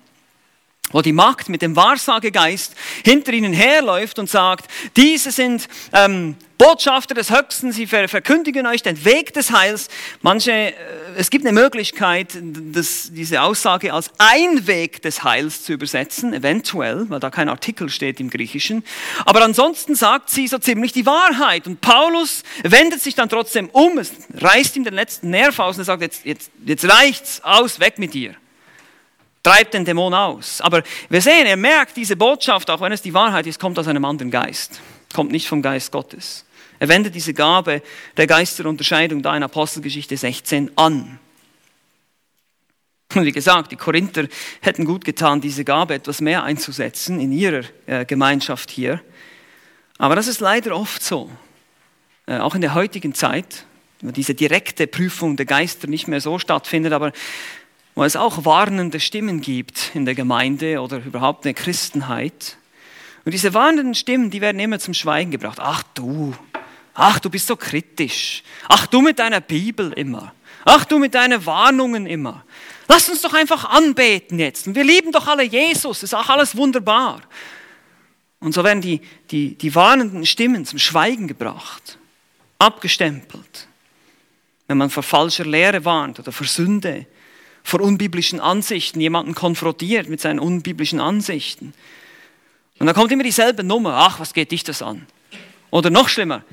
wo 0.92 1.02
die 1.02 1.12
Magd 1.12 1.48
mit 1.48 1.62
dem 1.62 1.74
Wahrsagegeist 1.74 2.74
hinter 3.04 3.32
ihnen 3.32 3.52
herläuft 3.52 4.18
und 4.18 4.30
sagt, 4.30 4.70
diese 4.96 5.32
sind 5.32 5.68
ähm, 5.92 6.36
Botschafter 6.58 7.14
des 7.14 7.30
Höchsten, 7.30 7.70
sie 7.72 7.86
verkündigen 7.86 8.66
euch 8.66 8.82
den 8.82 9.04
Weg 9.04 9.34
des 9.34 9.50
Heils. 9.50 9.88
Manche, 10.22 10.52
äh, 10.52 10.74
es 11.16 11.28
gibt 11.28 11.44
eine 11.44 11.52
Möglichkeit, 11.52 12.38
das, 12.40 13.10
diese 13.12 13.42
Aussage 13.42 13.92
als 13.92 14.10
ein 14.18 14.66
Weg 14.66 15.02
des 15.02 15.22
Heils 15.24 15.64
zu 15.64 15.72
übersetzen, 15.72 16.32
eventuell, 16.32 17.10
weil 17.10 17.20
da 17.20 17.30
kein 17.30 17.48
Artikel 17.48 17.90
steht 17.90 18.20
im 18.20 18.30
Griechischen. 18.30 18.84
Aber 19.26 19.42
ansonsten 19.42 19.94
sagt 19.96 20.30
sie 20.30 20.46
so 20.46 20.58
ziemlich 20.58 20.92
die 20.92 21.04
Wahrheit. 21.04 21.66
Und 21.66 21.80
Paulus 21.80 22.42
wendet 22.62 23.02
sich 23.02 23.14
dann 23.14 23.28
trotzdem 23.28 23.68
um, 23.70 23.98
es 23.98 24.12
reißt 24.34 24.76
ihm 24.76 24.84
den 24.84 24.94
letzten 24.94 25.30
Nerv 25.30 25.58
aus 25.58 25.76
und 25.76 25.82
er 25.82 25.86
sagt, 25.86 26.02
jetzt, 26.02 26.24
jetzt, 26.24 26.50
jetzt 26.64 26.84
reicht's, 26.88 27.40
aus, 27.42 27.80
weg 27.80 27.98
mit 27.98 28.14
dir 28.14 28.34
treibt 29.46 29.74
den 29.74 29.84
Dämon 29.84 30.12
aus. 30.12 30.60
Aber 30.60 30.82
wir 31.08 31.20
sehen, 31.20 31.46
er 31.46 31.56
merkt, 31.56 31.96
diese 31.96 32.16
Botschaft, 32.16 32.68
auch 32.68 32.80
wenn 32.80 32.90
es 32.90 33.00
die 33.00 33.14
Wahrheit 33.14 33.46
ist, 33.46 33.60
kommt 33.60 33.78
aus 33.78 33.86
einem 33.86 34.04
anderen 34.04 34.32
Geist, 34.32 34.80
kommt 35.14 35.30
nicht 35.30 35.46
vom 35.46 35.62
Geist 35.62 35.92
Gottes. 35.92 36.44
Er 36.80 36.88
wendet 36.88 37.14
diese 37.14 37.32
Gabe 37.32 37.80
der 38.16 38.26
Geisterunterscheidung 38.26 39.22
da 39.22 39.36
in 39.36 39.44
Apostelgeschichte 39.44 40.16
16 40.16 40.72
an. 40.76 41.20
Und 43.14 43.24
wie 43.24 43.30
gesagt, 43.30 43.70
die 43.70 43.76
Korinther 43.76 44.26
hätten 44.62 44.84
gut 44.84 45.04
getan, 45.04 45.40
diese 45.40 45.64
Gabe 45.64 45.94
etwas 45.94 46.20
mehr 46.20 46.42
einzusetzen 46.42 47.20
in 47.20 47.30
ihrer 47.30 47.62
äh, 47.86 48.04
Gemeinschaft 48.04 48.68
hier. 48.72 49.00
Aber 49.96 50.16
das 50.16 50.26
ist 50.26 50.40
leider 50.40 50.76
oft 50.76 51.04
so. 51.04 51.30
Äh, 52.26 52.38
auch 52.38 52.56
in 52.56 52.62
der 52.62 52.74
heutigen 52.74 53.14
Zeit, 53.14 53.64
wo 54.00 54.10
diese 54.10 54.34
direkte 54.34 54.88
Prüfung 54.88 55.36
der 55.36 55.46
Geister 55.46 55.86
nicht 55.86 56.08
mehr 56.08 56.20
so 56.20 56.40
stattfindet, 56.40 56.92
aber 56.92 57.12
wo 57.96 58.04
es 58.04 58.14
auch 58.14 58.44
warnende 58.44 59.00
Stimmen 59.00 59.40
gibt 59.40 59.90
in 59.94 60.04
der 60.04 60.14
Gemeinde 60.14 60.80
oder 60.80 60.98
überhaupt 60.98 61.44
in 61.44 61.54
der 61.54 61.60
Christenheit. 61.60 62.56
Und 63.24 63.32
diese 63.32 63.52
warnenden 63.54 63.96
Stimmen, 63.96 64.30
die 64.30 64.40
werden 64.40 64.60
immer 64.60 64.78
zum 64.78 64.94
Schweigen 64.94 65.32
gebracht. 65.32 65.58
Ach 65.60 65.82
du, 65.94 66.32
Ach, 66.98 67.18
du 67.18 67.28
bist 67.28 67.46
so 67.46 67.56
kritisch. 67.56 68.42
Ach, 68.68 68.86
du 68.86 69.02
mit 69.02 69.18
deiner 69.18 69.42
Bibel 69.42 69.92
immer. 69.92 70.32
Ach, 70.64 70.86
du 70.86 70.98
mit 70.98 71.14
deinen 71.14 71.44
Warnungen 71.44 72.06
immer. 72.06 72.42
Lass 72.88 73.10
uns 73.10 73.20
doch 73.20 73.34
einfach 73.34 73.66
anbeten 73.66 74.38
jetzt. 74.38 74.66
Und 74.66 74.74
wir 74.74 74.84
lieben 74.84 75.12
doch 75.12 75.26
alle 75.26 75.42
Jesus. 75.42 76.02
ist 76.02 76.14
auch 76.14 76.28
alles 76.30 76.56
wunderbar. 76.56 77.20
Und 78.40 78.54
so 78.54 78.64
werden 78.64 78.80
die, 78.80 79.02
die, 79.30 79.56
die 79.56 79.74
warnenden 79.74 80.24
Stimmen 80.24 80.64
zum 80.64 80.78
Schweigen 80.78 81.28
gebracht, 81.28 81.98
abgestempelt. 82.58 83.68
Wenn 84.66 84.78
man 84.78 84.88
vor 84.88 85.02
falscher 85.02 85.44
Lehre 85.44 85.84
warnt 85.84 86.18
oder 86.18 86.32
vor 86.32 86.46
Sünde, 86.46 87.06
vor 87.66 87.80
unbiblischen 87.80 88.38
Ansichten, 88.38 89.00
jemanden 89.00 89.34
konfrontiert 89.34 90.08
mit 90.08 90.20
seinen 90.20 90.38
unbiblischen 90.38 91.00
Ansichten. 91.00 91.74
Und 92.78 92.86
dann 92.86 92.94
kommt 92.94 93.10
immer 93.10 93.24
dieselbe 93.24 93.64
Nummer. 93.64 93.94
Ach, 93.96 94.20
was 94.20 94.34
geht 94.34 94.52
dich 94.52 94.62
das 94.62 94.82
an? 94.82 95.04
Oder 95.72 95.90
noch 95.90 96.08
schlimmer, 96.08 96.44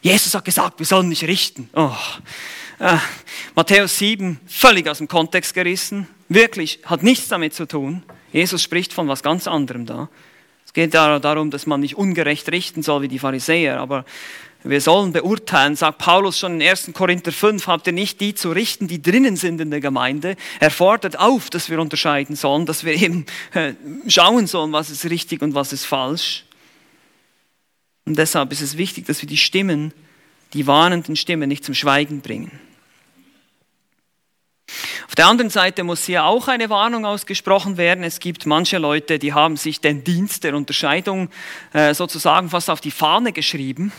Jesus 0.00 0.34
hat 0.34 0.46
gesagt, 0.46 0.78
wir 0.78 0.86
sollen 0.86 1.10
nicht 1.10 1.24
richten. 1.24 1.68
Oh. 1.74 1.92
Äh, 2.78 2.96
Matthäus 3.54 3.98
7, 3.98 4.40
völlig 4.46 4.88
aus 4.88 4.98
dem 4.98 5.08
Kontext 5.08 5.52
gerissen. 5.52 6.08
Wirklich, 6.30 6.78
hat 6.86 7.02
nichts 7.02 7.28
damit 7.28 7.52
zu 7.52 7.68
tun. 7.68 8.02
Jesus 8.32 8.62
spricht 8.62 8.94
von 8.94 9.06
was 9.06 9.22
ganz 9.22 9.46
anderem 9.46 9.84
da. 9.84 10.08
Es 10.64 10.72
geht 10.72 10.94
darum, 10.94 11.50
dass 11.50 11.66
man 11.66 11.80
nicht 11.80 11.96
ungerecht 11.96 12.50
richten 12.50 12.82
soll 12.82 13.02
wie 13.02 13.08
die 13.08 13.18
Pharisäer, 13.18 13.80
aber 13.80 14.06
wir 14.66 14.80
sollen 14.80 15.12
beurteilen, 15.12 15.76
sagt 15.76 15.98
Paulus 15.98 16.38
schon 16.38 16.58
in 16.58 16.66
1. 16.66 16.92
Korinther 16.94 17.32
5, 17.32 17.66
habt 17.66 17.86
ihr 17.86 17.92
nicht 17.92 18.18
die 18.20 18.34
zu 18.34 18.50
richten, 18.50 18.88
die 18.88 19.02
drinnen 19.02 19.36
sind 19.36 19.60
in 19.60 19.70
der 19.70 19.80
Gemeinde. 19.80 20.36
Er 20.58 20.70
fordert 20.70 21.18
auf, 21.18 21.50
dass 21.50 21.68
wir 21.68 21.78
unterscheiden 21.78 22.34
sollen, 22.34 22.64
dass 22.64 22.82
wir 22.82 22.94
eben 22.94 23.26
äh, 23.52 23.74
schauen 24.08 24.46
sollen, 24.46 24.72
was 24.72 24.88
ist 24.88 25.04
richtig 25.04 25.42
und 25.42 25.54
was 25.54 25.74
ist 25.74 25.84
falsch. 25.84 26.46
Und 28.06 28.16
deshalb 28.16 28.52
ist 28.52 28.62
es 28.62 28.78
wichtig, 28.78 29.04
dass 29.04 29.20
wir 29.20 29.28
die 29.28 29.36
Stimmen, 29.36 29.92
die 30.54 30.66
warnenden 30.66 31.16
Stimmen 31.16 31.48
nicht 31.48 31.64
zum 31.64 31.74
Schweigen 31.74 32.22
bringen. 32.22 32.50
Auf 35.08 35.14
der 35.14 35.26
anderen 35.26 35.50
Seite 35.50 35.84
muss 35.84 36.06
hier 36.06 36.24
auch 36.24 36.48
eine 36.48 36.70
Warnung 36.70 37.04
ausgesprochen 37.04 37.76
werden. 37.76 38.02
Es 38.02 38.18
gibt 38.18 38.46
manche 38.46 38.78
Leute, 38.78 39.18
die 39.18 39.34
haben 39.34 39.58
sich 39.58 39.82
den 39.82 40.04
Dienst 40.04 40.42
der 40.42 40.56
Unterscheidung 40.56 41.28
äh, 41.74 41.92
sozusagen 41.92 42.48
fast 42.48 42.70
auf 42.70 42.80
die 42.80 42.90
Fahne 42.90 43.32
geschrieben. 43.32 43.92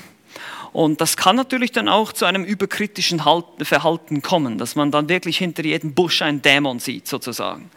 Und 0.75 0.99
das 0.99 1.15
kann 1.15 1.37
natürlich 1.37 1.71
dann 1.71 1.87
auch 1.87 2.11
zu 2.11 2.25
einem 2.25 2.43
überkritischen 2.43 3.21
Verhalten 3.61 4.21
kommen, 4.21 4.57
dass 4.57 4.75
man 4.75 4.91
dann 4.91 5.07
wirklich 5.07 5.37
hinter 5.37 5.63
jedem 5.63 5.93
Busch 5.93 6.21
einen 6.21 6.41
Dämon 6.41 6.79
sieht, 6.79 7.07
sozusagen. 7.07 7.71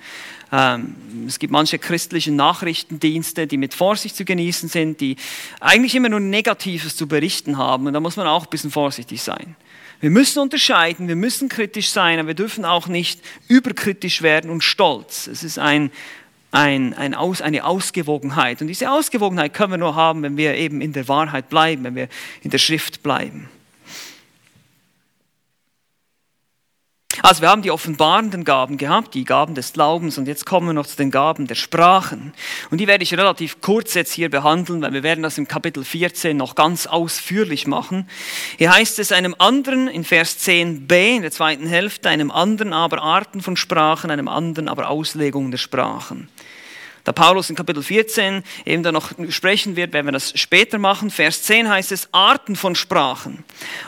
Ähm, 0.50 0.96
es 1.28 1.38
gibt 1.38 1.52
manche 1.52 1.78
christlichen 1.78 2.34
Nachrichtendienste, 2.34 3.46
die 3.46 3.56
mit 3.56 3.72
Vorsicht 3.72 4.16
zu 4.16 4.24
genießen 4.24 4.68
sind, 4.68 5.00
die 5.00 5.14
eigentlich 5.60 5.94
immer 5.94 6.08
nur 6.08 6.18
Negatives 6.18 6.96
zu 6.96 7.06
berichten 7.06 7.56
haben. 7.56 7.86
Und 7.86 7.92
da 7.92 8.00
muss 8.00 8.16
man 8.16 8.26
auch 8.26 8.46
ein 8.46 8.50
bisschen 8.50 8.72
vorsichtig 8.72 9.22
sein. 9.22 9.54
Wir 10.00 10.10
müssen 10.10 10.40
unterscheiden, 10.40 11.06
wir 11.06 11.14
müssen 11.14 11.48
kritisch 11.48 11.90
sein, 11.90 12.18
aber 12.18 12.26
wir 12.26 12.34
dürfen 12.34 12.64
auch 12.64 12.88
nicht 12.88 13.20
überkritisch 13.46 14.22
werden 14.22 14.50
und 14.50 14.64
stolz. 14.64 15.28
Es 15.28 15.44
ist 15.44 15.60
ein, 15.60 15.92
ein, 16.50 16.94
ein 16.94 17.14
Aus, 17.14 17.42
eine 17.42 17.64
Ausgewogenheit. 17.64 18.60
Und 18.60 18.68
diese 18.68 18.90
Ausgewogenheit 18.90 19.54
können 19.54 19.72
wir 19.72 19.78
nur 19.78 19.94
haben, 19.94 20.22
wenn 20.22 20.36
wir 20.36 20.54
eben 20.54 20.80
in 20.80 20.92
der 20.92 21.08
Wahrheit 21.08 21.48
bleiben, 21.48 21.84
wenn 21.84 21.94
wir 21.94 22.08
in 22.42 22.50
der 22.50 22.58
Schrift 22.58 23.02
bleiben. 23.02 23.48
Also 27.22 27.42
wir 27.42 27.48
haben 27.48 27.62
die 27.62 27.70
offenbarenden 27.72 28.44
Gaben 28.44 28.76
gehabt, 28.76 29.14
die 29.14 29.24
Gaben 29.24 29.54
des 29.54 29.72
Glaubens 29.72 30.18
und 30.18 30.28
jetzt 30.28 30.46
kommen 30.46 30.68
wir 30.68 30.72
noch 30.72 30.86
zu 30.86 30.96
den 30.96 31.10
Gaben 31.10 31.48
der 31.48 31.56
Sprachen. 31.56 32.32
Und 32.70 32.78
die 32.78 32.86
werde 32.86 33.02
ich 33.02 33.12
relativ 33.12 33.60
kurz 33.60 33.94
jetzt 33.94 34.12
hier 34.12 34.30
behandeln, 34.30 34.82
weil 34.82 34.92
wir 34.92 35.02
werden 35.02 35.22
das 35.22 35.36
im 35.36 35.48
Kapitel 35.48 35.84
14 35.84 36.36
noch 36.36 36.54
ganz 36.54 36.86
ausführlich 36.86 37.66
machen. 37.66 38.08
Hier 38.56 38.72
heißt 38.72 39.00
es 39.00 39.10
einem 39.10 39.34
anderen 39.38 39.88
in 39.88 40.04
Vers 40.04 40.38
10b 40.46 41.16
in 41.16 41.22
der 41.22 41.32
zweiten 41.32 41.66
Hälfte, 41.66 42.08
einem 42.08 42.30
anderen 42.30 42.72
aber 42.72 43.02
Arten 43.02 43.42
von 43.42 43.56
Sprachen, 43.56 44.10
einem 44.10 44.28
anderen 44.28 44.68
aber 44.68 44.88
Auslegungen 44.88 45.50
der 45.50 45.58
Sprachen. 45.58 46.28
Da 47.08 47.12
Paulus 47.12 47.48
in 47.48 47.56
Kapitel 47.56 47.82
14 47.82 48.42
eben 48.66 48.82
da 48.82 48.92
noch 48.92 49.12
sprechen 49.30 49.76
wird, 49.76 49.94
werden 49.94 50.04
wir 50.04 50.12
das 50.12 50.38
später 50.38 50.76
machen. 50.76 51.08
Vers 51.08 51.42
10 51.44 51.66
heißt 51.66 51.90
es 51.90 52.10
Arten 52.12 52.54
von 52.54 52.74
Sprachen. 52.74 53.44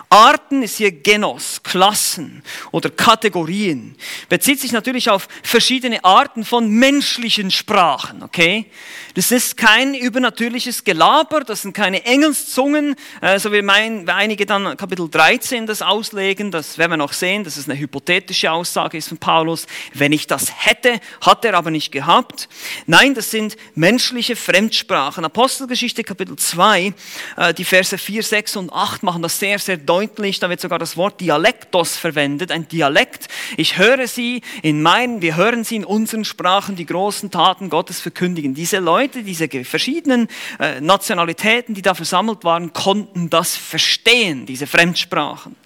Arten 0.09 0.63
ist 0.63 0.79
hier 0.79 0.91
Genos, 0.91 1.63
Klassen 1.63 2.43
oder 2.71 2.89
Kategorien. 2.89 3.95
Bezieht 4.31 4.59
sich 4.59 4.73
natürlich 4.73 5.11
auf 5.11 5.29
verschiedene 5.43 6.03
Arten 6.03 6.47
von 6.47 6.71
menschlichen 6.71 7.51
Sprachen, 7.51 8.23
okay? 8.23 8.71
Das 9.15 9.31
ist 9.33 9.59
kein 9.59 9.95
übernatürliches 9.95 10.85
Gelaber, 10.85 11.41
das 11.41 11.61
sind 11.63 11.75
keine 11.75 12.07
Engelszungen, 12.07 12.97
äh, 13.21 13.39
so 13.39 13.53
wie 13.53 13.61
mein, 13.61 14.09
einige 14.09 14.47
dann 14.47 14.79
Kapitel 14.79 15.11
13 15.11 15.67
das 15.67 15.83
auslegen, 15.83 16.51
das 16.51 16.79
werden 16.79 16.93
wir 16.93 16.97
noch 16.97 17.13
sehen, 17.13 17.45
dass 17.45 17.59
es 17.59 17.69
eine 17.69 17.79
hypothetische 17.79 18.51
Aussage 18.51 18.97
ist 18.97 19.09
von 19.09 19.19
Paulus. 19.19 19.67
Wenn 19.93 20.13
ich 20.13 20.27
das 20.27 20.65
hätte, 20.65 21.01
hat 21.21 21.45
er 21.45 21.53
aber 21.53 21.71
nicht 21.71 21.93
gehabt. 21.93 22.49
Nein, 22.87 23.10
Nein, 23.11 23.17
das 23.17 23.33
sind 23.33 23.57
menschliche 23.75 24.37
Fremdsprachen. 24.37 25.25
Apostelgeschichte 25.25 26.05
Kapitel 26.05 26.37
2, 26.37 26.95
äh, 27.37 27.55
die 27.55 27.65
Verse 27.65 27.99
4, 27.99 28.23
6 28.23 28.55
und 28.55 28.73
8 28.73 29.03
machen 29.03 29.21
das 29.21 29.41
sehr, 29.41 29.59
sehr 29.59 29.79
deutlich. 29.79 30.39
Da 30.39 30.49
wird 30.49 30.61
sogar 30.61 30.79
das 30.79 30.97
Wort 30.97 31.21
Dialektos 31.21 31.97
verwendet, 31.97 32.53
ein 32.53 32.69
Dialekt. 32.69 33.27
Ich 33.57 33.79
höre 33.79 34.07
sie 34.07 34.43
in 34.63 34.81
meinen, 34.81 35.23
wir 35.23 35.35
hören 35.35 35.65
sie 35.65 35.75
in 35.75 35.85
unseren 35.85 36.25
Sprachen, 36.25 36.77
die 36.77 36.87
großen 36.87 37.33
Taten 37.33 37.69
Gottes 37.69 38.01
verkündigen. 38.01 38.55
Diese 38.55 38.79
Leute, 38.79 39.25
diese 39.25 39.49
verschiedenen 39.65 40.29
äh, 40.61 40.81
Nationalitäten, 40.81 41.75
die 41.75 41.83
da 41.83 41.95
versammelt 41.95 42.45
waren, 42.45 42.73
konnten 42.73 43.29
das 43.29 43.57
verstehen, 43.57 44.47
diese 44.47 44.69
Fremdsprachen. 44.69 45.57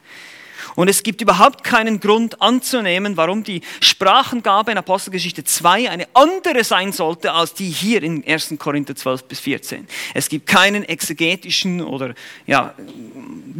Und 0.76 0.88
es 0.88 1.02
gibt 1.02 1.20
überhaupt 1.20 1.62
keinen 1.64 2.00
Grund 2.00 2.40
anzunehmen, 2.42 3.16
warum 3.16 3.44
die 3.44 3.60
Sprachengabe 3.80 4.72
in 4.72 4.78
Apostelgeschichte 4.78 5.44
2 5.44 5.90
eine 5.90 6.08
andere 6.14 6.64
sein 6.64 6.92
sollte 6.92 7.32
als 7.32 7.54
die 7.54 7.68
hier 7.68 8.02
in 8.02 8.26
1. 8.26 8.54
Korinther 8.58 8.96
12 8.96 9.24
bis 9.24 9.40
14. 9.40 9.86
Es 10.14 10.28
gibt 10.28 10.46
keinen 10.46 10.84
exegetischen 10.84 11.80
oder 11.80 12.14
ja, 12.46 12.74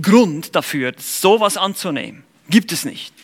Grund 0.03 0.55
dafür, 0.55 0.93
sowas 0.99 1.57
anzunehmen. 1.57 2.25
Gibt 2.51 2.73
es 2.73 2.85
nicht. 2.85 3.15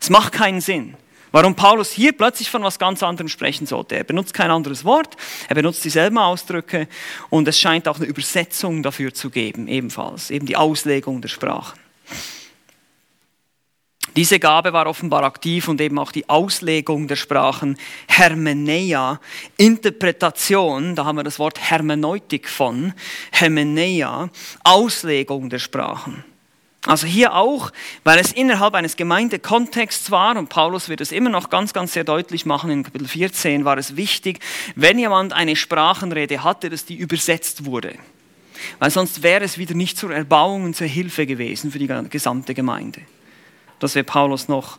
Es 0.00 0.10
macht 0.10 0.32
keinen 0.32 0.60
Sinn. 0.60 0.96
Warum 1.34 1.56
Paulus 1.56 1.90
hier 1.90 2.12
plötzlich 2.12 2.48
von 2.48 2.62
was 2.62 2.78
ganz 2.78 3.02
anderem 3.02 3.26
sprechen 3.26 3.66
sollte. 3.66 3.96
Er 3.96 4.04
benutzt 4.04 4.34
kein 4.34 4.52
anderes 4.52 4.84
Wort, 4.84 5.16
er 5.48 5.56
benutzt 5.56 5.84
dieselben 5.84 6.16
Ausdrücke 6.16 6.86
und 7.28 7.48
es 7.48 7.58
scheint 7.58 7.88
auch 7.88 7.96
eine 7.96 8.06
Übersetzung 8.06 8.84
dafür 8.84 9.12
zu 9.12 9.30
geben, 9.30 9.66
ebenfalls, 9.66 10.30
eben 10.30 10.46
die 10.46 10.56
Auslegung 10.56 11.20
der 11.22 11.28
Sprachen. 11.28 11.76
Diese 14.16 14.38
Gabe 14.38 14.72
war 14.72 14.86
offenbar 14.86 15.24
aktiv 15.24 15.66
und 15.66 15.80
eben 15.80 15.98
auch 15.98 16.12
die 16.12 16.28
Auslegung 16.28 17.08
der 17.08 17.16
Sprachen, 17.16 17.76
Hermeneia, 18.06 19.20
Interpretation, 19.56 20.94
da 20.94 21.04
haben 21.04 21.16
wir 21.16 21.24
das 21.24 21.40
Wort 21.40 21.58
Hermeneutik 21.60 22.48
von, 22.48 22.92
Hermeneia, 23.32 24.30
Auslegung 24.62 25.50
der 25.50 25.58
Sprachen. 25.58 26.24
Also 26.86 27.06
hier 27.06 27.34
auch, 27.34 27.72
weil 28.04 28.18
es 28.18 28.30
innerhalb 28.30 28.74
eines 28.74 28.96
Gemeindekontexts 28.96 30.10
war, 30.10 30.36
und 30.36 30.50
Paulus 30.50 30.88
wird 30.88 31.00
es 31.00 31.12
immer 31.12 31.30
noch 31.30 31.48
ganz, 31.48 31.72
ganz 31.72 31.94
sehr 31.94 32.04
deutlich 32.04 32.44
machen 32.44 32.70
in 32.70 32.82
Kapitel 32.82 33.08
14, 33.08 33.64
war 33.64 33.78
es 33.78 33.96
wichtig, 33.96 34.40
wenn 34.76 34.98
jemand 34.98 35.32
eine 35.32 35.56
Sprachenrede 35.56 36.44
hatte, 36.44 36.68
dass 36.68 36.84
die 36.84 36.96
übersetzt 36.96 37.64
wurde. 37.64 37.94
Weil 38.78 38.90
sonst 38.90 39.22
wäre 39.22 39.44
es 39.44 39.56
wieder 39.56 39.74
nicht 39.74 39.96
zur 39.96 40.14
Erbauung 40.14 40.64
und 40.64 40.76
zur 40.76 40.86
Hilfe 40.86 41.26
gewesen 41.26 41.72
für 41.72 41.78
die 41.78 41.88
gesamte 42.10 42.54
Gemeinde. 42.54 43.00
Das 43.84 43.94
wird 43.94 44.06
Paulus 44.06 44.48
noch 44.48 44.78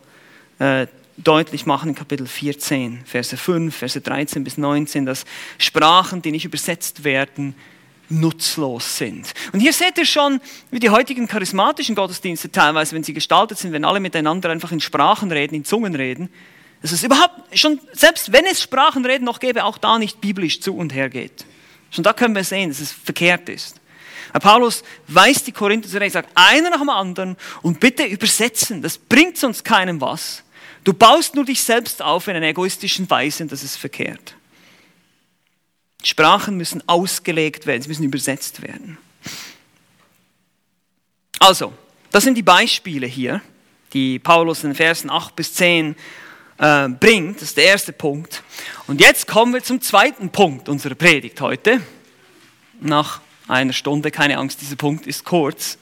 äh, 0.58 0.88
deutlich 1.16 1.64
machen 1.64 1.90
in 1.90 1.94
Kapitel 1.94 2.26
14, 2.26 3.02
Verse 3.04 3.36
5, 3.36 3.72
Verse 3.72 4.00
13 4.00 4.42
bis 4.42 4.58
19, 4.58 5.06
dass 5.06 5.24
Sprachen, 5.58 6.22
die 6.22 6.32
nicht 6.32 6.44
übersetzt 6.44 7.04
werden, 7.04 7.54
nutzlos 8.08 8.98
sind. 8.98 9.32
Und 9.52 9.60
hier 9.60 9.72
seht 9.72 9.96
ihr 9.98 10.06
schon, 10.06 10.40
wie 10.72 10.80
die 10.80 10.90
heutigen 10.90 11.28
charismatischen 11.28 11.94
Gottesdienste 11.94 12.50
teilweise, 12.50 12.96
wenn 12.96 13.04
sie 13.04 13.12
gestaltet 13.12 13.58
sind, 13.58 13.72
wenn 13.72 13.84
alle 13.84 14.00
miteinander 14.00 14.50
einfach 14.50 14.72
in 14.72 14.80
Sprachen 14.80 15.30
reden, 15.30 15.54
in 15.54 15.64
Zungen 15.64 15.94
reden, 15.94 16.28
dass 16.82 16.90
es 16.90 17.04
überhaupt 17.04 17.56
schon, 17.56 17.78
selbst 17.92 18.32
wenn 18.32 18.44
es 18.44 18.60
Sprachenreden 18.60 19.24
noch 19.24 19.38
gäbe, 19.38 19.62
auch 19.62 19.78
da 19.78 20.00
nicht 20.00 20.20
biblisch 20.20 20.60
zu 20.60 20.76
und 20.76 20.92
her 20.92 21.10
geht. 21.10 21.46
Schon 21.92 22.02
da 22.02 22.12
können 22.12 22.34
wir 22.34 22.42
sehen, 22.42 22.70
dass 22.70 22.80
es 22.80 22.90
verkehrt 22.90 23.48
ist. 23.48 23.80
Paulus 24.32 24.82
weist 25.08 25.46
die 25.46 25.52
Korinther 25.52 25.88
zurecht, 25.88 26.14
sagt, 26.14 26.30
einer 26.34 26.70
nach 26.70 26.80
dem 26.80 26.88
anderen 26.88 27.36
und 27.62 27.80
bitte 27.80 28.04
übersetzen, 28.04 28.82
das 28.82 28.98
bringt 28.98 29.38
sonst 29.38 29.64
keinem 29.64 30.00
was. 30.00 30.42
Du 30.84 30.92
baust 30.92 31.34
nur 31.34 31.44
dich 31.44 31.62
selbst 31.62 32.00
auf 32.02 32.28
in 32.28 32.36
einer 32.36 32.46
egoistischen 32.46 33.08
Weise 33.10 33.42
und 33.42 33.52
das 33.52 33.62
ist 33.62 33.76
verkehrt. 33.76 34.36
Sprachen 36.02 36.56
müssen 36.56 36.82
ausgelegt 36.88 37.66
werden, 37.66 37.82
sie 37.82 37.88
müssen 37.88 38.04
übersetzt 38.04 38.62
werden. 38.62 38.98
Also, 41.38 41.72
das 42.12 42.24
sind 42.24 42.34
die 42.34 42.42
Beispiele 42.42 43.06
hier, 43.06 43.42
die 43.92 44.18
Paulus 44.18 44.62
in 44.62 44.70
den 44.70 44.76
Versen 44.76 45.10
8 45.10 45.34
bis 45.34 45.54
10 45.54 45.96
äh, 46.58 46.88
bringt. 46.88 47.36
Das 47.36 47.48
ist 47.48 47.56
der 47.56 47.64
erste 47.64 47.92
Punkt. 47.92 48.42
Und 48.86 49.00
jetzt 49.00 49.26
kommen 49.26 49.52
wir 49.52 49.62
zum 49.62 49.80
zweiten 49.80 50.30
Punkt 50.30 50.68
unserer 50.68 50.94
Predigt 50.94 51.40
heute. 51.40 51.80
Nach 52.80 53.20
einer 53.48 53.72
Stunde, 53.72 54.10
keine 54.10 54.38
Angst, 54.38 54.60
dieser 54.60 54.76
Punkt 54.76 55.06
ist 55.06 55.24
kurz. 55.24 55.78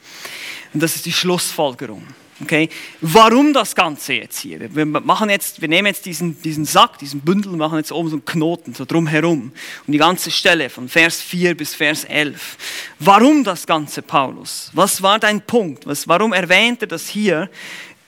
Und 0.73 0.83
das 0.83 0.97
ist 0.97 1.07
die 1.07 1.13
Schlussfolgerung. 1.13 2.07
Okay? 2.43 2.69
Warum 3.01 3.53
das 3.53 3.75
Ganze 3.75 4.15
jetzt 4.15 4.41
hier? 4.41 4.75
Wir, 4.75 4.85
machen 4.85 5.31
jetzt, 5.31 5.61
wir 5.61 5.69
nehmen 5.69 5.87
jetzt 5.87 6.05
diesen, 6.05 6.41
diesen 6.43 6.65
Sack, 6.65 6.99
diesen 6.99 7.21
Bündel 7.21 7.53
und 7.53 7.59
machen 7.59 7.79
jetzt 7.79 7.93
oben 7.93 8.09
so 8.09 8.17
einen 8.17 8.25
Knoten, 8.25 8.75
so 8.75 8.85
drumherum. 8.85 9.53
Und 9.87 9.93
die 9.93 9.99
ganze 9.99 10.31
Stelle 10.31 10.69
von 10.69 10.89
Vers 10.89 11.21
4 11.21 11.57
bis 11.57 11.75
Vers 11.75 12.05
11. 12.05 12.57
Warum 12.99 13.45
das 13.45 13.67
Ganze, 13.67 14.03
Paulus? 14.03 14.71
Was 14.73 15.01
war 15.01 15.19
dein 15.19 15.41
Punkt? 15.43 15.87
Was, 15.87 16.09
warum 16.09 16.33
erwähnt 16.33 16.83
er 16.83 16.89
das 16.89 17.09
hier 17.09 17.49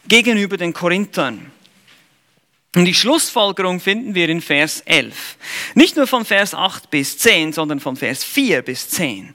gegenüber 0.08 0.56
den 0.56 0.72
Korinthern? 0.72 1.52
Und 2.76 2.84
die 2.84 2.92
Schlussfolgerung 2.92 3.80
finden 3.80 4.14
wir 4.14 4.28
in 4.28 4.42
Vers 4.42 4.82
11. 4.84 5.38
Nicht 5.74 5.96
nur 5.96 6.06
von 6.06 6.26
Vers 6.26 6.54
8 6.54 6.90
bis 6.90 7.16
10, 7.16 7.54
sondern 7.54 7.80
von 7.80 7.96
Vers 7.96 8.22
4 8.22 8.60
bis 8.60 8.90
10. 8.90 9.32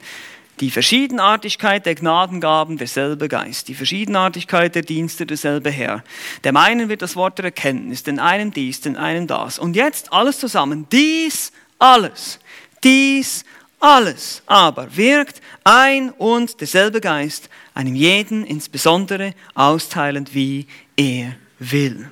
Die 0.60 0.70
Verschiedenartigkeit 0.70 1.84
der 1.84 1.96
Gnadengaben, 1.96 2.76
derselbe 2.78 3.26
Geist. 3.26 3.66
Die 3.66 3.74
Verschiedenartigkeit 3.74 4.76
der 4.76 4.82
Dienste, 4.82 5.26
derselbe 5.26 5.70
Herr. 5.70 6.04
Dem 6.44 6.56
einen 6.56 6.88
wird 6.88 7.02
das 7.02 7.16
Wort 7.16 7.38
der 7.38 7.46
Erkenntnis, 7.46 8.04
den 8.04 8.20
einen 8.20 8.52
dies, 8.52 8.80
den 8.80 8.96
einen 8.96 9.26
das. 9.26 9.58
Und 9.58 9.74
jetzt 9.74 10.12
alles 10.12 10.38
zusammen. 10.38 10.86
Dies 10.92 11.50
alles. 11.80 12.38
Dies 12.84 13.44
alles 13.80 14.44
aber 14.46 14.96
wirkt 14.96 15.42
ein 15.64 16.10
und 16.10 16.60
derselbe 16.60 17.00
Geist, 17.00 17.48
einem 17.74 17.96
jeden 17.96 18.46
insbesondere 18.46 19.34
austeilend, 19.54 20.32
wie 20.32 20.68
er 20.96 21.34
will. 21.58 22.08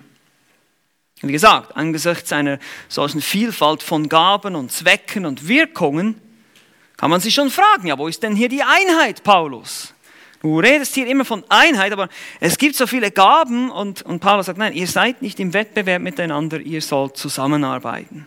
Wie 1.22 1.32
gesagt, 1.32 1.76
angesichts 1.76 2.32
einer 2.32 2.58
solchen 2.88 3.20
Vielfalt 3.20 3.82
von 3.82 4.08
Gaben 4.08 4.54
und 4.54 4.72
Zwecken 4.72 5.26
und 5.26 5.48
Wirkungen 5.48 6.20
kann 6.96 7.10
man 7.10 7.20
sich 7.20 7.34
schon 7.34 7.50
fragen, 7.50 7.86
ja, 7.86 7.98
wo 7.98 8.08
ist 8.08 8.22
denn 8.22 8.34
hier 8.34 8.48
die 8.48 8.62
Einheit, 8.62 9.22
Paulus? 9.22 9.94
Du 10.42 10.58
redest 10.58 10.94
hier 10.94 11.06
immer 11.06 11.26
von 11.26 11.44
Einheit, 11.50 11.92
aber 11.92 12.08
es 12.40 12.56
gibt 12.56 12.74
so 12.74 12.86
viele 12.86 13.10
Gaben 13.10 13.70
und, 13.70 14.00
und 14.02 14.20
Paulus 14.20 14.46
sagt, 14.46 14.58
nein, 14.58 14.72
ihr 14.72 14.86
seid 14.86 15.20
nicht 15.20 15.38
im 15.38 15.52
Wettbewerb 15.52 16.00
miteinander, 16.00 16.60
ihr 16.60 16.80
sollt 16.80 17.18
zusammenarbeiten. 17.18 18.26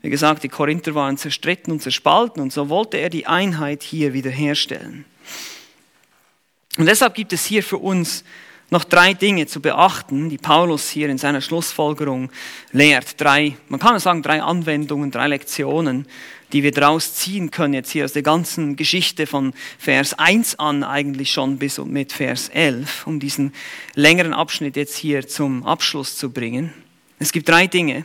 Wie 0.00 0.10
gesagt, 0.10 0.44
die 0.44 0.48
Korinther 0.48 0.94
waren 0.94 1.16
zerstritten 1.16 1.72
und 1.72 1.80
zerspalten 1.80 2.40
und 2.40 2.52
so 2.52 2.68
wollte 2.68 2.98
er 2.98 3.10
die 3.10 3.26
Einheit 3.26 3.82
hier 3.82 4.12
wiederherstellen. 4.12 5.04
Und 6.78 6.86
deshalb 6.86 7.14
gibt 7.14 7.32
es 7.32 7.44
hier 7.44 7.62
für 7.62 7.78
uns 7.78 8.22
noch 8.70 8.84
drei 8.84 9.14
Dinge 9.14 9.46
zu 9.46 9.60
beachten, 9.60 10.28
die 10.28 10.38
Paulus 10.38 10.88
hier 10.88 11.08
in 11.08 11.18
seiner 11.18 11.40
Schlussfolgerung 11.40 12.30
lehrt. 12.72 13.20
Drei, 13.20 13.56
man 13.68 13.80
kann 13.80 13.98
sagen, 13.98 14.22
drei 14.22 14.42
Anwendungen, 14.42 15.10
drei 15.10 15.28
Lektionen, 15.28 16.06
die 16.52 16.62
wir 16.62 16.72
daraus 16.72 17.14
ziehen 17.14 17.50
können, 17.50 17.74
jetzt 17.74 17.90
hier 17.90 18.04
aus 18.04 18.12
der 18.12 18.22
ganzen 18.22 18.76
Geschichte 18.76 19.26
von 19.26 19.52
Vers 19.78 20.14
1 20.14 20.58
an 20.58 20.84
eigentlich 20.84 21.32
schon 21.32 21.58
bis 21.58 21.78
und 21.78 21.92
mit 21.92 22.12
Vers 22.12 22.48
11, 22.48 23.06
um 23.06 23.20
diesen 23.20 23.52
längeren 23.94 24.34
Abschnitt 24.34 24.76
jetzt 24.76 24.96
hier 24.96 25.26
zum 25.26 25.64
Abschluss 25.64 26.16
zu 26.16 26.30
bringen. 26.30 26.72
Es 27.18 27.32
gibt 27.32 27.48
drei 27.48 27.66
Dinge. 27.66 28.04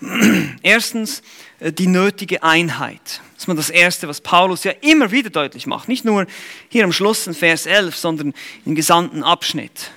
Erstens 0.62 1.22
äh, 1.60 1.72
die 1.72 1.86
nötige 1.86 2.42
Einheit. 2.42 3.20
Das 3.34 3.44
ist 3.44 3.48
mal 3.48 3.56
das 3.56 3.70
Erste, 3.70 4.08
was 4.08 4.20
Paulus 4.20 4.64
ja 4.64 4.72
immer 4.80 5.10
wieder 5.10 5.30
deutlich 5.30 5.66
macht. 5.66 5.88
Nicht 5.88 6.04
nur 6.04 6.26
hier 6.68 6.84
am 6.84 6.92
Schluss 6.92 7.26
in 7.26 7.34
Vers 7.34 7.66
11, 7.66 7.96
sondern 7.96 8.34
im 8.64 8.74
gesamten 8.74 9.22
Abschnitt. 9.22 9.90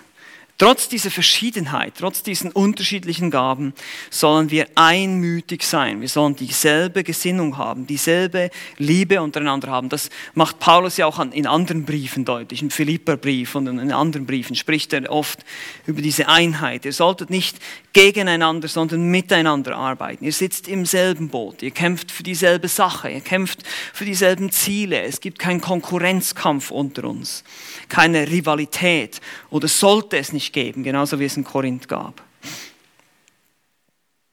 Trotz 0.59 0.89
dieser 0.89 1.11
Verschiedenheit, 1.11 1.93
trotz 1.99 2.23
diesen 2.23 2.51
unterschiedlichen 2.51 3.29
Gaben, 3.29 3.73
sollen 4.09 4.49
wir 4.49 4.65
einmütig 4.73 5.61
sein. 5.61 6.01
Wir 6.01 6.09
sollen 6.09 6.35
dieselbe 6.35 7.03
Gesinnung 7.03 7.57
haben, 7.57 7.85
dieselbe 7.85 8.49
Liebe 8.79 9.21
untereinander 9.21 9.67
haben. 9.69 9.89
Das 9.89 10.09
macht 10.33 10.57
Paulus 10.57 10.97
ja 10.97 11.05
auch 11.05 11.19
in 11.19 11.45
anderen 11.45 11.85
Briefen 11.85 12.25
deutlich. 12.25 12.63
Im 12.63 12.71
Philipperbrief 12.71 13.53
und 13.53 13.67
in 13.67 13.91
anderen 13.91 14.25
Briefen 14.25 14.55
spricht 14.55 14.93
er 14.93 15.11
oft 15.11 15.45
über 15.85 16.01
diese 16.01 16.27
Einheit. 16.27 16.85
Ihr 16.85 16.93
solltet 16.93 17.29
nicht 17.29 17.57
gegeneinander, 17.93 18.67
sondern 18.67 19.11
miteinander 19.11 19.75
arbeiten. 19.75 20.25
Ihr 20.25 20.33
sitzt 20.33 20.67
im 20.67 20.87
selben 20.87 21.29
Boot. 21.29 21.61
Ihr 21.61 21.71
kämpft 21.71 22.11
für 22.11 22.23
dieselbe 22.23 22.67
Sache. 22.67 23.11
Ihr 23.11 23.21
kämpft 23.21 23.59
für 23.93 24.05
dieselben 24.05 24.51
Ziele. 24.51 25.03
Es 25.03 25.21
gibt 25.21 25.37
keinen 25.37 25.61
Konkurrenzkampf 25.61 26.71
unter 26.71 27.05
uns. 27.05 27.43
Keine 27.89 28.27
Rivalität. 28.27 29.21
Oder 29.51 29.67
sollte 29.67 30.17
es 30.17 30.33
nicht 30.33 30.46
nicht 30.47 30.53
geben, 30.53 30.83
genauso 30.83 31.19
wie 31.19 31.25
es 31.25 31.37
in 31.37 31.43
Korinth 31.43 31.87
gab. 31.87 32.23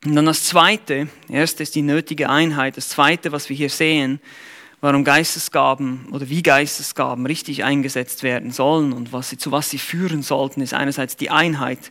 Und 0.05 0.15
dann 0.15 0.27
das 0.27 0.45
Zweite, 0.45 1.09
erst 1.29 1.61
ist 1.61 1.75
die 1.75 1.83
nötige 1.83 2.29
Einheit, 2.29 2.77
das 2.77 2.91
Zweite, 2.91 3.33
was 3.33 3.49
wir 3.49 3.57
hier 3.57 3.71
sehen, 3.71 4.21
warum 4.81 5.03
Geistesgaben 5.03 6.09
oder 6.13 6.29
wie 6.29 6.43
Geistesgaben 6.43 7.25
richtig 7.25 7.65
eingesetzt 7.65 8.23
werden 8.23 8.53
sollen 8.53 8.93
und 8.93 9.13
was 9.13 9.31
sie, 9.31 9.39
zu 9.39 9.51
was 9.51 9.71
sie 9.71 9.79
führen 9.79 10.23
sollten, 10.23 10.61
ist 10.61 10.75
einerseits 10.75 11.17
die 11.17 11.31
Einheit, 11.31 11.91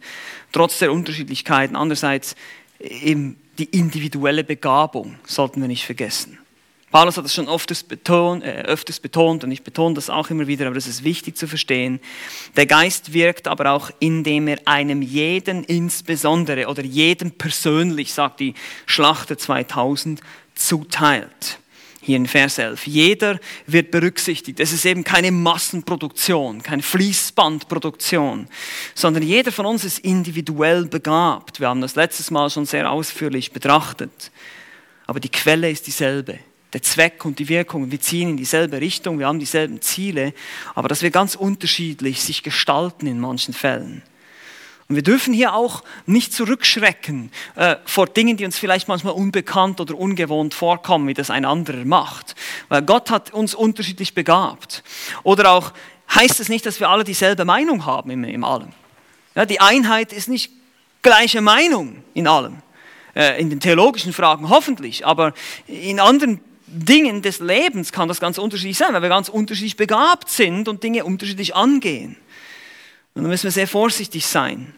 trotz 0.52 0.80
der 0.80 0.92
Unterschiedlichkeiten, 0.92 1.76
andererseits 1.76 2.36
eben 2.80 3.38
die 3.58 3.66
individuelle 3.66 4.44
Begabung, 4.44 5.16
sollten 5.26 5.60
wir 5.62 5.68
nicht 5.68 5.86
vergessen. 5.86 6.38
Paulus 6.94 7.18
hat 7.18 7.26
das 7.26 7.34
schon 7.34 7.50
öfters 7.50 7.82
betont, 7.82 8.44
äh, 8.44 8.62
öfters 8.68 9.00
betont 9.00 9.44
und 9.44 9.52
ich 9.52 9.64
betone 9.64 9.96
das 9.96 10.12
auch 10.12 10.30
immer 10.30 10.46
wieder, 10.46 10.68
aber 10.68 10.76
das 10.76 10.86
ist 10.86 11.04
wichtig 11.04 11.36
zu 11.36 11.48
verstehen. 11.48 12.00
Der 12.56 12.68
Geist 12.68 13.14
wirkt 13.14 13.48
aber 13.48 13.72
auch, 13.72 13.90
indem 13.98 14.48
er 14.48 14.60
einem 14.66 15.02
jeden 15.02 15.64
insbesondere 15.64 16.68
oder 16.68 16.84
jedem 16.84 17.32
persönlich, 17.32 18.14
sagt 18.14 18.42
die 18.42 18.54
Schlachter 18.86 19.40
2000, 19.40 20.22
zuteilt. 20.54 21.58
Hier 22.00 22.18
in 22.18 22.28
Vers 22.28 22.60
11. 22.60 22.86
Jeder 22.86 23.40
wird 23.66 23.90
berücksichtigt. 23.90 24.60
Es 24.60 24.72
ist 24.72 24.86
eben 24.86 25.04
keine 25.04 25.32
Massenproduktion, 25.32 26.62
keine 26.62 26.84
Fließbandproduktion, 26.84 28.48
sondern 28.94 29.24
jeder 29.24 29.52
von 29.52 29.66
uns 29.66 29.84
ist 29.84 29.98
individuell 29.98 30.86
begabt. 30.86 31.60
Wir 31.60 31.70
haben 31.70 31.82
das 31.82 31.96
letztes 31.96 32.30
Mal 32.30 32.52
schon 32.52 32.68
sehr 32.68 32.92
ausführlich 32.92 33.52
betrachtet. 33.52 34.32
Aber 35.08 35.20
die 35.20 35.30
Quelle 35.30 35.72
ist 35.72 35.88
dieselbe 35.88 36.38
der 36.74 36.82
Zweck 36.82 37.24
und 37.26 37.40
die 37.40 37.50
Wirkung, 37.50 37.92
wir 37.92 38.02
ziehen 38.02 38.30
in 38.30 38.38
dieselbe 38.38 38.82
Richtung, 38.82 39.20
wir 39.20 39.28
haben 39.28 39.40
dieselben 39.40 39.82
Ziele, 39.82 40.34
aber 40.76 40.88
dass 40.88 41.02
wir 41.02 41.12
ganz 41.12 41.36
unterschiedlich 41.36 42.22
sich 42.22 42.44
gestalten 42.44 43.08
in 43.08 43.20
manchen 43.20 43.54
Fällen. 43.54 44.02
Und 44.90 44.96
wir 44.96 45.04
dürfen 45.04 45.34
hier 45.34 45.54
auch 45.54 45.84
nicht 46.06 46.34
zurückschrecken 46.34 47.32
äh, 47.56 47.78
vor 47.86 48.08
Dingen, 48.08 48.38
die 48.38 48.46
uns 48.46 48.58
vielleicht 48.58 48.88
manchmal 48.88 49.14
unbekannt 49.14 49.80
oder 49.80 49.98
ungewohnt 49.98 50.54
vorkommen, 50.54 51.08
wie 51.08 51.14
das 51.14 51.30
ein 51.30 51.46
anderer 51.46 51.86
macht. 51.86 52.36
Weil 52.68 52.82
Gott 52.82 53.10
hat 53.10 53.34
uns 53.34 53.56
unterschiedlich 53.56 54.14
begabt. 54.14 54.84
Oder 55.24 55.52
auch 55.52 55.72
heißt 56.14 56.40
es 56.40 56.50
nicht, 56.50 56.66
dass 56.66 56.80
wir 56.80 56.90
alle 56.90 57.06
dieselbe 57.06 57.46
Meinung 57.46 57.86
haben 57.86 58.10
im, 58.10 58.24
im 58.26 58.44
allem. 58.44 58.70
Ja, 59.36 59.46
die 59.46 59.62
Einheit 59.62 60.12
ist 60.12 60.28
nicht 60.28 60.52
gleiche 61.02 61.42
Meinung 61.42 62.04
in 62.14 62.28
allem. 62.28 62.58
Äh, 63.16 63.40
in 63.40 63.50
den 63.50 63.60
theologischen 63.60 64.12
Fragen 64.12 64.50
hoffentlich, 64.50 65.06
aber 65.06 65.34
in 65.68 66.00
anderen 66.00 66.42
Dingen 66.74 67.22
des 67.22 67.40
Lebens 67.40 67.92
kann 67.92 68.08
das 68.08 68.20
ganz 68.20 68.38
unterschiedlich 68.38 68.78
sein, 68.78 68.94
weil 68.94 69.02
wir 69.02 69.10
ganz 69.10 69.30
unterschiedlich 69.30 69.78
begabt 69.78 70.30
sind 70.30 70.68
und 70.68 70.84
Dinge 70.84 71.06
unterschiedlich 71.06 71.56
angehen. 71.56 72.18
Und 73.14 73.24
da 73.24 73.30
müssen 73.30 73.44
wir 73.44 73.52
sehr 73.52 73.68
vorsichtig 73.68 74.26
sein. 74.26 74.74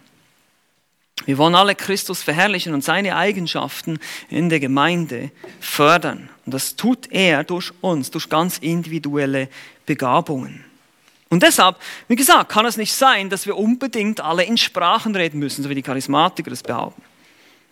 Wir 1.25 1.37
wollen 1.37 1.55
alle 1.55 1.75
Christus 1.75 2.21
verherrlichen 2.21 2.73
und 2.73 2.83
seine 2.83 3.15
Eigenschaften 3.15 3.99
in 4.29 4.49
der 4.49 4.59
Gemeinde 4.59 5.31
fördern. 5.59 6.29
Und 6.45 6.53
das 6.53 6.75
tut 6.75 7.11
er 7.11 7.43
durch 7.43 7.71
uns, 7.81 8.11
durch 8.11 8.29
ganz 8.29 8.57
individuelle 8.57 9.49
Begabungen. 9.85 10.63
Und 11.29 11.41
deshalb, 11.41 11.77
wie 12.07 12.15
gesagt, 12.15 12.51
kann 12.51 12.65
es 12.65 12.77
nicht 12.77 12.93
sein, 12.93 13.29
dass 13.29 13.45
wir 13.47 13.57
unbedingt 13.57 14.21
alle 14.21 14.43
in 14.43 14.57
Sprachen 14.57 15.15
reden 15.15 15.39
müssen, 15.39 15.63
so 15.63 15.69
wie 15.69 15.75
die 15.75 15.81
Charismatiker 15.81 16.49
das 16.49 16.61
behaupten. 16.61 17.01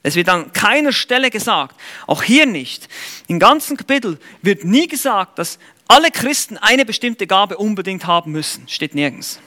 Es 0.05 0.15
wird 0.15 0.27
an 0.27 0.51
keiner 0.51 0.91
Stelle 0.91 1.31
gesagt, 1.31 1.79
auch 2.07 2.21
hier 2.21 2.45
nicht. 2.45 2.89
Im 3.27 3.39
ganzen 3.39 3.77
Kapitel 3.77 4.19
wird 4.41 4.65
nie 4.65 4.87
gesagt, 4.87 5.39
dass 5.39 5.57
alle 5.87 6.11
Christen 6.11 6.57
eine 6.57 6.85
bestimmte 6.85 7.25
Gabe 7.25 7.57
unbedingt 7.57 8.05
haben 8.05 8.33
müssen. 8.33 8.67
Steht 8.67 8.95
nirgends. 8.95 9.39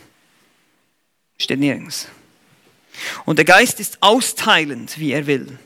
Steht 1.38 1.60
nirgends. 1.60 2.08
Und 3.26 3.36
der 3.36 3.44
Geist 3.44 3.80
ist 3.80 3.98
austeilend, 4.00 4.98
wie 4.98 5.12
er 5.12 5.26
will. 5.26 5.58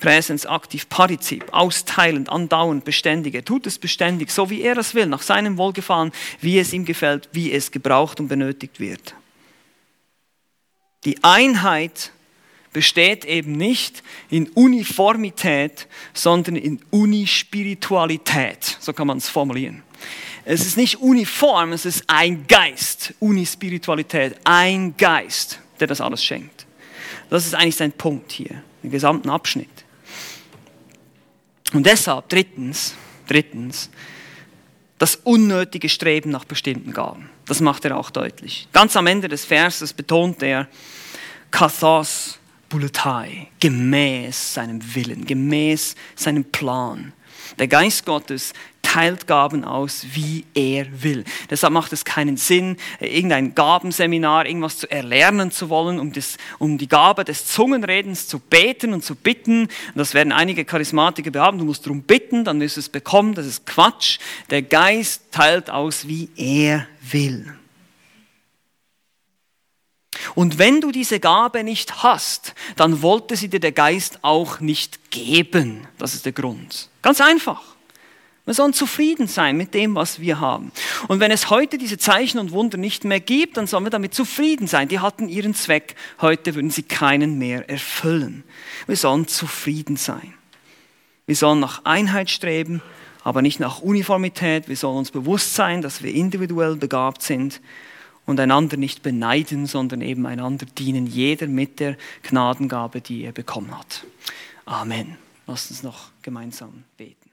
Präsens, 0.00 0.46
aktiv, 0.46 0.88
Partizip, 0.88 1.52
austeilend, 1.52 2.30
andauernd, 2.30 2.84
beständig. 2.84 3.34
Er 3.34 3.44
tut 3.44 3.66
es 3.66 3.78
beständig, 3.78 4.30
so 4.30 4.48
wie 4.48 4.62
er 4.62 4.78
es 4.78 4.94
will, 4.94 5.06
nach 5.06 5.22
seinem 5.22 5.58
Wohlgefallen, 5.58 6.12
wie 6.40 6.58
es 6.58 6.72
ihm 6.72 6.86
gefällt, 6.86 7.28
wie 7.32 7.52
es 7.52 7.70
gebraucht 7.70 8.20
und 8.20 8.28
benötigt 8.28 8.80
wird. 8.80 9.14
Die 11.04 11.22
Einheit 11.22 12.12
besteht 12.74 13.24
eben 13.24 13.52
nicht 13.52 14.02
in 14.28 14.50
Uniformität, 14.50 15.88
sondern 16.12 16.56
in 16.56 16.80
Unispiritualität. 16.90 18.76
So 18.80 18.92
kann 18.92 19.06
man 19.06 19.16
es 19.16 19.30
formulieren. 19.30 19.82
Es 20.44 20.66
ist 20.66 20.76
nicht 20.76 21.00
uniform, 21.00 21.72
es 21.72 21.86
ist 21.86 22.04
ein 22.08 22.46
Geist. 22.46 23.14
Unispiritualität, 23.20 24.36
ein 24.44 24.94
Geist, 24.98 25.60
der 25.80 25.86
das 25.86 26.02
alles 26.02 26.22
schenkt. 26.22 26.66
Das 27.30 27.46
ist 27.46 27.54
eigentlich 27.54 27.76
sein 27.76 27.92
Punkt 27.92 28.30
hier, 28.32 28.62
im 28.82 28.90
gesamten 28.90 29.30
Abschnitt. 29.30 29.70
Und 31.72 31.86
deshalb, 31.86 32.28
drittens, 32.28 32.94
drittens, 33.26 33.88
das 34.98 35.16
unnötige 35.16 35.88
Streben 35.88 36.30
nach 36.30 36.44
bestimmten 36.44 36.92
Gaben. 36.92 37.30
Das 37.46 37.60
macht 37.60 37.84
er 37.84 37.96
auch 37.96 38.10
deutlich. 38.10 38.68
Ganz 38.72 38.96
am 38.96 39.06
Ende 39.06 39.28
des 39.28 39.44
Verses 39.44 39.92
betont 39.92 40.42
er, 40.42 40.68
Kathos 41.50 42.38
Buletai, 42.68 43.48
gemäß 43.60 44.54
seinem 44.54 44.94
Willen, 44.94 45.26
gemäß 45.26 45.94
seinem 46.14 46.44
Plan. 46.44 47.12
Der 47.58 47.68
Geist 47.68 48.06
Gottes 48.06 48.52
teilt 48.82 49.26
Gaben 49.26 49.64
aus, 49.64 50.06
wie 50.12 50.44
er 50.54 50.86
will. 51.02 51.24
Deshalb 51.50 51.72
macht 51.72 51.92
es 51.92 52.04
keinen 52.04 52.36
Sinn, 52.36 52.76
irgendein 53.00 53.54
Gabenseminar, 53.54 54.46
irgendwas 54.46 54.78
zu 54.78 54.90
erlernen 54.90 55.50
zu 55.50 55.68
wollen, 55.68 55.98
um, 55.98 56.12
das, 56.12 56.36
um 56.58 56.78
die 56.78 56.88
Gabe 56.88 57.24
des 57.24 57.46
Zungenredens 57.46 58.28
zu 58.28 58.38
beten 58.38 58.92
und 58.92 59.04
zu 59.04 59.14
bitten. 59.16 59.68
Das 59.94 60.14
werden 60.14 60.32
einige 60.32 60.64
Charismatiker 60.64 61.30
behaupten, 61.30 61.58
du 61.58 61.64
musst 61.64 61.86
darum 61.86 62.02
bitten, 62.02 62.44
dann 62.44 62.60
wirst 62.60 62.76
du 62.76 62.80
es 62.80 62.88
bekommen. 62.88 63.34
Das 63.34 63.46
ist 63.46 63.66
Quatsch. 63.66 64.18
Der 64.50 64.62
Geist 64.62 65.32
teilt 65.32 65.70
aus, 65.70 66.06
wie 66.06 66.28
er 66.36 66.86
will. 67.10 67.54
Und 70.34 70.58
wenn 70.58 70.80
du 70.80 70.90
diese 70.90 71.20
Gabe 71.20 71.64
nicht 71.64 72.02
hast, 72.02 72.54
dann 72.76 73.02
wollte 73.02 73.36
sie 73.36 73.48
dir 73.48 73.60
der 73.60 73.72
Geist 73.72 74.18
auch 74.22 74.60
nicht 74.60 75.10
geben. 75.10 75.86
Das 75.98 76.14
ist 76.14 76.24
der 76.24 76.32
Grund. 76.32 76.88
Ganz 77.02 77.20
einfach. 77.20 77.62
Wir 78.46 78.52
sollen 78.52 78.74
zufrieden 78.74 79.26
sein 79.26 79.56
mit 79.56 79.72
dem, 79.72 79.94
was 79.94 80.20
wir 80.20 80.38
haben. 80.38 80.70
Und 81.08 81.18
wenn 81.18 81.30
es 81.30 81.48
heute 81.48 81.78
diese 81.78 81.96
Zeichen 81.96 82.38
und 82.38 82.52
Wunder 82.52 82.76
nicht 82.76 83.04
mehr 83.04 83.20
gibt, 83.20 83.56
dann 83.56 83.66
sollen 83.66 83.84
wir 83.84 83.90
damit 83.90 84.12
zufrieden 84.12 84.66
sein. 84.66 84.88
Die 84.88 84.98
hatten 84.98 85.28
ihren 85.28 85.54
Zweck. 85.54 85.94
Heute 86.20 86.54
würden 86.54 86.70
sie 86.70 86.82
keinen 86.82 87.38
mehr 87.38 87.70
erfüllen. 87.70 88.44
Wir 88.86 88.96
sollen 88.96 89.28
zufrieden 89.28 89.96
sein. 89.96 90.34
Wir 91.24 91.36
sollen 91.36 91.60
nach 91.60 91.86
Einheit 91.86 92.28
streben, 92.30 92.82
aber 93.22 93.40
nicht 93.40 93.60
nach 93.60 93.80
Uniformität. 93.80 94.68
Wir 94.68 94.76
sollen 94.76 94.98
uns 94.98 95.10
bewusst 95.10 95.54
sein, 95.54 95.80
dass 95.80 96.02
wir 96.02 96.12
individuell 96.12 96.76
begabt 96.76 97.22
sind 97.22 97.62
und 98.26 98.40
einander 98.40 98.76
nicht 98.76 99.02
beneiden, 99.02 99.66
sondern 99.66 100.00
eben 100.00 100.26
einander 100.26 100.66
dienen, 100.66 101.06
jeder 101.06 101.46
mit 101.46 101.80
der 101.80 101.96
Gnadengabe, 102.22 103.00
die 103.00 103.24
er 103.24 103.32
bekommen 103.32 103.76
hat. 103.76 104.04
Amen. 104.64 105.16
Lasst 105.46 105.70
uns 105.70 105.82
noch 105.82 106.10
gemeinsam 106.22 106.84
beten. 106.96 107.23